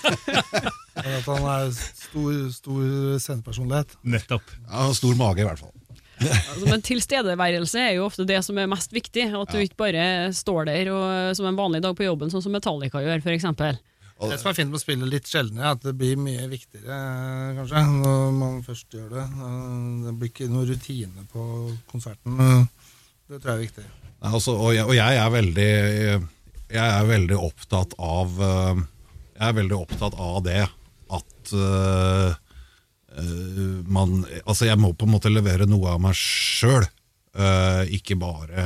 at 1.02 1.26
han 1.26 1.46
er 1.50 1.72
stor, 1.74 2.34
stor 2.54 2.82
sendepersonlighet. 3.24 3.96
nettopp. 4.04 4.46
Ja, 4.70 4.88
stor 4.96 5.16
mage, 5.20 5.42
i 5.44 5.48
hvert 5.48 5.62
fall. 5.64 5.74
Altså, 6.22 6.68
men 6.70 6.84
tilstedeværelse 6.86 7.80
er 7.82 7.96
jo 7.98 8.04
ofte 8.06 8.28
det 8.30 8.38
som 8.46 8.60
er 8.62 8.68
mest 8.70 8.94
viktig. 8.94 9.26
At 9.34 9.50
du 9.56 9.58
ikke 9.64 9.80
bare 9.88 10.04
står 10.38 10.68
der 10.70 10.92
og, 10.94 11.08
som 11.38 11.48
en 11.50 11.58
vanlig 11.58 11.82
dag 11.82 11.96
på 11.98 12.06
jobben, 12.06 12.30
sånn 12.34 12.44
som 12.46 12.54
Metallica 12.54 13.02
gjør, 13.02 13.24
f.eks. 13.26 13.48
Det 14.22 14.38
som 14.38 14.52
er 14.52 14.54
fint 14.60 14.70
med 14.70 14.78
å 14.78 14.84
spille 14.84 15.08
litt 15.10 15.26
sjeldnere, 15.26 15.66
er 15.66 15.80
at 15.80 15.82
det 15.88 15.96
blir 15.98 16.20
mye 16.22 16.46
viktigere, 16.52 17.00
kanskje, 17.58 17.82
når 18.04 18.36
man 18.38 18.60
først 18.68 18.94
gjør 18.94 19.10
det. 19.16 19.24
Eh, 19.26 20.06
Det 20.06 20.14
blir 20.22 20.30
ikke 20.30 20.52
noe 20.54 20.68
rutine 20.70 21.26
på 21.34 21.42
konserten. 21.90 22.38
Eh, 22.38 22.94
Det 23.32 23.42
tror 23.42 23.56
jeg 23.56 23.58
er 23.58 23.66
viktig. 23.66 23.88
Altså, 24.22 24.54
og, 24.54 24.70
jeg, 24.76 24.86
og 24.86 24.94
jeg 24.94 25.18
er 25.18 25.34
veldig 25.34 25.72
Jeg 26.72 26.86
er 26.86 27.10
veldig 27.10 27.38
opptatt 27.42 27.96
av 27.98 28.38
eh, 28.38 28.82
Jeg 29.40 29.46
er 29.48 29.58
veldig 29.58 29.78
opptatt 29.80 30.18
av 30.22 30.40
det 30.46 30.62
at 31.12 31.54
eh, 31.58 32.36
man 33.92 34.22
Altså, 34.46 34.68
jeg 34.70 34.80
må 34.80 34.94
på 34.94 35.08
en 35.10 35.16
måte 35.18 35.32
levere 35.34 35.66
noe 35.68 35.98
av 35.98 36.00
meg 36.00 36.16
sjøl. 36.16 36.86
ikke 37.92 38.16
bare 38.20 38.64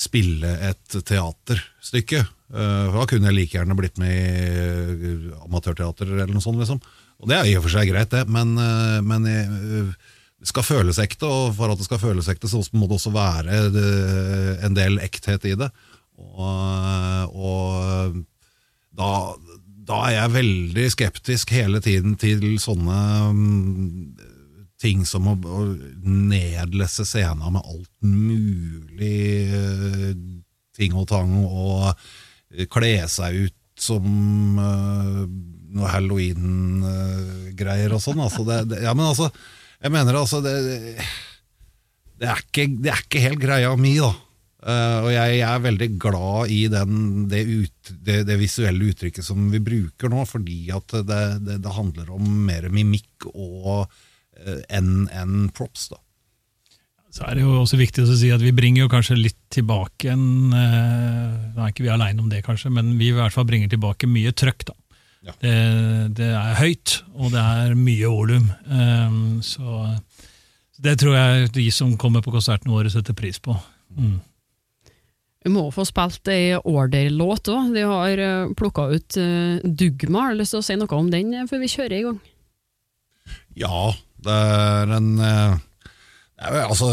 spille 0.00 0.48
et 0.70 0.96
teaterstykke. 1.04 2.22
Uh, 2.48 2.88
da 2.94 3.04
kunne 3.08 3.28
jeg 3.28 3.36
like 3.36 3.58
gjerne 3.58 3.76
blitt 3.76 4.00
med 4.00 4.14
i 4.16 5.12
amatørteater 5.44 6.08
eller 6.08 6.32
noe 6.32 6.44
sånt. 6.44 6.60
liksom. 6.62 6.80
Og 7.20 7.28
det 7.28 7.36
er 7.36 7.50
i 7.50 7.54
og 7.58 7.66
for 7.66 7.74
seg 7.74 7.92
greit, 7.92 8.08
det, 8.14 8.24
men, 8.32 8.56
men 9.04 9.28
det 9.28 9.36
skal 10.48 10.64
føles 10.64 10.98
ekte, 11.02 11.28
og 11.28 11.54
for 11.58 11.72
at 11.72 11.80
det 11.80 11.86
skal 11.86 12.00
føles 12.00 12.28
ekte, 12.32 12.48
så 12.48 12.62
må 12.72 12.88
det 12.88 12.96
også 12.96 13.12
være 13.12 13.60
en 14.66 14.76
del 14.76 14.96
ekthet 15.04 15.44
i 15.50 15.56
det. 15.60 15.68
Og, 16.20 17.36
og 17.36 18.16
da, 18.96 19.10
da 19.88 20.00
er 20.08 20.16
jeg 20.16 20.36
veldig 20.36 20.86
skeptisk 20.94 21.52
hele 21.56 21.80
tiden 21.84 22.16
til 22.20 22.44
sånne 22.62 22.98
mm, 23.36 24.26
ting 24.80 25.04
som 25.08 25.28
å, 25.28 25.36
å 25.36 25.62
nedlesse 26.04 27.04
scenen 27.08 27.56
med 27.56 27.64
alt 27.64 27.92
mulig 28.04 29.22
eh, 29.52 30.12
ting 30.76 30.96
og 30.96 31.08
tang, 31.10 31.32
og 31.44 31.90
eh, 31.90 32.66
kle 32.70 32.94
seg 33.12 33.30
ut 33.46 33.56
som 33.80 34.04
eh, 34.60 35.24
noe 35.70 35.94
halloween-greier 35.94 37.92
og 37.94 38.02
sånn. 38.02 38.20
Altså, 38.24 38.42
ja, 38.80 38.94
men 38.96 39.10
altså, 39.10 39.30
jeg 39.80 39.94
mener 39.94 40.18
altså 40.20 40.42
det, 40.44 40.56
det, 42.20 42.26
er 42.28 42.42
ikke, 42.42 42.66
det 42.80 42.92
er 42.92 43.06
ikke 43.06 43.24
helt 43.24 43.40
greia 43.42 43.72
mi, 43.80 43.96
da. 44.00 44.12
Uh, 44.60 45.06
og 45.06 45.08
jeg, 45.14 45.38
jeg 45.38 45.46
er 45.48 45.62
veldig 45.64 45.86
glad 45.96 46.50
i 46.52 46.58
den, 46.68 46.96
det, 47.32 47.40
ut, 47.48 47.92
det, 48.04 48.36
visuelle 48.36 48.90
uttrykket 48.92 49.24
som 49.24 49.46
vi 49.48 49.60
bruker 49.64 50.12
nå, 50.12 50.26
fordi 50.28 50.66
at 50.76 50.92
det, 51.08 51.60
handler 51.64 52.10
om 52.12 52.26
mer 52.44 52.66
mimikk 52.68 53.30
eh, 53.30 54.02
enn 54.68 55.06
en 55.16 55.48
props. 55.56 55.88
da. 55.94 56.00
Så 57.10 57.24
er 57.24 57.38
det 57.38 57.46
jo 57.46 57.56
også 57.62 57.80
viktig 57.80 58.04
å 58.04 58.12
si 58.12 58.28
at 58.34 58.44
vi 58.44 58.52
bringer 58.54 58.84
jo 58.84 58.92
kanskje 58.92 59.16
litt 59.16 59.40
tilbake 59.50 60.12
en 60.12 60.52
uh, 60.52 61.56
Nå 61.56 61.64
er 61.64 61.72
ikke 61.72 61.86
vi 61.88 61.94
aleine 61.94 62.20
om 62.20 62.28
det, 62.28 62.44
kanskje, 62.44 62.68
men 62.74 62.92
vi 63.00 63.08
i 63.10 63.16
hvert 63.16 63.34
fall 63.34 63.48
bringer 63.48 63.72
tilbake 63.72 64.10
mye 64.12 64.34
trøkk. 64.36 64.68
da. 64.68 64.76
Ja. 65.20 65.34
Det, 65.42 65.54
det 66.16 66.30
er 66.32 66.54
høyt, 66.56 66.94
og 67.12 67.34
det 67.34 67.40
er 67.42 67.74
mye 67.76 68.08
volum. 68.08 68.46
Um, 68.64 69.40
så 69.44 69.84
det 70.80 70.96
tror 71.02 71.12
jeg 71.18 71.50
de 71.52 71.66
som 71.74 71.92
kommer 72.00 72.24
på 72.24 72.32
konserten 72.32 72.72
vår, 72.72 72.88
setter 72.92 73.16
pris 73.16 73.36
på. 73.42 73.52
Mm. 73.98 74.18
Vi 75.44 75.52
må 75.52 75.66
få 75.72 75.84
spilt 75.88 76.28
ei 76.32 76.54
Order-låt 76.56 77.48
òg. 77.52 77.70
De 77.76 77.84
har 77.88 78.20
uh, 78.20 78.52
plukka 78.56 78.88
ut 78.92 79.16
uh, 79.20 79.60
Dugma. 79.64 80.26
Har 80.26 80.34
du 80.36 80.40
lyst 80.40 80.56
til 80.56 80.60
å 80.62 80.66
si 80.66 80.76
noe 80.80 80.96
om 81.00 81.08
den 81.12 81.32
eh, 81.36 81.46
før 81.48 81.62
vi 81.62 81.70
kjører 81.72 81.96
i 81.98 82.04
gang? 82.08 82.20
Ja, 83.60 83.90
det 84.24 84.36
er 84.36 84.94
en 84.96 85.10
eh, 85.20 85.58
det 86.40 86.48
er, 86.48 86.62
Altså, 86.66 86.90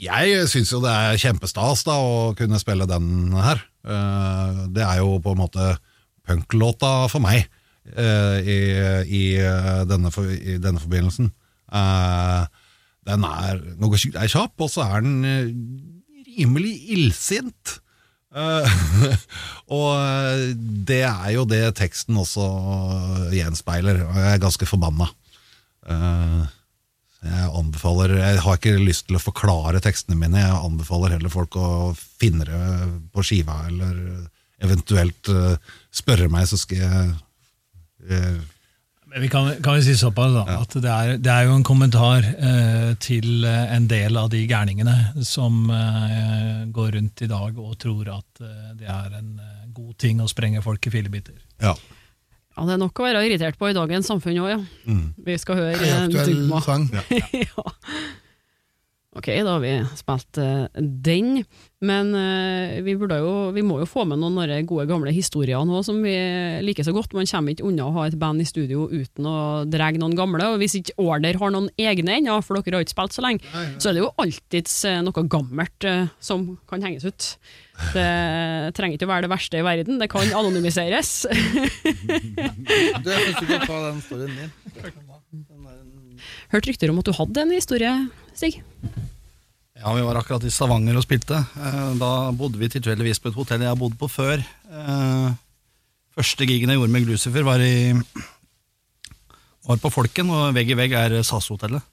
jeg 0.00 0.48
syns 0.52 0.72
jo 0.72 0.80
det 0.84 0.92
er 0.92 1.20
kjempestas 1.20 1.84
da 1.88 1.96
å 2.00 2.32
kunne 2.36 2.60
spille 2.60 2.88
den 2.88 3.32
her. 3.36 3.60
Eh, 3.84 4.62
Det 4.76 4.84
er 4.84 5.00
jo 5.00 5.16
på 5.24 5.32
en 5.36 5.40
måte 5.44 5.68
punklåta 6.26 7.06
for 7.12 7.22
meg 7.24 7.46
uh, 7.94 8.38
i, 8.42 8.58
i, 9.06 9.24
eh, 9.40 9.82
denne, 9.88 10.12
for, 10.14 10.28
i 10.30 10.58
denne 10.62 10.82
forbindelsen. 10.82 11.30
Uh, 11.70 12.46
Den 13.06 13.26
er 13.26 13.60
noe 13.78 13.98
sjukt 14.00 14.18
er 14.18 14.30
kjapp, 14.30 14.54
og 14.58 14.70
så 14.72 14.86
er 14.86 15.04
den 15.06 15.20
rimelig 16.36 16.74
illsint. 16.96 17.78
Og 19.72 19.92
det 20.90 20.98
er 21.06 21.30
jo 21.32 21.46
det 21.48 21.62
teksten 21.78 22.18
også 22.20 22.44
gjenspeiler. 23.32 24.02
og 24.04 24.18
Jeg 24.18 24.32
er 24.34 24.42
ganske 24.42 24.68
forbanna. 24.68 25.06
Jeg 27.26 27.48
anbefaler 27.56 28.16
Jeg 28.18 28.42
har 28.44 28.58
ikke 28.58 28.74
lyst 28.82 29.06
til 29.08 29.16
å 29.16 29.22
forklare 29.22 29.80
tekstene 29.80 30.18
mine. 30.18 30.42
Jeg 30.42 30.58
anbefaler 30.58 31.16
heller 31.16 31.32
folk 31.32 31.56
å 31.56 31.94
finne 31.96 32.44
det 32.50 32.60
på 33.14 33.24
skiva, 33.24 33.62
eller 33.70 34.26
eventuelt 34.62 35.28
eh, 35.32 35.56
spørre 35.92 36.28
meg, 36.32 36.46
så 36.48 36.56
skal 36.60 36.78
jeg 36.78 37.14
eh, 38.10 38.36
Men 39.06 39.22
vi 39.22 39.28
kan, 39.32 39.50
kan 39.64 39.76
vi 39.78 39.82
si 39.86 39.94
såpass 39.96 40.32
da, 40.34 40.44
Ja. 40.50 40.60
at 40.64 40.76
det 40.82 40.92
er, 40.92 41.12
det 41.22 41.32
er 41.32 41.44
jo 41.48 41.54
en 41.56 41.64
kommentar 41.66 42.24
eh, 42.24 42.94
til 43.00 43.44
eh, 43.44 43.74
en 43.76 43.86
del 43.88 44.16
av 44.20 44.30
de 44.32 44.42
gærningene 44.50 44.96
som 45.24 45.70
eh, 45.70 46.64
går 46.74 46.96
rundt 46.98 47.22
i 47.22 47.28
dag 47.30 47.58
og 47.62 47.76
tror 47.80 48.10
at 48.18 48.42
eh, 48.44 48.72
det 48.80 48.88
er 48.90 49.18
en 49.20 49.34
god 49.76 49.94
ting 50.00 50.20
å 50.24 50.28
sprenge 50.28 50.62
folk 50.64 50.86
i 50.88 50.92
fillebiter. 50.92 51.36
Ja. 51.62 51.74
Ja, 52.56 52.64
Det 52.64 52.72
er 52.72 52.80
nok 52.80 52.96
å 53.00 53.04
være 53.04 53.20
irritert 53.28 53.58
på 53.60 53.68
i 53.68 53.74
dagens 53.76 54.08
samfunn 54.08 54.38
òg, 54.40 54.48
ja. 54.54 54.60
Mm. 54.88 55.10
Vi 55.26 55.34
skal 55.38 55.58
høre 55.60 56.06
Dugma. 56.08 56.60
sang. 56.64 56.86
ja. 57.36 57.66
Ok, 59.16 59.30
da 59.32 59.54
har 59.54 59.62
vi 59.62 59.72
spilt 59.96 60.38
uh, 60.42 60.66
den, 60.76 61.38
men 61.80 62.10
uh, 62.12 62.76
vi, 62.84 62.96
burde 63.00 63.16
jo, 63.22 63.32
vi 63.56 63.62
må 63.64 63.78
jo 63.80 63.88
få 63.88 64.04
med 64.08 64.20
noen 64.20 64.36
av 64.42 64.50
de 64.50 64.58
gode 64.68 64.84
gamle 64.90 65.12
historier 65.14 65.62
nå 65.64 65.80
som 65.86 66.02
vi 66.04 66.12
liker 66.64 66.84
så 66.84 66.92
godt. 66.92 67.16
Man 67.16 67.28
kommer 67.30 67.54
ikke 67.54 67.64
unna 67.64 67.86
å 67.88 67.94
ha 67.96 68.06
et 68.10 68.18
band 68.20 68.44
i 68.44 68.48
studio 68.48 68.84
uten 68.92 69.28
å 69.28 69.36
dra 69.72 69.88
noen 69.96 70.16
gamle, 70.18 70.50
og 70.52 70.60
hvis 70.60 70.76
ikke 70.80 70.98
Order 71.00 71.38
har 71.40 71.54
noen 71.54 71.70
egne 71.80 72.18
ennå, 72.18 72.36
for 72.44 72.60
dere 72.60 72.76
har 72.76 72.84
ikke 72.84 72.96
spilt 72.96 73.16
så 73.16 73.24
lenge, 73.24 73.40
så 73.78 73.88
er 73.88 73.96
det 73.96 74.04
jo 74.04 74.12
alltids 74.20 74.76
uh, 74.84 75.00
noe 75.06 75.26
gammelt 75.32 75.88
som 76.20 76.44
kan 76.68 76.84
henges 76.84 77.08
ut. 77.08 77.30
Det 77.92 78.10
trenger 78.76 78.96
ikke 78.96 79.08
å 79.08 79.12
være 79.14 79.26
det 79.26 79.32
verste 79.32 79.60
i 79.60 79.64
verden, 79.64 80.00
det 80.00 80.10
kan 80.12 80.28
anonymiseres. 80.36 81.16
Du, 82.66 83.10
jeg 83.12 83.20
synes 83.22 83.38
du 83.38 83.46
kan 83.46 83.62
ta 83.68 83.76
den 83.84 84.00
storyen 84.02 84.32
din. 84.34 84.50
Hørt 86.52 86.68
rykter 86.68 86.90
om 86.90 87.00
at 87.02 87.08
du 87.08 87.14
hadde 87.14 87.44
en 87.44 87.54
historie, 87.54 87.92
Stig? 88.36 88.60
Ja, 89.76 89.92
vi 89.94 90.02
var 90.02 90.16
akkurat 90.18 90.44
i 90.46 90.50
Stavanger 90.52 90.96
og 90.96 91.04
spilte. 91.04 91.42
Eh, 91.60 91.90
Da 92.00 92.30
bodde 92.32 92.58
vi 92.60 92.68
tilfeldigvis 92.72 93.20
på 93.20 93.28
et 93.30 93.36
hotell 93.36 93.60
jeg 93.64 93.68
har 93.72 93.76
bodd 93.80 93.96
på 94.00 94.08
før. 94.10 94.40
Eh, 94.70 95.34
Første 96.16 96.46
gigen 96.48 96.70
jeg 96.72 96.78
gjorde 96.78 96.92
med 96.94 97.04
Glucifer, 97.04 97.44
var, 97.44 97.60
i, 97.60 97.92
var 99.68 99.76
på 99.82 99.90
Folken, 99.92 100.30
og 100.32 100.54
vegg 100.56 100.70
i 100.72 100.78
vegg 100.78 100.94
er 100.96 101.16
SAS-hotellet. 101.20 101.84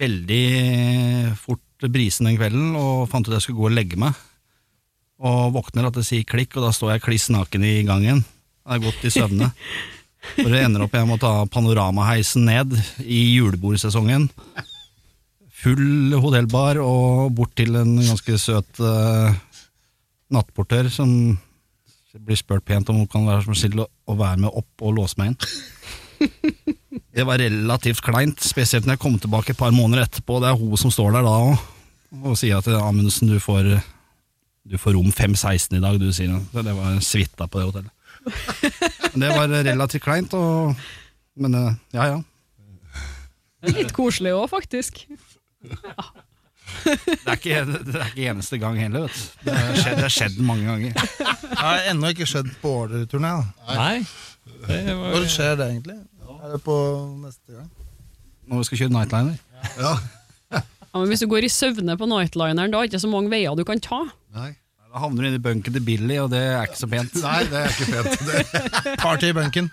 Veldig 0.00 1.36
fort 1.38 1.86
brisen 1.86 2.26
den 2.26 2.34
kvelden, 2.34 2.72
og 2.74 3.06
fant 3.12 3.28
ut 3.30 3.36
jeg 3.36 3.44
skulle 3.46 3.60
gå 3.60 3.68
og 3.70 3.76
legge 3.76 4.00
meg. 4.02 4.18
Og 5.22 5.52
våkner 5.54 5.86
at 5.86 5.94
det 5.94 6.02
sier 6.08 6.26
klikk, 6.26 6.56
og 6.58 6.66
da 6.66 6.72
står 6.74 6.96
jeg 6.96 7.04
kliss 7.06 7.28
naken 7.30 7.62
i 7.62 7.76
gangen. 7.86 8.24
Jeg 8.66 8.72
har 8.74 8.82
gått 8.82 9.06
i 9.06 9.14
søvne. 9.14 9.52
For 10.34 10.50
det 10.50 10.64
ender 10.64 10.82
opp 10.82 10.98
jeg 10.98 11.06
må 11.06 11.14
ta 11.22 11.46
panoramaheisen 11.46 12.42
ned 12.50 12.74
i 13.06 13.22
julebordsesongen 13.38 14.26
full 15.58 16.14
hotellbar 16.22 16.78
og 16.82 17.32
bort 17.36 17.56
til 17.58 17.76
en 17.78 17.96
ganske 17.98 18.38
søt 18.40 18.80
uh, 18.82 19.34
nattportør 20.34 20.90
som 20.92 21.10
blir 22.18 22.38
spurt 22.38 22.64
pent 22.66 22.88
om 22.90 23.02
hun 23.02 23.10
kan 23.10 23.26
være 23.28 23.44
så 23.46 23.56
snill 23.62 23.84
å, 23.84 23.88
å 24.08 24.16
være 24.18 24.42
med 24.44 24.54
opp 24.58 24.84
og 24.86 24.96
låse 24.98 25.18
meg 25.20 25.32
inn. 25.32 25.40
Det 27.18 27.24
var 27.26 27.40
relativt 27.42 28.00
kleint, 28.04 28.40
spesielt 28.42 28.86
når 28.86 28.94
jeg 28.94 29.02
kom 29.02 29.16
tilbake 29.18 29.52
et 29.54 29.58
par 29.58 29.72
måneder 29.74 30.04
etterpå. 30.04 30.38
Det 30.42 30.50
er 30.50 30.58
hun 30.58 30.78
som 30.78 30.92
står 30.94 31.16
der 31.16 31.26
da 31.26 31.34
og, 31.48 31.62
og 32.22 32.36
sier 32.38 32.60
at 32.60 32.68
Amundsen, 32.78 33.30
du 33.30 33.40
får, 33.42 33.72
du 34.62 34.76
får 34.78 34.94
rom 34.94 35.10
516 35.10 35.78
i 35.78 35.82
dag, 35.82 35.98
du, 35.98 36.08
sier 36.14 36.30
hun. 36.34 36.44
Så 36.52 36.62
det 36.66 36.74
var 36.76 37.00
suita 37.02 37.48
på 37.50 37.58
det 37.58 37.68
hotellet. 37.70 37.94
Men 39.12 39.24
det 39.24 39.32
var 39.34 39.54
relativt 39.66 40.04
kleint, 40.04 40.34
og, 40.36 40.78
men 41.38 41.54
eh, 41.54 41.76
ja 41.96 42.08
ja. 42.10 42.18
Litt 43.72 43.94
koselig 43.96 44.34
òg, 44.36 44.44
faktisk. 44.50 45.00
Det 45.62 47.26
er 47.26 47.32
ikke, 47.34 47.64
det 47.66 47.94
er 47.96 48.04
ikke 48.12 48.26
eneste 48.30 48.58
gang 48.62 48.76
heller, 48.78 49.00
vet 49.08 49.16
du. 49.16 49.20
Det 49.48 49.54
har 49.56 49.74
skjedd, 49.78 49.96
det 49.98 50.04
har 50.04 50.12
skjedd 50.14 50.36
mange 50.46 50.64
ganger. 50.68 50.92
Det 50.92 51.58
har 51.58 51.76
ennå 51.90 52.06
ikke 52.14 52.26
skjedd 52.28 52.48
på 52.62 52.68
orderturné. 52.84 53.30
da. 53.40 53.44
Nei, 53.78 53.96
det 54.68 54.78
var, 54.94 55.08
Når 55.16 55.22
skjer 55.32 55.52
det 55.58 55.66
egentlig? 55.72 55.98
Er 56.38 56.48
det 56.54 56.60
på 56.64 56.76
neste 57.24 57.50
gang? 57.56 57.68
Når 58.48 58.56
vi 58.62 58.66
skal 58.70 58.78
kjøre 58.84 58.94
nightliner. 58.98 59.36
ja. 59.80 59.94
Ja, 60.88 60.96
men 61.02 61.08
hvis 61.12 61.20
du 61.20 61.26
går 61.28 61.44
i 61.44 61.50
søvne 61.52 61.98
på 62.00 62.06
nightlineren, 62.08 62.70
da 62.72 62.76
er 62.78 62.82
det 62.86 62.90
ikke 62.94 63.02
så 63.02 63.10
mange 63.12 63.28
veier 63.30 63.52
du 63.58 63.64
kan 63.68 63.80
ta. 63.84 63.98
Nei. 64.34 64.50
Da 64.88 64.96
havner 65.02 65.20
du 65.20 65.26
inne 65.28 65.36
i 65.36 65.44
bunken 65.44 65.72
til 65.74 65.84
Billy, 65.84 66.16
og 66.22 66.30
det 66.32 66.40
er 66.40 66.64
ikke 66.64 66.78
så 66.80 66.88
pent. 66.88 67.12
Nei, 67.20 67.42
det 67.50 67.58
er 67.60 67.68
ikke 67.74 67.88
pent. 67.92 68.08
Det. 68.28 68.40
Party 69.02 69.26
i 69.28 69.36
bunken. 69.36 69.66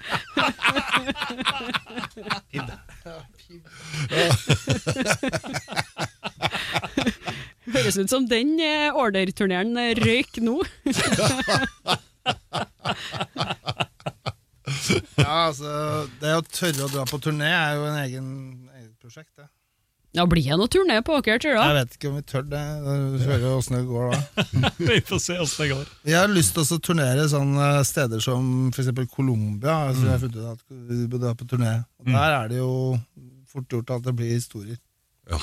Høres 7.85 7.99
ut 8.01 8.09
som 8.09 8.25
den 8.29 8.55
orderturneren 8.97 9.77
eh, 9.77 9.93
røyk 10.01 10.41
nå. 10.41 10.59
Ja, 15.15 15.49
altså, 15.49 15.69
Det 16.21 16.31
å 16.37 16.41
tørre 16.45 16.85
å 16.87 16.91
dra 16.91 17.03
på 17.09 17.19
turné 17.21 17.49
er 17.51 17.75
jo 17.77 17.85
en 17.89 17.99
egen 18.01 18.25
eget 18.75 18.95
prosjekt. 19.01 19.31
det. 19.37 19.47
Ja, 20.15 20.23
blir 20.31 20.45
det 20.47 20.55
noe 20.55 20.71
turné 20.71 21.01
på 21.03 21.17
dere, 21.25 21.41
tror 21.43 21.57
Jeg 21.57 21.75
vet 21.75 21.95
ikke 21.97 22.09
om 22.09 22.15
vi 22.15 22.23
tør 22.29 22.45
det. 22.47 22.61
Vi 23.17 23.25
hører 23.27 23.57
åssen 23.57 23.75
det 23.75 23.81
går 23.89 24.13
da. 24.13 24.45
vi 24.89 24.99
får 25.09 25.21
se 25.21 25.35
åssen 25.43 25.65
det 25.65 25.69
går. 25.73 25.89
Jeg 26.07 26.17
har 26.21 26.31
lyst 26.31 26.55
til 26.55 26.63
å 26.63 26.79
turnere 26.79 27.27
sånne 27.31 27.67
steder 27.87 28.23
som 28.23 28.71
f.eks. 28.71 28.93
Colombia. 29.11 29.75
Altså, 29.89 30.05
jeg 30.07 30.13
har 30.13 30.23
funnet 30.23 30.39
ut 30.39 30.49
at 30.53 30.63
vi 30.93 31.01
bør 31.11 31.23
dra 31.25 31.35
på 31.35 31.49
turné. 31.51 31.75
Og 31.99 32.11
Der 32.13 32.37
er 32.39 32.51
det 32.53 32.61
jo 32.61 32.71
fort 33.51 33.75
gjort 33.75 33.95
at 33.97 34.07
det 34.07 34.15
blir 34.15 34.31
historier. 34.31 34.79
Ja. 35.29 35.41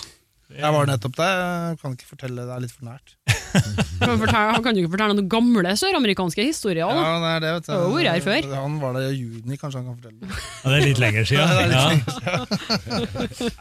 Jeg 0.58 0.72
var 0.74 0.86
nettopp 0.88 1.14
der. 1.16 1.38
Jeg 1.70 1.78
kan 1.80 1.92
ikke 1.96 2.06
fortelle, 2.10 2.44
det 2.48 2.52
er 2.56 2.62
litt 2.64 2.72
for 2.74 2.84
nært. 2.88 3.14
Kan, 4.02 4.16
fortelle, 4.18 4.60
kan 4.64 4.74
du 4.74 4.80
ikke 4.80 4.90
fortelle 4.94 5.14
noen 5.14 5.28
gamle 5.30 5.72
søramerikanske 5.78 6.42
historier? 6.46 6.88
Ja, 6.88 6.94
da? 6.96 7.10
det 7.22 7.28
er 7.36 7.42
det, 7.44 7.50
vet 7.58 7.66
du. 7.68 7.74
Hvor 7.92 8.06
er 8.08 8.22
før. 8.24 8.46
Han 8.56 8.78
var 8.80 8.96
der 8.96 9.10
i 9.10 9.18
juni, 9.18 9.58
kanskje 9.60 9.82
han 9.82 9.90
kan 9.90 9.98
fortelle 10.00 10.18
det. 10.22 10.38
Ja, 10.64 10.72
det 10.72 10.78
er 10.78 10.86
litt 10.88 11.02
lenger 11.02 11.28
siden. 11.28 11.44
Ja, 11.52 11.52
det 11.52 11.62
er 11.62 11.72
Ja. 11.76 11.84
lenger 11.92 12.02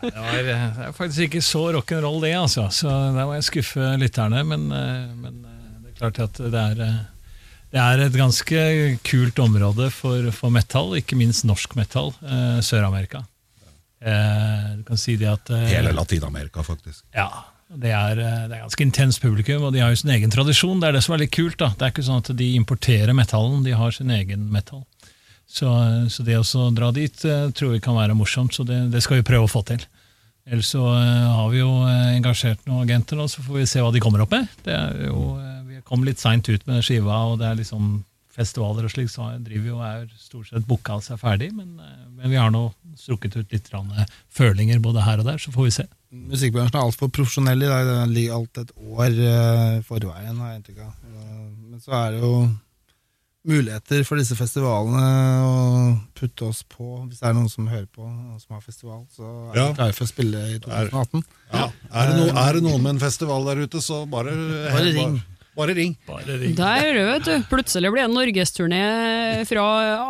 Det, 0.02 0.16
var, 0.16 0.40
det 0.48 0.56
er 0.88 0.96
faktisk 0.98 1.26
ikke 1.28 1.44
så 1.46 1.64
rock'n'roll, 1.76 2.22
det, 2.24 2.34
altså. 2.40 2.68
Så 2.74 2.88
der 2.90 3.28
må 3.28 3.36
jeg 3.38 3.48
skuffe 3.50 3.92
lytterne. 4.02 4.42
Men, 4.48 4.68
eh, 4.76 5.12
men 5.20 5.42
eh, 5.46 5.74
det 5.84 5.92
er 5.92 5.98
klart 6.00 6.22
at 6.26 6.42
det 6.56 6.64
er, 6.64 6.82
eh, 6.88 7.02
Det 7.72 7.80
er 7.80 8.02
et 8.08 8.18
ganske 8.20 8.64
kult 9.08 9.38
område 9.40 9.92
for, 9.96 10.32
for 10.36 10.50
metal, 10.52 10.96
ikke 11.00 11.16
minst 11.20 11.46
norsk 11.48 11.76
metal. 11.80 12.12
Eh, 12.24 12.58
Sør-Amerika. 12.66 13.22
Eh, 14.02 14.78
du 14.78 14.84
kan 14.84 14.98
si 14.98 15.16
det 15.16 15.30
at 15.30 15.50
eh, 15.54 15.68
Hele 15.76 15.92
Latin-Amerika, 15.94 16.64
faktisk. 16.66 17.04
Ja, 17.14 17.28
det 17.70 17.92
er, 17.94 18.18
eh, 18.18 18.48
det 18.50 18.58
er 18.58 18.64
ganske 18.64 18.86
intenst 18.86 19.22
publikum, 19.22 19.68
og 19.68 19.76
de 19.76 19.84
har 19.84 19.94
jo 19.94 20.00
sin 20.02 20.14
egen 20.16 20.34
tradisjon. 20.34 20.82
Det 20.82 20.90
er 20.90 20.98
det 20.98 21.04
som 21.06 21.16
er 21.16 21.24
litt 21.24 21.36
kult. 21.36 21.60
da. 21.62 21.70
Det 21.78 21.86
er 21.86 21.94
ikke 21.94 22.08
sånn 22.10 22.24
at 22.24 22.34
de 22.38 22.50
importerer 22.58 23.14
metallen, 23.14 23.62
de 23.68 23.78
har 23.78 23.94
sin 23.94 24.10
egen 24.10 24.50
metal. 24.52 24.84
Så, 25.52 25.68
så 26.10 26.24
det 26.24 26.40
å 26.40 26.68
dra 26.72 26.94
dit 26.96 27.18
tror 27.20 27.74
vi 27.74 27.82
kan 27.84 27.98
være 27.98 28.16
morsomt, 28.16 28.56
så 28.56 28.64
det, 28.64 28.86
det 28.94 29.02
skal 29.04 29.20
vi 29.20 29.28
prøve 29.28 29.50
å 29.50 29.52
få 29.52 29.66
til. 29.68 29.84
Ellers 30.48 30.70
så 30.72 30.82
har 30.88 31.50
vi 31.52 31.60
jo 31.60 31.70
engasjert 32.16 32.64
noen 32.66 32.86
agenter, 32.86 33.20
nå, 33.20 33.28
så 33.30 33.44
får 33.44 33.60
vi 33.60 33.66
se 33.70 33.84
hva 33.84 33.92
de 33.92 34.00
kommer 34.02 34.24
opp 34.24 34.32
med. 34.32 34.48
Det 34.64 34.74
er 34.74 35.10
jo, 35.10 35.36
vi 35.68 35.84
kom 35.86 36.08
litt 36.08 36.24
seint 36.24 36.48
ut 36.48 36.64
med 36.72 36.80
skiva, 36.88 37.20
og 37.34 37.42
det 37.44 37.50
er 37.50 37.60
liksom 37.60 38.00
festivaler 38.32 38.88
og 38.88 38.94
slik, 38.94 39.12
så 39.12 39.28
driver 39.44 39.68
vi 39.68 39.76
og 39.76 39.84
er 39.86 40.08
stort 40.16 40.50
sett 40.50 40.66
booka 40.68 40.96
og 40.98 41.12
er 41.12 41.20
ferdig, 41.20 41.52
men, 41.52 41.76
men 42.16 42.32
vi 42.32 42.40
har 42.40 42.50
nå 42.54 42.70
strukket 43.00 43.36
ut 43.38 43.52
litt 43.54 43.70
eh, 43.74 44.06
følinger 44.30 44.80
både 44.84 45.04
her 45.06 45.20
og 45.20 45.26
der, 45.30 45.38
så 45.38 45.52
får 45.54 45.68
vi 45.68 45.72
se. 45.72 45.86
Musikkbransjen 46.12 46.76
er 46.80 46.84
altfor 46.86 47.08
profesjonell 47.14 47.64
i 47.64 47.70
dag. 47.70 47.86
Den 47.88 48.14
ligger 48.16 48.36
alt 48.40 48.58
et 48.58 48.74
år 48.78 49.08
eh, 49.12 49.78
forveien, 49.88 50.38
har 50.42 50.52
jeg 50.52 50.60
inntrykk 50.62 50.84
av. 50.84 50.92
Eh, 51.08 51.48
Men 51.72 51.80
så 51.80 51.92
er 51.96 52.12
det 52.12 52.20
jo 52.26 52.34
muligheter 53.48 54.04
for 54.06 54.20
disse 54.22 54.36
festivalene 54.38 55.02
å 55.42 55.54
putte 56.18 56.46
oss 56.52 56.60
på, 56.70 57.08
hvis 57.08 57.22
det 57.24 57.30
er 57.32 57.34
noen 57.34 57.50
som 57.50 57.66
hører 57.72 57.88
på 57.90 58.04
og 58.06 58.38
som 58.44 58.54
har 58.54 58.62
festival. 58.62 59.06
Så 59.16 59.26
er 59.26 59.58
Ja. 59.58 59.68
vi 59.72 59.80
klare 59.80 59.96
for 59.98 60.06
å 60.06 60.12
spille 60.12 60.44
i 60.52 60.60
2018. 60.62 61.24
Ja. 61.54 61.72
Er, 61.90 62.12
det 62.12 62.18
no, 62.20 62.28
er 62.38 62.54
det 62.54 62.64
noen 62.68 62.84
med 62.84 62.90
en 62.96 63.00
festival 63.02 63.46
der 63.50 63.64
ute, 63.66 63.82
så 63.82 64.04
bare 64.06 64.36
Bare 64.36 64.84
ring. 64.94 65.18
Bare 65.18 65.41
ring. 65.70 65.94
Bare 66.08 66.38
ring. 66.42 66.56
Der, 66.58 66.98
vet 67.12 67.26
du. 67.28 67.34
Plutselig 67.52 67.92
blir 67.94 68.02
det 68.02 68.08
en 68.10 68.16
norgesturné 68.18 68.82
fra 69.46 69.66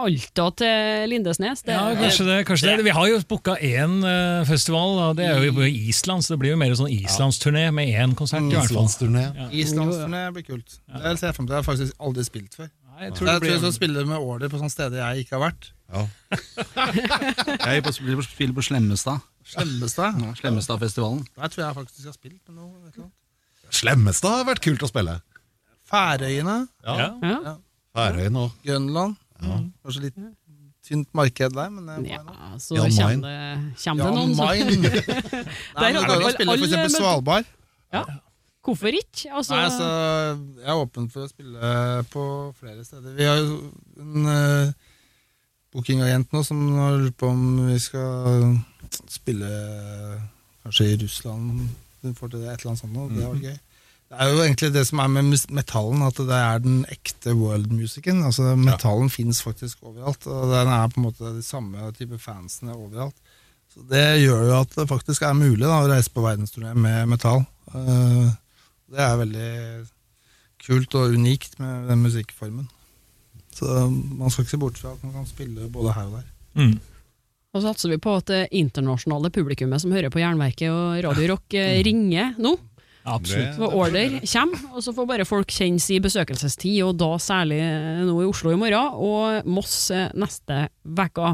Alta 0.06 0.48
til 0.62 1.10
Lindesnes. 1.12 1.62
Det, 1.68 1.76
Ja, 1.76 1.92
kanskje 2.00 2.26
det, 2.30 2.38
kanskje 2.48 2.72
det. 2.78 2.86
Vi 2.88 2.96
har 2.96 3.08
jo 3.12 3.20
booka 3.28 3.58
én 3.60 4.00
eh, 4.08 4.46
festival, 4.48 4.96
og 5.10 5.18
det 5.20 5.28
er 5.28 5.44
jo 5.50 5.54
på 5.60 5.68
Island, 5.68 6.24
så 6.24 6.34
det 6.36 6.40
blir 6.44 6.56
jo 6.56 6.60
mer 6.62 6.74
sånn 6.80 6.92
islandsturné 6.92 7.68
med 7.76 7.92
én 7.92 8.16
konsert. 8.16 8.42
Mm, 8.48 8.56
Islandsturné 8.64 9.26
ja. 9.28 9.50
Islandsturné. 9.52 10.24
Blir 10.36 10.48
kult. 10.48 10.80
Det 10.88 11.18
ser 11.20 11.28
jeg 11.32 11.36
frem 11.38 11.48
til. 11.48 11.54
Jeg 11.58 11.60
har 11.60 11.68
faktisk 11.68 12.08
aldri 12.08 12.24
spilt 12.28 12.56
før. 12.56 12.72
Nei, 12.92 13.06
jeg 13.08 13.12
Så 13.12 13.18
tror 13.20 13.28
jeg 13.28 13.34
det 13.34 13.42
tror 13.48 13.52
jeg 13.52 13.62
skal 13.66 13.76
spille 13.76 14.06
med 14.08 14.18
Åler 14.32 14.52
på 14.52 14.60
sånne 14.62 14.74
steder 14.74 15.02
jeg 15.02 15.26
ikke 15.26 15.38
har 15.38 15.44
vært. 15.50 15.72
Ja. 15.92 16.06
Jeg 17.68 17.84
spiller 17.92 18.16
på, 18.16 18.24
spiller 18.24 18.54
på 18.56 18.64
Slemmestad. 18.64 19.20
Slemmestad. 19.44 20.22
Ja, 20.24 20.30
Slemmestadfestivalen. 20.40 21.26
Der 21.36 21.52
tror 21.52 21.64
jeg 21.66 21.76
faktisk 21.76 22.06
jeg 22.06 22.08
har 22.08 22.16
spilt. 22.16 23.02
Slemmestad 23.72 24.38
har 24.42 24.48
vært 24.48 24.64
kult 24.64 24.84
å 24.86 24.90
spille. 24.90 25.18
Færøyene, 25.92 26.58
ja. 26.88 27.10
ja. 27.22 27.56
Færøyene 27.98 28.46
òg. 28.46 28.62
Grønland. 28.66 29.18
Kanskje 29.42 30.06
litt 30.08 30.20
tynt 30.86 31.12
marked 31.18 31.54
der, 31.56 31.70
men 31.70 31.88
det 31.88 32.10
ja, 32.10 32.22
så 32.58 32.76
kommer 32.76 33.22
det, 33.22 33.38
kommer 33.84 34.04
det 34.04 34.14
noen 34.18 34.36
som 34.36 34.50
det 35.78 35.92
går 36.08 36.26
å 36.26 36.32
spille 36.34 36.56
for 36.56 36.68
eksempel 36.68 36.94
Svalbard. 36.96 37.50
Ja. 37.94 38.06
Hvorfor 38.62 38.94
ikke? 38.94 39.32
Altså, 39.34 39.56
Nei, 39.56 39.64
altså, 39.66 39.86
Jeg 40.62 40.70
er 40.70 40.80
åpen 40.84 41.08
for 41.10 41.26
å 41.26 41.30
spille 41.30 41.72
på 42.14 42.26
flere 42.60 42.86
steder. 42.86 43.16
Vi 43.18 43.26
har 43.26 43.40
jo 43.42 43.56
en 44.02 44.28
uh, 44.30 44.92
bookingagent 45.74 46.34
nå 46.34 46.44
som 46.46 46.62
har 46.78 47.00
lurt 47.02 47.18
på 47.18 47.32
om 47.32 47.42
vi 47.72 47.80
skal 47.82 48.60
spille 49.10 49.50
kanskje 50.62 50.92
i 50.92 51.00
Russland. 51.02 51.66
Hun 52.02 52.16
får 52.18 52.34
til 52.34 52.44
det, 52.44 52.52
et 52.54 52.62
eller 52.62 52.74
annet 52.74 52.84
sånt 52.84 52.98
nå. 52.98 53.08
Det 53.16 53.26
var 53.26 53.42
gøy. 53.50 53.58
Det 54.12 54.20
er 54.20 54.28
jo 54.28 54.42
egentlig 54.44 54.74
det 54.76 54.82
som 54.90 55.00
er 55.00 55.08
med 55.08 55.30
metallen, 55.56 56.02
at 56.04 56.18
det 56.20 56.36
er 56.36 56.58
den 56.60 56.82
ekte 56.92 57.32
world-musikken. 57.32 58.26
Altså 58.28 58.58
Metallen 58.60 59.08
fins 59.10 59.40
faktisk 59.46 59.86
overalt, 59.88 60.28
og 60.28 60.52
den 60.52 60.68
er 60.68 60.90
på 60.92 61.00
en 61.00 61.06
måte 61.06 61.32
de 61.38 61.44
samme 61.46 61.92
type 61.96 62.20
fansene 62.20 62.76
overalt. 62.76 63.16
Så 63.72 63.86
Det 63.88 64.04
gjør 64.20 64.44
jo 64.50 64.58
at 64.58 64.76
det 64.76 64.90
faktisk 64.90 65.24
er 65.24 65.38
mulig 65.38 65.64
da, 65.64 65.80
å 65.80 65.88
reise 65.88 66.12
på 66.12 66.26
verdensturné 66.26 66.74
med 66.76 67.08
metall. 67.08 67.46
Eh, 67.72 68.34
det 68.92 69.00
er 69.00 69.20
veldig 69.22 69.52
kult 70.66 70.98
og 71.00 71.16
unikt 71.16 71.56
med 71.64 71.88
den 71.88 72.04
musikkformen. 72.04 72.68
Så 73.56 73.88
man 73.88 74.28
skal 74.28 74.44
ikke 74.44 74.58
se 74.58 74.60
bort 74.60 74.82
fra 74.82 74.92
at 74.92 75.06
man 75.08 75.22
kan 75.22 75.30
spille 75.30 75.72
både 75.72 75.96
her 75.96 76.10
og 76.10 76.18
der. 76.20 76.28
Mm. 76.60 76.76
Og 77.52 77.62
så 77.62 77.70
satser 77.70 77.94
vi 77.94 78.00
på 78.04 78.18
at 78.20 78.28
det 78.28 78.42
internasjonale 78.56 79.32
publikummet 79.32 79.84
som 79.84 79.96
hører 79.96 80.12
på 80.12 80.20
Jernverket 80.20 80.68
og 80.72 81.00
Radio 81.08 81.32
Rock, 81.34 81.56
eh, 81.56 81.80
ringer 81.84 82.36
nå. 82.40 82.58
Absolutt. 83.04 83.56
For 83.58 83.74
order 83.74 84.20
kommer, 84.30 84.60
og 84.76 84.84
så 84.86 84.94
får 84.94 85.08
bare 85.10 85.26
folk 85.26 85.50
kjenne 85.50 85.82
sin 85.82 86.04
besøkelsestid, 86.06 86.84
og 86.86 87.00
da 87.02 87.16
særlig 87.22 87.58
eh, 87.66 88.04
nå 88.06 88.20
i 88.22 88.28
Oslo 88.30 88.54
i 88.54 88.60
morgen, 88.62 89.00
og 89.02 89.48
Moss 89.50 89.90
eh, 89.96 90.10
neste 90.22 90.68
uke. 90.86 91.32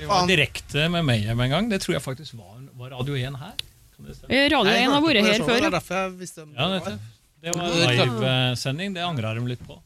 Vi 0.00 0.06
var 0.06 0.26
direkte 0.28 0.88
med 0.88 1.04
Mayhem 1.04 1.40
en 1.40 1.50
gang. 1.50 1.70
Det 1.70 1.80
tror 1.82 1.96
jeg 1.96 2.02
faktisk 2.04 2.34
var, 2.38 2.60
var 2.78 2.92
Radio 2.98 3.16
1 3.16 3.38
her. 3.40 3.54
Kan 3.96 4.06
det? 4.06 4.16
Eh, 4.28 4.48
Radio 4.52 4.72
1 4.72 4.92
har 4.92 5.02
vært 5.02 5.22
her 5.24 5.32
Det 5.40 5.46
før. 5.48 5.66
er 5.66 5.70
derfor 5.74 5.94
jeg 6.02 6.12
visste 6.20 6.42
om 6.44 6.52
Ja, 6.56 6.68
det 6.74 6.82
dette. 6.84 6.98
Det 7.42 7.52
var 7.52 7.68
livesending. 7.92 8.94
Det 8.94 9.04
angra 9.04 9.34
de 9.34 9.44
litt 9.46 9.62
på. 9.66 9.76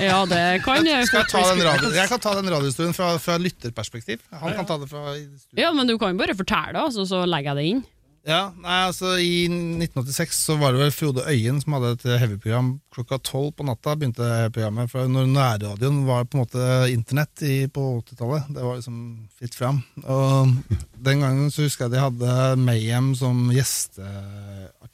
Ja, 0.00 0.20
det 0.30 0.42
kan 0.64 0.86
jeg 0.86 1.08
Skal 1.08 1.24
jeg, 1.24 1.30
ta 1.32 1.42
den 1.50 1.64
radio, 1.66 1.90
jeg 1.96 2.10
kan 2.12 2.22
ta 2.22 2.34
den 2.36 2.52
radiohistorien 2.52 2.94
fra, 2.96 3.14
fra 3.22 3.38
lytterperspektiv. 3.40 4.22
Han 4.42 4.54
kan 4.54 4.68
ta 4.68 4.78
det 4.80 4.90
fra. 4.92 5.16
Ja, 5.58 5.72
men 5.74 5.88
du 5.90 5.96
kan 5.98 6.14
jo 6.14 6.20
bare 6.20 6.36
fortelle 6.36 6.86
altså, 6.86 7.06
så 7.08 7.24
legger 7.28 7.54
jeg 7.54 7.60
det 7.60 7.66
inn. 7.72 7.84
Ja, 8.24 8.54
nei, 8.56 8.76
altså 8.86 9.18
I 9.20 9.44
1986 9.52 10.38
så 10.46 10.54
var 10.56 10.72
det 10.72 10.80
vel 10.80 10.94
Frode 10.96 11.26
Øyen 11.28 11.58
som 11.60 11.74
hadde 11.76 11.90
et 11.92 12.04
heavy-program 12.22 12.70
klokka 12.94 13.18
tolv 13.20 13.50
på 13.58 13.66
natta. 13.68 13.92
begynte 14.00 14.48
programmet, 14.54 14.88
for 14.88 15.10
Når 15.12 15.28
nærradioen 15.28 16.06
var 16.08 16.24
på 16.24 16.38
en 16.38 16.44
måte 16.46 16.68
internett 16.92 17.44
i, 17.44 17.66
på 17.68 17.84
80-tallet. 18.00 18.48
Det 18.56 18.64
var 18.64 18.78
liksom 18.80 19.28
fritt 19.36 19.58
fram. 19.58 19.82
Og 20.04 20.56
Den 20.96 21.20
gangen 21.20 21.52
så 21.52 21.66
husker 21.66 21.84
jeg 21.84 21.98
de 21.98 22.04
hadde 22.06 22.38
Mayhem 22.64 23.12
som 23.18 23.50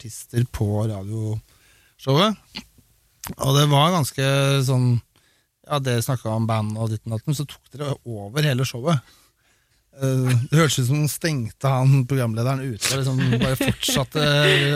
gjesteartister 0.01 0.45
på 0.51 0.67
radioshowet. 0.89 2.35
Og 3.37 3.55
det 3.57 3.67
var 3.71 3.93
ganske 3.93 4.27
sånn 4.65 4.93
Ja, 5.71 5.77
dere 5.79 6.01
snakka 6.03 6.31
om 6.33 6.47
band 6.49 6.75
og 6.81 6.89
ditten 6.91 7.13
datten, 7.13 7.35
så 7.37 7.45
tok 7.47 7.61
dere 7.71 7.93
over 8.09 8.43
hele 8.43 8.65
showet. 8.67 8.97
Eh, 10.01 10.31
Det 10.49 10.57
hørtes 10.57 10.79
ut 10.81 10.87
som 10.89 11.03
de 11.05 11.07
stengte 11.11 11.69
han 11.69 12.01
programlederen 12.09 12.63
ute 12.65 12.89
og 12.91 12.97
liksom 13.03 13.21
bare 13.39 13.59
fortsatte 13.59 14.23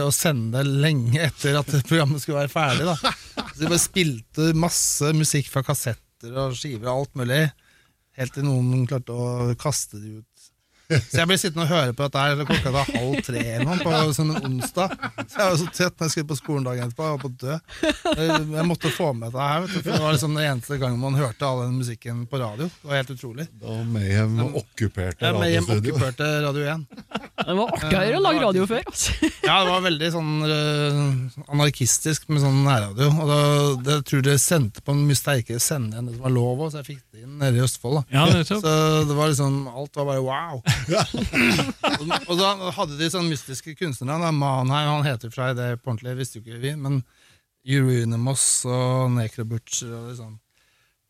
å 0.05 0.11
sende 0.13 0.61
lenge 0.63 1.19
etter 1.25 1.57
at 1.59 1.73
programmet 1.89 2.21
skulle 2.21 2.45
være 2.45 2.53
ferdig. 2.53 2.85
Da. 2.87 2.95
Så 3.49 3.59
de 3.63 3.71
bare 3.73 3.81
spilte 3.81 4.53
masse 4.55 5.11
musikk 5.17 5.49
fra 5.51 5.63
kassetter 5.67 6.37
og 6.45 6.55
skiver 6.55 6.87
og 6.93 7.01
alt 7.01 7.15
mulig, 7.19 7.41
helt 8.15 8.33
til 8.37 8.45
noen 8.47 8.85
klarte 8.87 9.11
å 9.11 9.55
kaste 9.59 9.99
det 9.99 10.21
ut. 10.21 10.34
Så 10.85 11.17
jeg 11.17 11.27
ble 11.29 11.37
sittende 11.41 11.65
og 11.65 11.71
høre 11.71 11.93
på 11.97 12.05
dette 12.05 12.21
her 12.21 12.41
klokka 12.45 12.71
var 12.75 12.89
halv 12.93 13.19
tre 13.25 13.41
eller 13.55 13.65
noe, 13.65 13.77
på 13.81 14.13
sånn 14.17 14.33
en 14.35 14.45
onsdag. 14.51 14.91
Så 15.25 15.39
jeg 15.39 15.47
var 15.49 15.55
så 15.61 15.67
trett 15.73 15.95
når 15.97 16.05
jeg 16.05 16.13
skulle 16.15 16.29
på 16.31 16.37
skolen 16.39 16.67
dagen 16.67 16.85
etterpå. 16.91 17.07
Jeg 17.07 17.15
var 17.15 17.23
på 17.23 17.31
død. 17.41 17.59
dø. 18.05 18.25
Jeg- 18.25 18.65
måtte 18.69 18.89
få 18.93 19.07
med 19.15 19.31
dette 19.31 19.45
her, 19.49 19.61
vet 19.65 19.73
du, 19.73 19.79
for 19.81 19.91
det 19.91 20.01
var 20.05 20.13
liksom 20.15 20.35
den 20.37 20.45
eneste 20.51 20.77
gangen 20.81 20.99
man 21.01 21.17
hørte 21.19 21.45
all 21.47 21.63
den 21.65 21.77
musikken 21.79 22.23
på 22.29 22.39
radio. 22.41 22.65
Det 22.69 22.89
var 22.89 22.95
helt 23.01 23.11
utrolig. 23.15 23.47
Da 23.61 23.75
Mayhem 23.83 24.37
okkuperte 24.61 25.25
Ja, 25.25 25.33
Mayhem 25.37 25.65
radiostudio. 25.65 25.95
okkuperte 25.95 26.29
Radio 26.45 26.67
1. 26.69 26.85
Det 27.45 27.55
var 27.59 27.73
artigere 27.75 28.17
å 28.17 28.23
lage 28.23 28.41
radio 28.45 28.65
før, 28.69 28.83
altså. 28.89 29.31
Ja, 29.45 29.57
det 29.63 29.69
var 29.73 29.81
veldig 29.85 30.09
sånn 30.15 30.31
uh, 30.49 31.43
anarkistisk 31.53 32.29
med 32.31 32.41
sånn 32.43 32.61
nærradio. 32.65 33.09
Og 33.11 33.29
da, 33.29 33.39
det, 33.85 33.97
jeg 33.99 34.05
tror 34.09 34.25
det 34.29 34.37
sendte 34.41 34.81
på 34.85 34.95
en 34.95 35.03
mye 35.09 35.19
sterkere 35.19 35.61
sender 35.61 35.99
enn 35.99 36.09
det 36.09 36.15
som 36.17 36.25
var 36.25 36.33
lov 36.35 36.63
så 36.71 36.79
jeg 36.81 36.87
fikk 36.93 37.03
det 37.13 37.25
inn 37.25 37.37
nede 37.41 37.59
i 37.59 37.63
Østfold. 37.65 37.99
da. 37.99 38.03
Ja, 38.15 38.25
det 38.31 38.45
Så 38.47 38.61
det 39.09 39.17
var 39.17 39.29
liksom, 39.31 39.59
alt 39.69 39.99
var 39.99 40.09
bare 40.09 40.23
wow. 40.25 40.61
Og, 41.99 42.13
og 42.29 42.39
da 42.39 42.49
hadde 42.77 42.97
de 42.99 43.09
sånne 43.11 43.31
mystiske 43.33 43.75
kunstnere. 43.79 44.31
Manheim, 44.35 44.89
han 44.91 45.07
heter 45.07 45.31
fra 45.33 45.51
det 45.57 45.69
på 45.81 45.91
ordentlig, 45.93 46.15
visste 46.19 46.39
jo 46.39 46.45
ikke 46.45 46.61
vi, 46.63 46.73
men 46.79 47.01
Euronymous 47.65 48.45
og 48.69 49.11
Necrobutcher 49.15 49.93
og 49.97 50.09
liksom. 50.11 50.33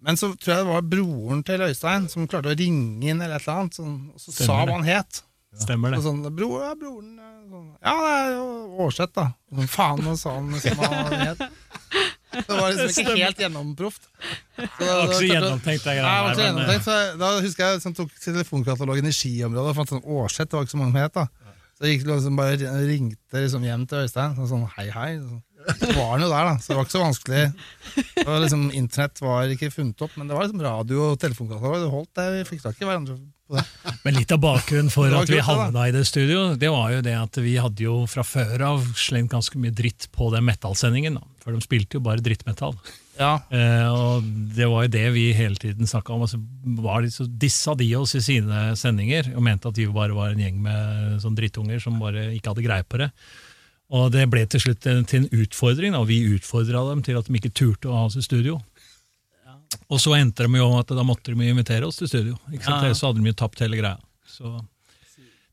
Men 0.06 0.20
så 0.20 0.30
tror 0.38 0.52
jeg 0.54 0.66
det 0.66 0.70
var 0.74 0.84
broren 0.92 1.40
til 1.48 1.64
Øystein 1.66 2.06
som 2.12 2.28
klarte 2.30 2.52
å 2.54 2.58
ringe 2.60 3.08
inn, 3.10 3.22
eller 3.24 3.40
et 3.40 3.48
eller 3.48 3.62
annet, 3.64 3.78
sånn, 3.80 3.96
og 4.14 4.22
så 4.22 4.32
sa 4.32 4.44
Stemmer 4.44 4.70
hva 4.70 4.76
han 4.78 4.88
het. 4.90 5.22
Stemmer 5.56 5.94
Og 5.96 5.96
det. 5.96 6.04
sånn, 6.06 6.24
bro, 6.36 6.50
ja, 6.62 6.74
broren 6.76 7.14
eh, 7.16 7.36
sånn, 7.50 7.68
Ja, 7.80 7.94
det 8.04 8.12
er 8.20 8.32
jo 8.36 8.46
Aarseth, 8.86 9.14
da. 9.16 9.26
Og 9.50 9.62
Sånn, 9.62 9.72
faen, 9.72 10.10
og 10.12 10.20
sa 10.20 10.34
han 10.36 10.52
hva 10.52 10.90
han 10.92 11.24
het. 11.32 11.46
Det 12.36 12.58
var 12.60 12.74
liksom 12.76 13.06
ikke 13.06 13.16
helt 13.22 13.42
gjennomproft. 13.46 14.08
Så 14.56 14.68
Det 14.80 14.90
var 14.90 15.04
ikke 15.06 15.18
så 15.20 15.30
gjennomtenkt, 15.30 15.84
det 15.88 15.96
greiene 15.98 16.36
der. 16.36 16.44
Gjennomtenkt. 16.44 16.86
Så 16.88 16.98
da 17.22 17.32
husker 17.46 17.66
jeg 17.72 17.84
sånn, 17.86 17.96
tok 17.98 18.14
telefonkatalogen 18.24 19.10
i 19.10 19.16
skiområdet 19.16 19.74
og 19.74 19.80
fant 19.80 19.94
sånn 19.96 20.06
årsett, 20.20 20.50
det 20.52 20.58
var 20.60 20.68
ikke 20.68 20.76
så 20.76 20.82
mange 20.82 20.96
som 20.96 21.02
het. 21.02 21.14
da 21.14 21.28
Så 21.76 21.88
jeg 21.88 21.98
gikk 21.98 22.08
liksom 22.12 22.40
bare 22.40 22.74
ringte 22.88 23.44
liksom 23.46 23.66
hjem 23.68 23.88
til 23.92 24.06
Øystein. 24.06 24.36
Sånn, 24.38 24.52
sånn 24.52 24.68
hei, 24.78 24.88
hei. 24.96 25.10
Sånn, 25.20 25.42
Så 25.66 25.92
var 25.96 26.20
jo 26.22 26.28
der, 26.30 26.50
da. 26.50 26.56
Så 26.62 26.72
det 26.72 26.78
var 26.78 26.86
ikke 26.86 26.96
så 26.96 27.04
vanskelig. 27.04 27.44
Det 28.16 28.26
var 28.28 28.44
liksom, 28.44 28.66
Internett 28.78 29.22
var 29.24 29.54
ikke 29.56 29.72
funnet 29.74 30.04
opp, 30.06 30.18
men 30.20 30.28
det 30.30 30.38
var 30.38 30.48
liksom 30.48 30.66
radio 30.66 31.08
og 31.12 31.22
telefonkanaler. 31.22 31.86
Det 31.86 31.94
holdt, 31.94 32.12
det. 32.20 32.28
Vi 32.36 32.44
fikk 32.52 32.66
tak 32.66 32.82
i 32.82 32.90
hverandre 32.90 33.18
på 33.18 33.58
det. 33.60 33.64
Men 34.06 34.18
litt 34.20 34.34
av 34.34 34.42
bakgrunnen 34.42 34.92
for 34.94 35.14
at 35.14 35.30
vi 35.30 35.42
havna 35.46 35.88
i 35.90 35.94
det 35.96 36.04
studio, 36.10 36.52
det 36.60 36.70
var 36.74 36.94
jo 36.96 37.02
det 37.06 37.16
at 37.18 37.40
vi 37.42 37.56
hadde 37.62 37.86
jo 37.86 37.96
fra 38.10 38.26
før 38.26 38.68
av 38.74 38.86
slengt 39.00 39.34
ganske 39.34 39.62
mye 39.62 39.74
dritt 39.76 40.10
på 40.16 40.30
den 40.34 40.46
metallsendingen. 40.48 41.20
For 41.46 41.54
de 41.54 41.62
spilte 41.66 42.00
jo 42.00 42.06
bare 42.06 42.24
drittmetall. 42.26 42.78
Ja, 43.16 43.38
Eh, 43.48 43.88
og 43.88 44.26
det 44.58 44.66
var 44.68 44.86
jo 44.86 44.92
det 44.92 45.06
vi 45.16 45.30
hele 45.38 45.56
tiden 45.56 45.88
snakka 45.88 46.14
om. 46.16 46.26
Altså, 46.26 46.40
var 46.84 47.06
de 47.06 47.12
så 47.14 47.24
dissa 47.30 47.76
de 47.80 47.88
oss 47.96 48.16
i 48.18 48.24
sine 48.24 48.74
sendinger 48.76 49.30
og 49.36 49.44
mente 49.46 49.70
at 49.72 49.78
vi 49.80 49.88
bare 49.88 50.16
var 50.16 50.34
en 50.34 50.42
gjeng 50.42 50.58
med 50.66 51.22
sånn 51.24 51.38
drittunger 51.38 51.80
som 51.80 52.00
bare 52.02 52.28
ikke 52.36 52.52
hadde 52.52 52.66
greie 52.66 52.84
på 52.84 53.00
det. 53.00 53.12
Og 53.94 54.08
det 54.14 54.26
ble 54.32 54.46
til 54.50 54.64
slutt 54.64 54.86
en, 54.90 55.04
til 55.06 55.24
en 55.24 55.44
utfordring, 55.44 55.98
og 55.98 56.08
vi 56.10 56.24
utfordra 56.34 56.82
dem 56.90 57.04
til 57.06 57.20
at 57.20 57.28
de 57.28 57.38
ikke 57.38 57.54
turte 57.54 57.92
å 57.92 58.00
ha 58.00 58.06
oss 58.08 58.18
i 58.18 58.24
studio. 58.26 58.58
Og 59.92 60.00
så 60.02 60.16
endte 60.18 60.48
de 60.48 60.58
jo 60.62 60.70
at 60.80 60.90
da 60.98 61.04
måtte 61.06 61.34
de 61.34 61.50
invitere 61.50 61.86
oss 61.86 62.00
til 62.00 62.10
studio. 62.10 62.38
Ikke 62.50 62.66
sant? 62.66 62.82
Ja, 62.82 62.94
ja. 62.94 62.98
Så 62.98 63.10
hadde 63.10 63.22
de 63.22 63.30
jo 63.30 63.38
tapt 63.38 63.62
hele 63.62 63.78
greia. 63.78 64.00
Så 64.26 64.56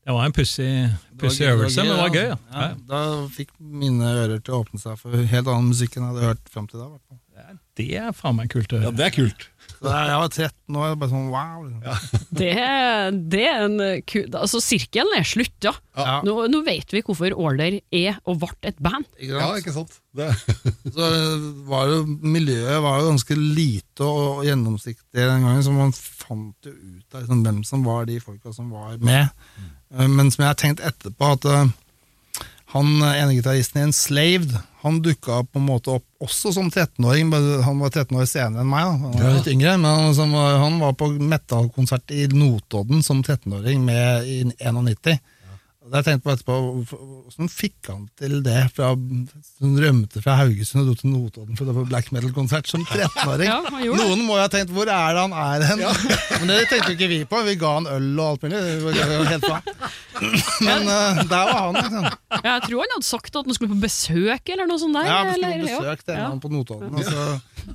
det 0.03 0.11
var 0.11 0.25
en 0.27 0.33
pussig 0.35 0.67
det 0.67 1.47
øvelse, 1.47 1.83
men 1.83 1.93
det 1.93 1.99
var 1.99 2.09
gøy. 2.11 2.25
Ja. 2.27 2.37
Ja, 2.51 2.69
da 2.89 3.01
fikk 3.31 3.53
mine 3.59 4.09
ører 4.23 4.41
til 4.43 4.55
å 4.57 4.63
åpne 4.65 4.81
seg 4.81 4.97
for 4.99 5.15
helt 5.15 5.47
annen 5.47 5.69
musikk 5.69 5.95
enn 5.95 6.03
jeg 6.09 6.15
hadde 6.15 6.31
hørt 6.33 6.51
fram 6.51 6.67
til 6.67 6.81
da. 6.81 6.89
det 7.79 7.87
er 8.01 8.11
faen 8.17 8.35
meg 8.35 8.51
kult 8.51 8.73
å 8.73 8.81
høre. 8.81 8.89
Ja, 8.89 8.97
det 8.97 9.05
er 9.07 9.15
kult. 9.15 9.47
Da 9.83 9.93
jeg 10.07 10.19
var 10.21 10.29
13 10.31 10.77
år, 10.79 10.93
bare 10.99 11.11
sånn 11.11 11.25
wow. 11.33 11.63
Liksom. 11.65 12.29
Det, 12.39 12.51
det 13.33 13.43
er 13.49 13.65
en 13.65 13.75
eh, 13.83 13.99
ku... 14.07 14.21
Altså, 14.29 14.61
sirkelen 14.63 15.11
er 15.17 15.27
slutt, 15.27 15.57
ja. 15.65 15.73
Ja. 15.97 16.15
Nå, 16.25 16.37
nå 16.49 16.63
vet 16.65 16.95
vi 16.95 17.03
hvorfor 17.05 17.35
Order 17.35 17.77
er 17.93 18.17
og 18.23 18.39
ble 18.41 18.71
et 18.71 18.79
band. 18.83 19.05
Ikke 19.19 19.41
Ja, 19.41 19.51
ikke 19.59 19.75
sant? 19.75 19.99
Det, 20.15 20.29
Så 20.95 21.11
var 21.67 21.91
jo, 21.91 22.01
miljøet 22.07 22.81
var 22.85 23.01
jo 23.01 23.11
ganske 23.11 23.37
lite 23.37 24.07
og 24.07 24.43
gjennomsiktig 24.47 25.19
den 25.19 25.45
gangen, 25.45 25.63
så 25.65 25.75
man 25.75 25.93
fant 25.93 26.69
jo 26.69 26.73
ut 26.73 27.15
av 27.15 27.23
liksom, 27.23 27.45
hvem 27.45 27.63
som 27.67 27.85
var 27.85 28.07
de 28.09 28.19
folka 28.23 28.55
som 28.55 28.71
var 28.73 28.97
med. 29.03 29.31
Mm. 29.93 30.17
Men 30.17 30.31
som 30.33 30.45
jeg 30.45 30.49
har 30.49 30.59
tenkt 30.59 30.85
etterpå, 30.85 31.35
at 31.35 31.45
uh, 31.45 31.73
han 32.73 32.93
eh, 33.03 33.19
ene 33.21 33.35
gitaristen 33.37 33.81
i 33.81 33.87
Enslaved, 33.89 34.55
han 34.83 34.99
dukka 34.99 35.43
på 35.47 35.59
en 35.61 35.67
måte 35.69 35.93
opp 35.95 36.23
også 36.23 36.51
som 36.55 36.67
13-åring. 36.67 37.29
Han 37.63 37.79
var 37.79 37.91
13 37.93 38.17
år 38.19 38.25
senere 38.27 38.65
enn 38.65 38.71
meg, 38.71 38.83
da. 38.83 38.97
han 38.99 39.13
var 39.15 39.37
litt 39.37 39.51
yngre, 39.53 39.75
men 39.79 40.17
han, 40.59 40.79
var, 40.81 40.95
på 40.99 41.07
metallkonsert 41.19 42.11
i 42.11 42.25
Notodden 42.31 43.03
som 43.05 43.21
13-åring 43.23 43.79
med 43.87 44.27
i 44.27 44.41
91. 44.51 45.21
Jeg 45.83 46.05
tenkte 46.07 46.23
på 46.23 46.31
etterpå, 46.31 46.55
Hvordan 47.27 47.49
fikk 47.51 47.89
han 47.91 48.05
til 48.19 48.37
det? 48.45 48.59
Fra, 48.71 48.93
han 48.95 49.73
rømte 49.83 50.21
fra 50.23 50.37
Haugesund 50.39 50.83
og 50.83 50.87
dro 50.87 50.95
til 51.01 51.11
Notodden 51.11 51.59
for 51.59 51.67
å 51.67 51.75
få 51.75 51.83
black 51.89 52.07
metal-konsert 52.15 52.69
som 52.71 52.85
13-åring. 52.87 53.49
Ja. 53.51 53.57
Noen 53.99 54.23
må 54.23 54.37
jo 54.37 54.45
ha 54.45 54.47
tenkt 54.53 54.71
'hvor 54.71 54.87
er 54.87 55.17
det 55.17 55.25
han 55.25 55.35
er 55.35 55.65
hen?' 55.67 55.83
Men 56.39 56.47
det 56.53 56.69
tenkte 56.71 56.93
jo 56.93 56.95
ikke 56.95 57.11
vi 57.11 57.19
på. 57.27 57.41
Vi 57.49 57.55
ga 57.59 57.73
han 57.81 57.89
øl 57.91 58.07
og 58.15 58.29
alt 58.29 58.45
mulig. 58.47 58.61
Helt 59.27 59.43
bra. 59.43 59.59
Men 60.67 60.87
uh, 60.87 61.19
der 61.27 61.43
var 61.51 61.59
han, 61.67 61.75
liksom. 61.81 62.07
Jeg 62.47 62.61
tror 62.69 62.79
han 62.85 62.93
hadde 62.95 63.09
sagt 63.09 63.35
at 63.35 63.43
han 63.49 63.57
skulle 63.59 63.73
på 63.75 63.81
besøk, 63.83 64.53
eller 64.55 64.69
noe 64.71 64.79
sånt 64.79 64.95
der. 64.95 65.09
Ja, 65.09 65.19
han 65.19 65.33
skulle 65.35 65.51
på 65.51 65.67
besøk 65.67 66.05
til 66.07 66.15
Ja. 66.15 66.29
han 66.29 66.39
på 66.39 66.53
Notodden, 66.53 66.95
og 66.95 67.03
så 67.03 67.27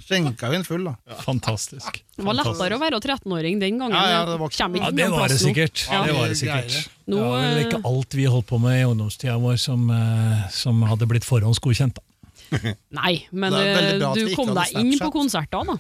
skjenka 0.05 0.51
vi 0.53 0.57
en 0.61 0.65
full, 0.67 0.85
da. 0.89 0.95
Fantastisk. 1.25 2.01
Det 2.17 2.25
var 2.27 2.37
lettere 2.39 2.77
å 2.77 2.81
være 2.83 3.01
13-åring 3.01 3.61
den 3.63 3.79
gangen. 3.81 3.97
Ja, 3.97 4.21
ja, 4.21 4.25
det 4.29 4.39
var 4.41 4.49
ikke- 4.49 4.59
Ja, 4.59 4.91
det 4.93 5.11
var 5.11 5.29
det 5.29 5.39
sikkert. 5.41 5.87
Ja. 5.91 6.05
Det 6.07 6.15
var 6.19 6.29
det 6.29 6.39
sikkert. 6.41 6.89
Nå, 7.09 7.17
det 7.17 7.25
var 7.25 7.41
vel 7.43 7.59
eh, 7.59 7.67
ikke 7.67 7.83
alt 7.93 8.15
vi 8.15 8.25
holdt 8.25 8.47
på 8.47 8.61
med 8.61 8.81
i 8.81 8.85
ungdomstida 8.85 9.39
vår 9.41 9.57
som, 9.59 9.91
eh, 9.91 10.49
som 10.51 10.83
hadde 10.83 11.07
blitt 11.09 11.25
forhåndsgodkjent. 11.25 11.95
Da. 12.01 12.03
Nei, 13.03 13.27
men 13.33 13.53
Det 13.53 13.69
eh, 14.01 14.15
du 14.17 14.35
kom 14.35 14.55
deg 14.57 14.75
inn 14.81 14.99
på 14.99 15.11
konserter, 15.13 15.65
da. 15.65 15.79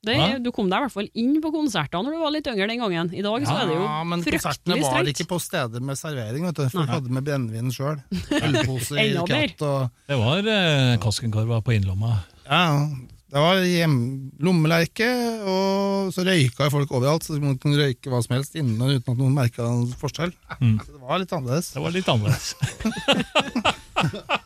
Det, 0.00 0.14
du 0.40 0.48
kom 0.50 0.64
deg 0.70 0.78
i 0.80 0.84
hvert 0.86 0.92
fall 0.94 1.08
inn 1.20 1.34
på 1.44 1.50
konserter 1.52 2.00
når 2.00 2.14
du 2.14 2.20
var 2.22 2.30
litt 2.32 2.46
yngre 2.48 2.66
den 2.70 2.80
gangen. 2.80 3.10
I 3.12 3.20
dag 3.20 3.42
så 3.44 3.52
er 3.52 3.66
det 3.68 3.74
jo 3.76 3.82
Ja, 3.84 3.98
men 4.08 4.22
konsertene 4.24 4.78
var 4.80 4.94
strengt. 4.94 5.10
ikke 5.12 5.26
på 5.28 5.38
steder 5.44 5.80
med 5.84 5.98
servering. 6.00 6.46
vet 6.48 6.56
du. 6.56 6.62
Folk 6.72 6.86
Nei. 6.86 6.94
hadde 6.94 7.10
med 7.12 7.26
brennevin 7.26 7.68
sjøl. 7.74 7.98
Ølposer, 8.40 8.96
i 8.96 9.12
katt 9.28 9.60
og 9.68 9.90
Det 10.08 10.16
var 10.22 10.48
eh, 10.54 10.96
kaskenkorva 11.04 11.60
på 11.66 11.76
innlomma. 11.76 12.14
Ja, 12.48 12.88
det 13.30 13.38
var 13.38 13.60
hjem, 13.62 13.96
lommelerke, 14.42 15.06
og 15.46 16.10
så 16.14 16.24
røyka 16.26 16.66
folk 16.72 16.90
overalt, 16.90 17.22
så 17.22 17.38
man 17.38 17.58
kunne 17.62 17.78
røyke 17.78 18.10
hva 18.10 18.18
som 18.24 18.34
helst 18.34 18.56
inne 18.58 18.88
uten 18.96 19.12
at 19.12 19.20
noen 19.20 19.36
merka 19.36 19.62
noen 19.62 19.92
forskjell. 20.00 20.32
Mm. 20.58 20.80
Så 20.82 20.96
det 20.96 21.02
var 21.04 21.22
litt 21.22 21.34
annerledes. 21.36 21.68
Det 21.76 21.84
var 21.84 21.94
litt 21.94 22.10
annerledes. 22.10 22.54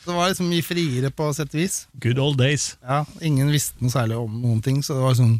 Det 0.00 0.14
var 0.16 0.30
liksom 0.30 0.48
mye 0.48 0.64
friere 0.64 1.10
på 1.12 1.26
sett 1.36 1.52
og 1.52 1.60
vis. 1.60 1.74
Good 2.00 2.18
old 2.18 2.38
days. 2.40 2.70
Ja, 2.80 3.02
ingen 3.22 3.50
visste 3.52 3.84
noe 3.84 3.92
særlig 3.92 4.16
om 4.16 4.38
noen 4.40 4.62
ting, 4.64 4.80
så 4.82 4.96
det 4.96 5.04
var 5.04 5.18
sånn 5.18 5.36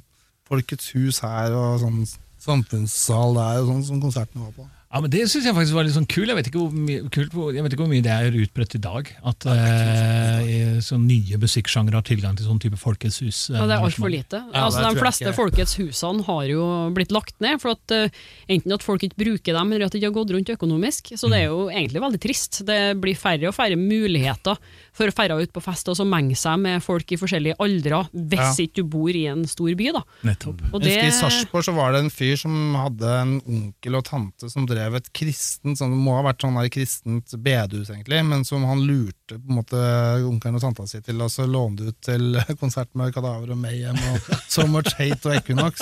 Folkets 0.51 0.91
hus 0.97 1.20
her 1.24 1.55
og 1.57 1.78
sånn 1.81 2.03
samfunnssal 2.43 3.37
der 3.39 3.61
og 3.62 3.70
sånn 3.70 3.85
som 3.87 4.03
konserten 4.03 4.45
var 4.45 4.53
på. 4.57 4.66
Ja, 4.91 4.99
men 4.99 5.11
Det 5.12 5.20
syns 5.30 5.45
jeg 5.47 5.55
faktisk 5.55 5.76
var 5.76 5.84
litt 5.86 5.95
sånn 5.95 6.07
kul. 6.11 6.26
Jeg 6.26 6.34
vet 6.34 6.49
ikke 6.51 6.59
hvor 6.64 6.72
mye, 6.74 7.03
kult, 7.14 7.34
jeg 7.55 7.62
vet 7.62 7.74
ikke 7.76 7.84
hvor 7.84 7.91
mye 7.93 8.03
det 8.03 8.11
er 8.11 8.38
utbredt 8.43 8.72
i 8.74 8.80
dag. 8.82 9.11
At 9.30 9.47
eh, 9.47 10.41
i 10.51 10.57
sånn 10.82 11.05
nye 11.07 11.38
musikksjangre 11.38 11.95
har 11.95 12.07
tilgang 12.09 12.34
til 12.34 12.49
sånn 12.49 12.59
type 12.59 12.74
Folkets 12.80 13.20
hus. 13.22 13.45
eh, 13.53 13.61
Ja, 13.61 13.68
det 13.70 13.76
er 13.76 13.86
altfor 13.86 14.11
lite. 14.11 14.41
Ja, 14.51 14.64
altså, 14.66 14.82
de 14.82 14.99
fleste 14.99 15.28
ikke. 15.28 15.36
Folkets 15.38 15.76
husene 15.78 16.26
har 16.26 16.43
jo 16.51 16.64
blitt 16.97 17.14
lagt 17.14 17.36
ned, 17.38 17.61
for 17.62 17.76
at, 17.76 17.95
uh, 17.95 18.18
enten 18.51 18.74
at 18.74 18.82
folk 18.82 19.07
ikke 19.07 19.20
bruker 19.22 19.55
dem, 19.61 19.72
eller 19.76 19.86
at 19.86 19.95
de 19.95 20.01
ikke 20.03 20.11
har 20.11 20.18
gått 20.18 20.34
rundt 20.34 20.51
økonomisk. 20.57 21.14
Så 21.14 21.30
det 21.30 21.45
er 21.45 21.53
jo 21.53 21.68
egentlig 21.70 22.03
veldig 22.03 22.22
trist. 22.26 22.64
Det 22.66 22.80
blir 22.99 23.14
færre 23.14 23.47
og 23.47 23.55
færre 23.55 23.78
muligheter 23.78 24.59
for 24.93 25.07
å 25.11 25.14
ferde 25.14 25.36
ut 25.43 25.53
på 25.55 25.62
fest 25.62 25.88
og 25.88 25.97
så 25.97 26.05
menge 26.09 26.36
seg 26.36 26.59
med 26.61 26.82
folk 26.82 27.12
i 27.12 27.18
forskjellige 27.20 27.57
aldre, 27.62 28.03
hvis 28.12 28.41
Ja. 28.41 28.66
ikke 28.66 28.74
du 28.80 28.84
bor 28.84 29.09
i 29.11 29.26
en 29.30 29.45
stor 29.47 29.74
by. 29.74 29.91
da. 29.93 30.03
Nettopp. 30.24 30.61
Og 30.72 30.82
Jeg 30.82 30.82
det, 30.82 31.05
husker 31.05 31.09
I 31.09 31.30
Sarpsborg 31.30 31.64
så 31.64 31.74
var 31.74 31.93
det 31.93 32.01
en 32.05 32.11
fyr 32.11 32.36
som 32.36 32.74
hadde 32.74 33.11
en 33.22 33.34
onkel 33.47 33.97
og 33.97 34.05
tante 34.05 34.51
som 34.51 34.66
drev 34.66 34.95
et 34.97 35.12
kristent 35.12 35.78
sånn, 35.78 35.91
Det 35.91 36.01
må 36.05 36.16
ha 36.16 36.22
vært 36.32 36.41
sånn 36.43 36.59
der 36.61 36.68
kristent 36.68 37.30
bedehus, 37.43 37.91
egentlig, 37.91 38.24
men 38.26 38.45
som 38.45 38.64
han 38.64 38.80
lurte 38.86 39.38
på 39.38 39.49
en 39.49 39.57
måte 39.61 39.80
onkelen 40.26 40.57
og 40.57 40.61
tanta 40.61 40.86
si 40.91 41.01
til, 41.01 41.20
og 41.22 41.30
så 41.30 41.47
lånte 41.47 41.88
ut 41.88 42.01
til 42.03 42.34
konsert 42.61 42.88
med 42.95 43.12
Kadaver 43.14 43.51
og 43.53 43.59
Mayhem 43.59 43.97
og 43.97 44.20
So 44.51 44.66
Much 44.66 44.95
Hate 44.99 45.26
og 45.30 45.36
Equinox. 45.36 45.80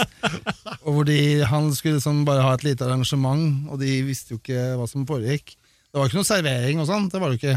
Og 0.84 0.92
hvor 0.94 1.04
de, 1.08 1.18
han 1.48 1.72
skulle 1.74 1.96
liksom 1.98 2.24
bare 2.28 2.42
ha 2.44 2.52
et 2.54 2.64
lite 2.64 2.84
arrangement, 2.84 3.68
og 3.70 3.80
de 3.80 4.02
visste 4.06 4.34
jo 4.34 4.38
ikke 4.42 4.76
hva 4.78 4.86
som 4.88 5.06
foregikk. 5.08 5.56
Det 5.88 5.96
var 5.96 6.10
ikke 6.10 6.18
noe 6.20 6.28
servering 6.28 6.80
og 6.82 6.86
sånn, 6.88 7.08
det 7.08 7.20
var 7.22 7.32
det 7.32 7.38
ikke. 7.40 7.56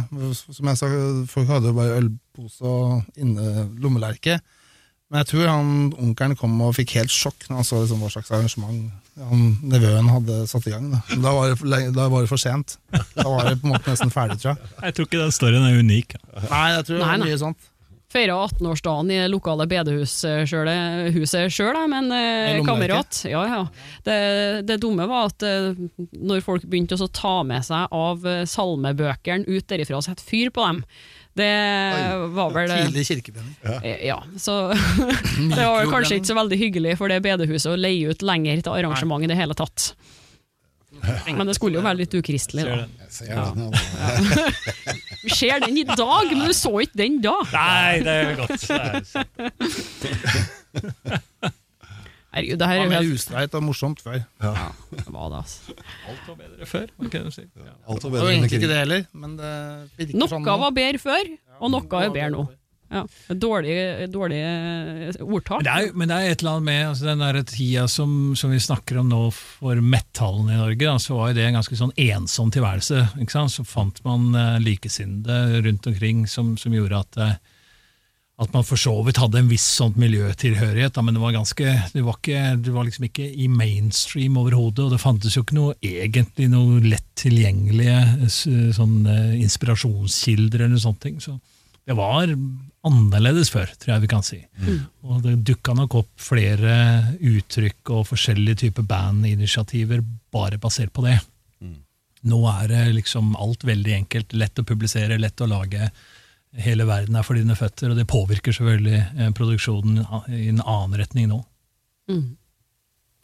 Som 0.55 0.69
jeg 0.71 0.79
sa, 0.79 0.89
folk 1.27 1.49
hadde 1.51 1.71
jo 1.71 1.77
bare 1.77 1.97
ølpose 1.99 2.63
og 2.63 3.19
inne 3.19 3.67
lommelerke. 3.83 4.37
Men 5.11 5.25
jeg 5.25 5.27
tror 5.33 5.49
han 5.51 5.71
onkelen 5.99 6.37
kom 6.39 6.53
og 6.63 6.77
fikk 6.77 6.93
helt 6.95 7.11
sjokk 7.11 7.49
når 7.49 7.57
han 7.59 7.67
så 7.67 7.81
liksom 7.81 7.99
hva 7.99 8.11
slags 8.13 8.31
arrangement 8.31 8.85
han, 9.19 9.41
nevøen 9.67 10.07
hadde 10.07 10.37
satt 10.47 10.69
i 10.69 10.71
gang. 10.71 10.85
Da, 10.93 11.01
Men 11.09 11.25
da, 11.25 11.33
var 11.35 11.51
det, 11.51 11.81
da 11.97 12.05
var 12.13 12.23
det 12.23 12.31
for 12.31 12.39
sent. 12.39 12.77
Da 13.17 13.25
var 13.27 13.49
det 13.49 13.57
på 13.59 13.67
en 13.67 13.73
måte 13.73 13.91
nesten 13.91 14.13
ferdig, 14.13 14.39
tror 14.39 14.53
jeg. 14.53 14.71
Jeg 14.85 14.95
tror 14.95 15.09
ikke 15.09 15.19
den 15.25 15.35
storyen 15.35 15.67
er 15.67 15.81
unik. 15.83 16.15
Nei, 16.47 16.63
jeg 16.77 16.87
tror 16.87 16.95
det 16.95 17.03
Nei, 17.03 17.11
det 17.11 17.27
er 17.27 17.27
mye 17.33 17.41
sånt. 17.43 17.67
Feira 18.11 18.35
18-årsdagen 18.35 19.11
i 19.11 19.19
det 19.21 19.29
lokale 19.31 19.63
bedehuset 19.71 20.49
sjøl, 20.51 21.79
men 21.91 22.11
eh, 22.11 22.57
kamerat. 22.67 23.21
Ja, 23.29 23.45
ja. 23.47 23.61
Det, 24.03 24.17
det 24.67 24.81
dumme 24.83 25.07
var 25.07 25.29
at 25.31 25.45
eh, 25.47 25.71
når 26.19 26.43
folk 26.43 26.67
begynte 26.67 26.99
å 26.99 27.07
ta 27.07 27.37
med 27.47 27.63
seg 27.63 27.87
av 27.95 28.27
eh, 28.27 28.43
salmebøkene 28.49 29.47
ut 29.47 29.67
derifra 29.71 30.01
og 30.01 30.05
sette 30.09 30.25
fyr 30.27 30.51
på 30.51 30.65
dem, 30.67 30.83
det 31.39 31.51
var 32.35 32.51
vel 32.51 32.73
eh, 32.75 32.85
Tidlig 32.89 33.05
kirkebrenning. 33.07 33.55
Ja. 33.63 33.95
Ja, 34.11 34.17
så 34.35 34.57
det 35.55 35.63
var 35.63 35.87
kanskje 35.87 36.19
ikke 36.19 36.33
så 36.33 36.39
veldig 36.41 36.59
hyggelig 36.59 36.97
for 36.99 37.11
det 37.11 37.21
bedehuset 37.23 37.71
å 37.71 37.79
leie 37.79 38.11
ut 38.11 38.25
lenger 38.27 38.59
til 38.59 38.75
arrangement 38.75 39.23
i 39.23 39.31
det 39.31 39.39
hele 39.39 39.55
tatt. 39.55 39.93
Men 41.31 41.47
det 41.47 41.55
skulle 41.55 41.79
jo 41.79 41.85
være 41.85 42.03
litt 42.03 42.13
ukristelig, 42.19 42.67
da. 42.67 42.83
ja. 43.25 43.47
Vi 45.21 45.29
ser 45.29 45.59
den 45.61 45.77
i 45.77 45.83
dag, 45.85 46.31
men 46.31 46.47
du 46.47 46.53
så 46.57 46.71
ikke 46.81 46.97
den 47.03 47.19
da! 47.23 47.35
Nei, 47.53 47.99
det 48.05 48.15
er 48.17 48.35
godt. 48.39 48.61
Det 48.67 48.79
er. 48.79 50.31
Herregud, 52.31 52.57
det 52.61 52.67
her 52.67 52.77
var 52.79 52.85
er 52.85 52.87
jo 52.87 52.95
helt 52.95 53.13
ustreit 53.19 53.55
og 53.59 53.63
morsomt 53.65 53.99
før. 53.99 54.21
Ja. 54.39 54.51
det 54.95 55.03
var 55.11 55.27
det, 55.33 55.41
altså. 55.41 55.73
Alt 56.07 56.21
var 56.29 56.35
bedre 56.39 56.65
før. 56.69 56.85
hva 56.95 57.09
kan 57.11 57.25
du 57.27 57.33
si? 57.35 57.43
Ja. 57.59 57.73
Alt 57.91 57.91
var 57.91 57.97
Det 57.97 58.03
var 58.03 58.13
bedre 58.15 58.29
enn 58.29 58.37
egentlig 58.37 58.59
ikke 58.61 58.69
det 58.71 58.77
heller, 58.79 59.03
men 59.11 59.33
det 59.41 59.51
virker 59.97 60.15
sånn 60.31 60.45
Noe 60.45 60.55
nå. 60.55 60.55
var 60.63 60.71
bedre 60.77 61.01
før, 61.03 61.31
og 61.59 61.73
noe 61.75 61.83
er 62.05 62.13
bedre 62.15 62.29
nå. 62.37 62.45
Ja. 62.91 63.05
Dårlig, 63.27 63.75
dårlig 64.11 64.41
ordtak. 65.23 65.63
Det, 65.63 65.71
er, 65.71 65.93
men 65.95 66.11
det 66.11 66.17
er 66.17 66.33
et 66.33 66.41
eller 66.41 66.57
annet 66.57 66.67
med 66.67 66.81
altså 66.89 67.07
den 67.07 67.23
der 67.23 67.39
tida 67.47 67.85
som, 67.87 68.15
som 68.35 68.51
vi 68.51 68.59
snakker 68.59 68.99
om 68.99 69.07
nå 69.11 69.21
for 69.35 69.79
metallen 69.79 70.51
i 70.51 70.59
Norge, 70.59 70.83
da, 70.83 70.97
så 70.99 71.15
var 71.15 71.31
jo 71.31 71.37
det 71.39 71.45
en 71.47 71.57
ganske 71.61 71.79
sånn 71.79 71.95
ensom 71.95 72.51
tilværelse. 72.51 73.05
Så 73.31 73.65
fant 73.67 74.03
man 74.03 74.35
uh, 74.35 74.59
likesinnede 74.59 75.63
rundt 75.63 75.87
omkring 75.87 76.25
som, 76.27 76.57
som 76.59 76.75
gjorde 76.75 76.99
at 77.05 77.21
uh, 77.21 77.33
at 78.41 78.55
man 78.55 78.65
for 78.65 78.79
så 78.79 78.93
vidt 79.05 79.19
hadde 79.21 79.37
en 79.37 79.49
viss 79.51 79.67
sånt 79.77 79.99
miljøtilhørighet, 80.01 80.95
da, 80.95 81.03
men 81.05 81.13
det 81.13 81.21
var 81.21 81.35
ganske, 81.35 81.73
det 81.93 82.01
var, 82.01 82.15
ikke, 82.17 82.39
det 82.65 82.71
var 82.73 82.87
liksom 82.87 83.05
ikke 83.05 83.27
i 83.37 83.45
mainstream 83.51 84.39
overhodet, 84.41 84.87
og 84.87 84.95
det 84.95 85.01
fantes 85.03 85.35
jo 85.37 85.43
ikke 85.45 85.59
noe 85.59 85.75
egentlig 85.85 86.47
noe 86.49 86.79
lett 86.81 87.05
tilgjengelige 87.21 88.31
sånn, 88.73 88.95
inspirasjonskilder 89.37 90.65
eller 90.65 90.81
sånne 90.81 91.03
ting. 91.03 91.21
Så 91.21 91.35
det 91.87 91.95
var 91.97 92.29
annerledes 92.87 93.49
før, 93.53 93.69
tror 93.77 93.95
jeg 93.95 94.03
vi 94.03 94.09
kan 94.09 94.23
si. 94.25 94.39
Og 95.05 95.21
det 95.25 95.35
dukka 95.47 95.73
nok 95.77 95.95
opp 96.01 96.11
flere 96.21 96.75
uttrykk 97.17 97.93
og 97.97 98.07
forskjellige 98.09 98.67
typer 98.67 98.85
bandinitiativer 98.87 100.03
bare 100.33 100.61
basert 100.61 100.93
på 100.93 101.05
det. 101.05 101.17
Nå 102.21 102.41
er 102.51 102.67
det 102.69 102.81
liksom 102.93 103.33
alt 103.41 103.63
veldig 103.65 103.93
enkelt, 103.95 104.33
lett 104.37 104.59
å 104.61 104.65
publisere, 104.67 105.17
lett 105.17 105.41
å 105.41 105.49
lage. 105.49 105.89
Hele 106.61 106.85
verden 106.85 107.17
er 107.17 107.25
for 107.25 107.39
dine 107.39 107.55
føtter, 107.57 107.89
og 107.89 107.97
det 107.97 108.05
påvirker 108.11 108.53
selvfølgelig 108.53 108.99
eh, 108.99 109.31
produksjonen 109.37 110.03
i 110.35 110.49
en 110.51 110.61
annen 110.61 110.99
retning 111.01 111.31
nå. 111.31 111.39
Mm. 112.11 112.35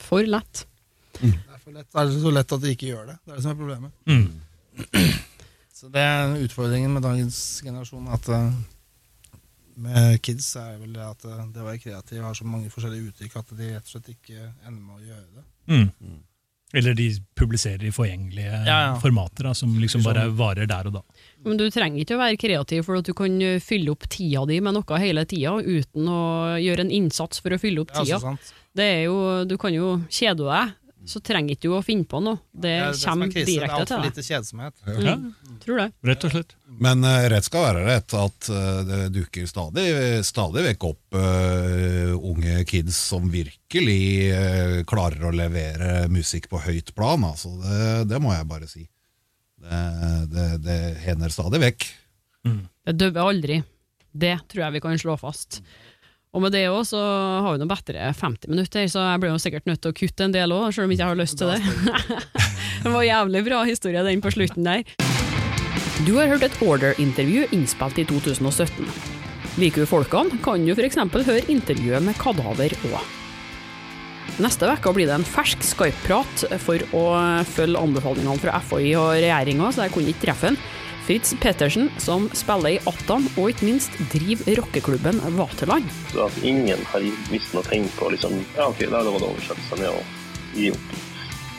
For 0.01 0.25
lett. 0.25 0.63
Det 1.19 1.29
er, 1.29 1.61
for 1.61 1.75
lett, 1.75 1.89
det 1.91 2.01
er 2.01 2.13
så 2.23 2.33
lett 2.33 2.57
at 2.57 2.63
de 2.63 2.73
ikke 2.73 2.89
gjør 2.89 3.11
det. 3.11 3.17
Det 3.21 3.33
er 3.33 3.37
det 3.37 3.45
som 3.45 3.53
er 3.53 3.59
problemet. 3.61 3.93
Mm. 4.09 4.27
Så 5.77 5.91
det 5.93 6.01
er 6.01 6.31
utfordringen 6.41 6.95
med 6.95 7.05
dagens 7.05 7.61
generasjon. 7.61 8.07
At 8.09 8.29
eh, 8.33 8.47
med 9.77 10.15
kids 10.25 10.55
er 10.57 10.79
vel 10.81 10.95
det 10.95 11.03
at 11.05 11.27
eh, 11.29 11.43
det 11.53 11.61
å 11.61 11.67
være 11.67 11.81
kreativ 11.83 12.23
har 12.25 12.37
så 12.37 12.47
mange 12.49 12.71
forskjellige 12.73 13.11
uttrykk 13.11 13.35
at 13.43 13.53
de 13.59 13.75
rett 13.75 13.85
og 13.85 13.93
slett 13.93 14.09
ikke 14.15 14.39
ender 14.65 14.79
med 14.81 14.95
å 14.97 15.05
gjøre 15.05 15.27
det. 15.35 15.45
Mm. 15.69 16.17
Eller 16.75 16.97
de 16.97 17.05
publiserer 17.37 17.85
i 17.87 17.93
forgjengelige 17.95 18.63
Ja, 18.67 18.77
ja. 18.87 18.95
formater 18.99 19.47
da, 19.47 19.53
som 19.55 19.71
liksom 19.79 20.01
bare 20.03 20.25
varer 20.35 20.67
der 20.67 20.89
og 20.89 20.97
da. 20.97 21.03
Men 21.45 21.61
du 21.61 21.67
trenger 21.71 22.01
ikke 22.01 22.17
å 22.17 22.23
være 22.25 22.39
kreativ, 22.41 22.83
for 22.89 22.99
at 22.99 23.07
du 23.07 23.13
kan 23.15 23.37
eh, 23.45 23.61
fylle 23.63 23.93
opp 23.93 24.09
tida 24.11 24.43
di 24.49 24.57
med 24.65 24.75
noe 24.75 24.99
hele 25.03 25.23
tida, 25.29 25.53
uten 25.61 26.09
å 26.09 26.23
gjøre 26.59 26.87
en 26.87 26.95
innsats 27.03 27.39
for 27.43 27.53
å 27.55 27.61
fylle 27.61 27.85
opp 27.85 27.93
tida. 27.93 28.17
Ja. 28.17 28.33
Det 28.77 28.89
er 28.97 29.01
jo, 29.05 29.21
du 29.47 29.55
kan 29.61 29.77
jo 29.77 29.93
kjede 30.09 30.41
deg, 30.49 30.75
så 31.07 31.21
trenger 31.23 31.55
ikke 31.55 31.69
du 31.69 31.75
å 31.77 31.81
finne 31.85 32.03
på 32.09 32.19
noe. 32.23 32.39
Det, 32.51 32.61
Det 32.61 32.71
er 32.75 32.91
det 32.91 32.99
er 32.99 33.09
kommer 33.09 33.29
krisen. 33.31 33.47
Det 33.47 33.53
er 33.53 33.61
direkte 33.61 33.77
altfor 33.77 33.87
til 33.87 34.01
deg. 34.03 34.09
lite 34.11 34.25
kjedsomhet. 34.27 34.73
Ja, 35.07 35.13
Tror 35.63 35.79
det. 35.81 35.87
rett 36.09 36.25
og 36.27 36.33
slett. 36.33 36.55
Men 36.87 37.05
uh, 37.07 37.27
rett 37.31 37.47
skal 37.47 37.63
være 37.63 37.85
rett 37.87 38.15
at 38.19 38.49
uh, 38.51 38.81
det 38.87 38.99
dukker 39.15 39.47
stadig, 39.49 39.85
stadig 40.27 40.65
vekk 40.67 40.87
opp 40.89 41.17
uh, 41.17 42.11
unge 42.17 42.59
kids 42.69 42.99
som 43.13 43.31
virkelig 43.31 44.83
klarer 44.87 45.29
å 45.29 45.33
levere 45.35 46.05
musikk 46.11 46.49
på 46.51 46.61
høyt 46.67 46.93
plan. 46.97 47.23
Altså. 47.27 47.55
Det, 47.63 47.79
det 48.11 48.21
må 48.23 48.35
jeg 48.35 48.49
bare 48.51 48.69
si. 48.69 48.85
Det, 49.57 49.81
det, 50.31 50.47
det 50.63 50.79
hender 51.07 51.33
stadig 51.33 51.63
vekk. 51.63 51.89
Det 52.87 52.95
døver 52.99 53.31
aldri. 53.31 53.61
Det 54.17 54.37
tror 54.49 54.67
jeg 54.67 54.77
vi 54.77 54.83
kan 54.83 54.99
slå 55.01 55.17
fast. 55.19 55.61
Og 56.37 56.43
med 56.43 56.53
det 56.53 56.67
òg, 56.69 56.83
så 56.85 56.99
har 57.41 57.55
vi 57.55 57.63
nå 57.63 57.65
bedre 57.65 58.11
50 58.13 58.51
minutter, 58.51 58.85
så 58.93 59.01
jeg 59.01 59.21
blir 59.23 59.31
jo 59.33 59.41
sikkert 59.41 59.65
nødt 59.65 59.81
til 59.81 59.89
å 59.89 59.97
kutte 59.97 60.27
en 60.27 60.35
del 60.35 60.53
òg, 60.53 60.67
selv 60.69 60.85
om 60.85 60.93
ikke 60.93 61.01
jeg 61.01 61.09
har 61.09 61.17
lyst 61.17 61.39
til 61.41 61.49
det. 61.49 61.57
det 62.83 62.91
var 62.93 63.07
jævlig 63.07 63.41
bra 63.47 63.63
historie, 63.65 64.03
den 64.05 64.21
på 64.21 64.33
slutten 64.35 64.67
der. 64.69 64.83
Du 66.05 66.13
har 66.19 66.29
hørt 66.29 66.45
et 66.45 66.59
Order-intervju 66.61 67.47
innspilt 67.57 67.97
i 67.97 68.05
2017. 68.05 68.85
Liker 69.57 69.81
du 69.81 69.89
folkene, 69.89 70.37
kan 70.45 70.61
du 70.61 70.75
f.eks. 70.77 71.01
høre 71.01 71.41
intervjuet 71.49 72.05
med 72.05 72.21
Kadaver 72.21 72.77
òg. 72.91 73.15
Neste 74.37 74.69
uke 74.69 74.93
blir 74.93 75.09
det 75.09 75.17
en 75.17 75.25
fersk 75.25 75.65
Skype-prat 75.65 76.45
for 76.61 76.83
å 76.93 77.05
følge 77.49 77.81
anbefalingene 77.81 78.37
fra 78.43 78.59
FHI 78.61 78.91
og 78.99 79.15
regjeringa, 79.17 79.71
så 79.73 79.87
jeg 79.87 79.97
kunne 79.97 80.13
ikke 80.13 80.27
treffe 80.27 80.51
han. 80.51 80.61
Fritz 81.07 81.31
Pettersen, 81.39 81.87
som 82.03 82.25
spiller 82.35 82.73
i 82.75 82.79
Attan, 82.89 83.23
og 83.39 83.53
ikke 83.53 83.63
minst 83.69 83.93
driver 84.11 84.57
rockeklubben 84.59 85.21
Vaterland. 85.37 85.87
Så 86.11 86.25
at 86.25 86.39
ingen 86.43 86.81
har 86.91 87.05
visst 87.31 87.53
noe 87.55 87.63
tegn 87.63 87.85
på 87.95 88.09
liksom, 88.11 88.35
ja 88.57 88.65
ok, 88.67 88.81
da 88.91 89.05
var 89.05 89.23
det 89.23 89.29
å 89.29 89.77
med 89.79 89.87
å 89.87 90.01
gi 90.51 90.65
opp. 90.75 90.89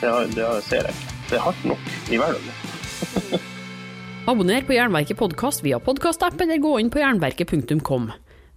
Det, 0.03 0.05
har, 0.05 0.29
det 0.35 0.45
har- 0.45 0.61
ser 0.67 0.85
jeg 0.85 0.93
ikke. 0.93 1.15
Det 1.31 1.37
er 1.39 1.43
hardt 1.47 1.65
nok 1.65 1.89
i 2.13 2.19
hverdagen. 2.21 3.41
Abonner 4.29 4.65
på 4.69 4.75
Jernverket 4.77 5.17
podkast 5.17 5.65
via 5.65 5.79
podkastapp, 5.81 6.37
eller 6.45 6.61
gå 6.61 6.75
inn 6.83 6.93
på 6.93 7.01
jernverket.kom. 7.01 8.11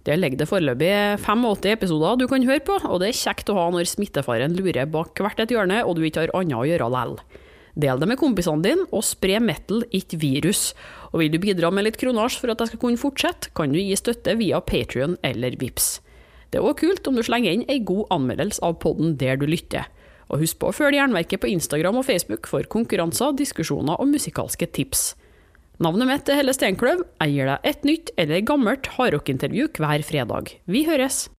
Der 0.05 0.19
ligger 0.19 0.43
det 0.43 0.49
foreløpig 0.51 0.91
85 1.25 1.71
episoder 1.73 2.19
du 2.21 2.27
kan 2.29 2.45
høre 2.45 2.61
på, 2.67 2.77
og 2.85 3.01
det 3.01 3.09
er 3.09 3.17
kjekt 3.17 3.49
å 3.49 3.57
ha 3.57 3.69
når 3.73 3.89
smittefaren 3.89 4.53
lurer 4.53 4.85
bak 4.93 5.17
hvert 5.17 5.41
et 5.41 5.55
hjørne, 5.55 5.81
og 5.87 5.97
du 5.97 6.05
ikke 6.05 6.27
har 6.27 6.35
annet 6.37 6.59
å 6.59 6.67
gjøre 6.69 6.91
lell. 6.93 7.17
Del 7.73 7.97
det 7.97 8.07
med 8.09 8.19
kompisene 8.21 8.61
dine, 8.61 8.85
og 8.93 9.05
spre 9.05 9.39
metal, 9.41 9.81
ikke 9.89 10.19
virus. 10.21 10.71
Og 11.11 11.23
vil 11.23 11.33
du 11.33 11.39
bidra 11.41 11.71
med 11.73 11.87
litt 11.87 11.97
kronasj 12.01 12.37
for 12.41 12.53
at 12.53 12.61
jeg 12.61 12.73
skal 12.73 12.81
kunne 12.83 13.01
fortsette, 13.01 13.49
kan 13.57 13.73
du 13.73 13.79
gi 13.81 13.97
støtte 13.97 14.35
via 14.37 14.61
Patrion 14.61 15.17
eller 15.25 15.57
Vips. 15.61 15.97
Det 16.53 16.61
er 16.61 16.67
òg 16.69 16.77
kult 16.83 17.07
om 17.09 17.17
du 17.17 17.23
slenger 17.25 17.55
inn 17.55 17.65
ei 17.71 17.79
god 17.81 18.11
anmeldelse 18.13 18.61
av 18.61 18.77
podden 18.83 19.17
der 19.17 19.39
du 19.41 19.47
lytter. 19.49 19.89
Og 20.29 20.43
husk 20.43 20.59
på 20.61 20.69
å 20.69 20.75
følge 20.75 20.99
Jernverket 20.99 21.41
på 21.41 21.49
Instagram 21.49 21.97
og 22.01 22.07
Facebook 22.07 22.49
for 22.49 22.65
konkurranser, 22.69 23.33
diskusjoner 23.37 23.97
og 23.97 24.11
musikalske 24.13 24.69
tips. 24.69 25.13
Navnet 25.81 26.07
mitt 26.07 26.29
er 26.29 26.37
Helle 26.37 26.53
Steinkløv. 26.53 27.01
Jeg 27.25 27.33
gir 27.33 27.49
deg 27.49 27.69
et 27.73 27.87
nytt 27.89 28.13
eller 28.21 28.45
gammelt 28.45 28.91
hardrockintervju 28.99 29.71
hver 29.81 30.05
fredag. 30.05 30.53
Vi 30.69 30.85
høres! 30.85 31.25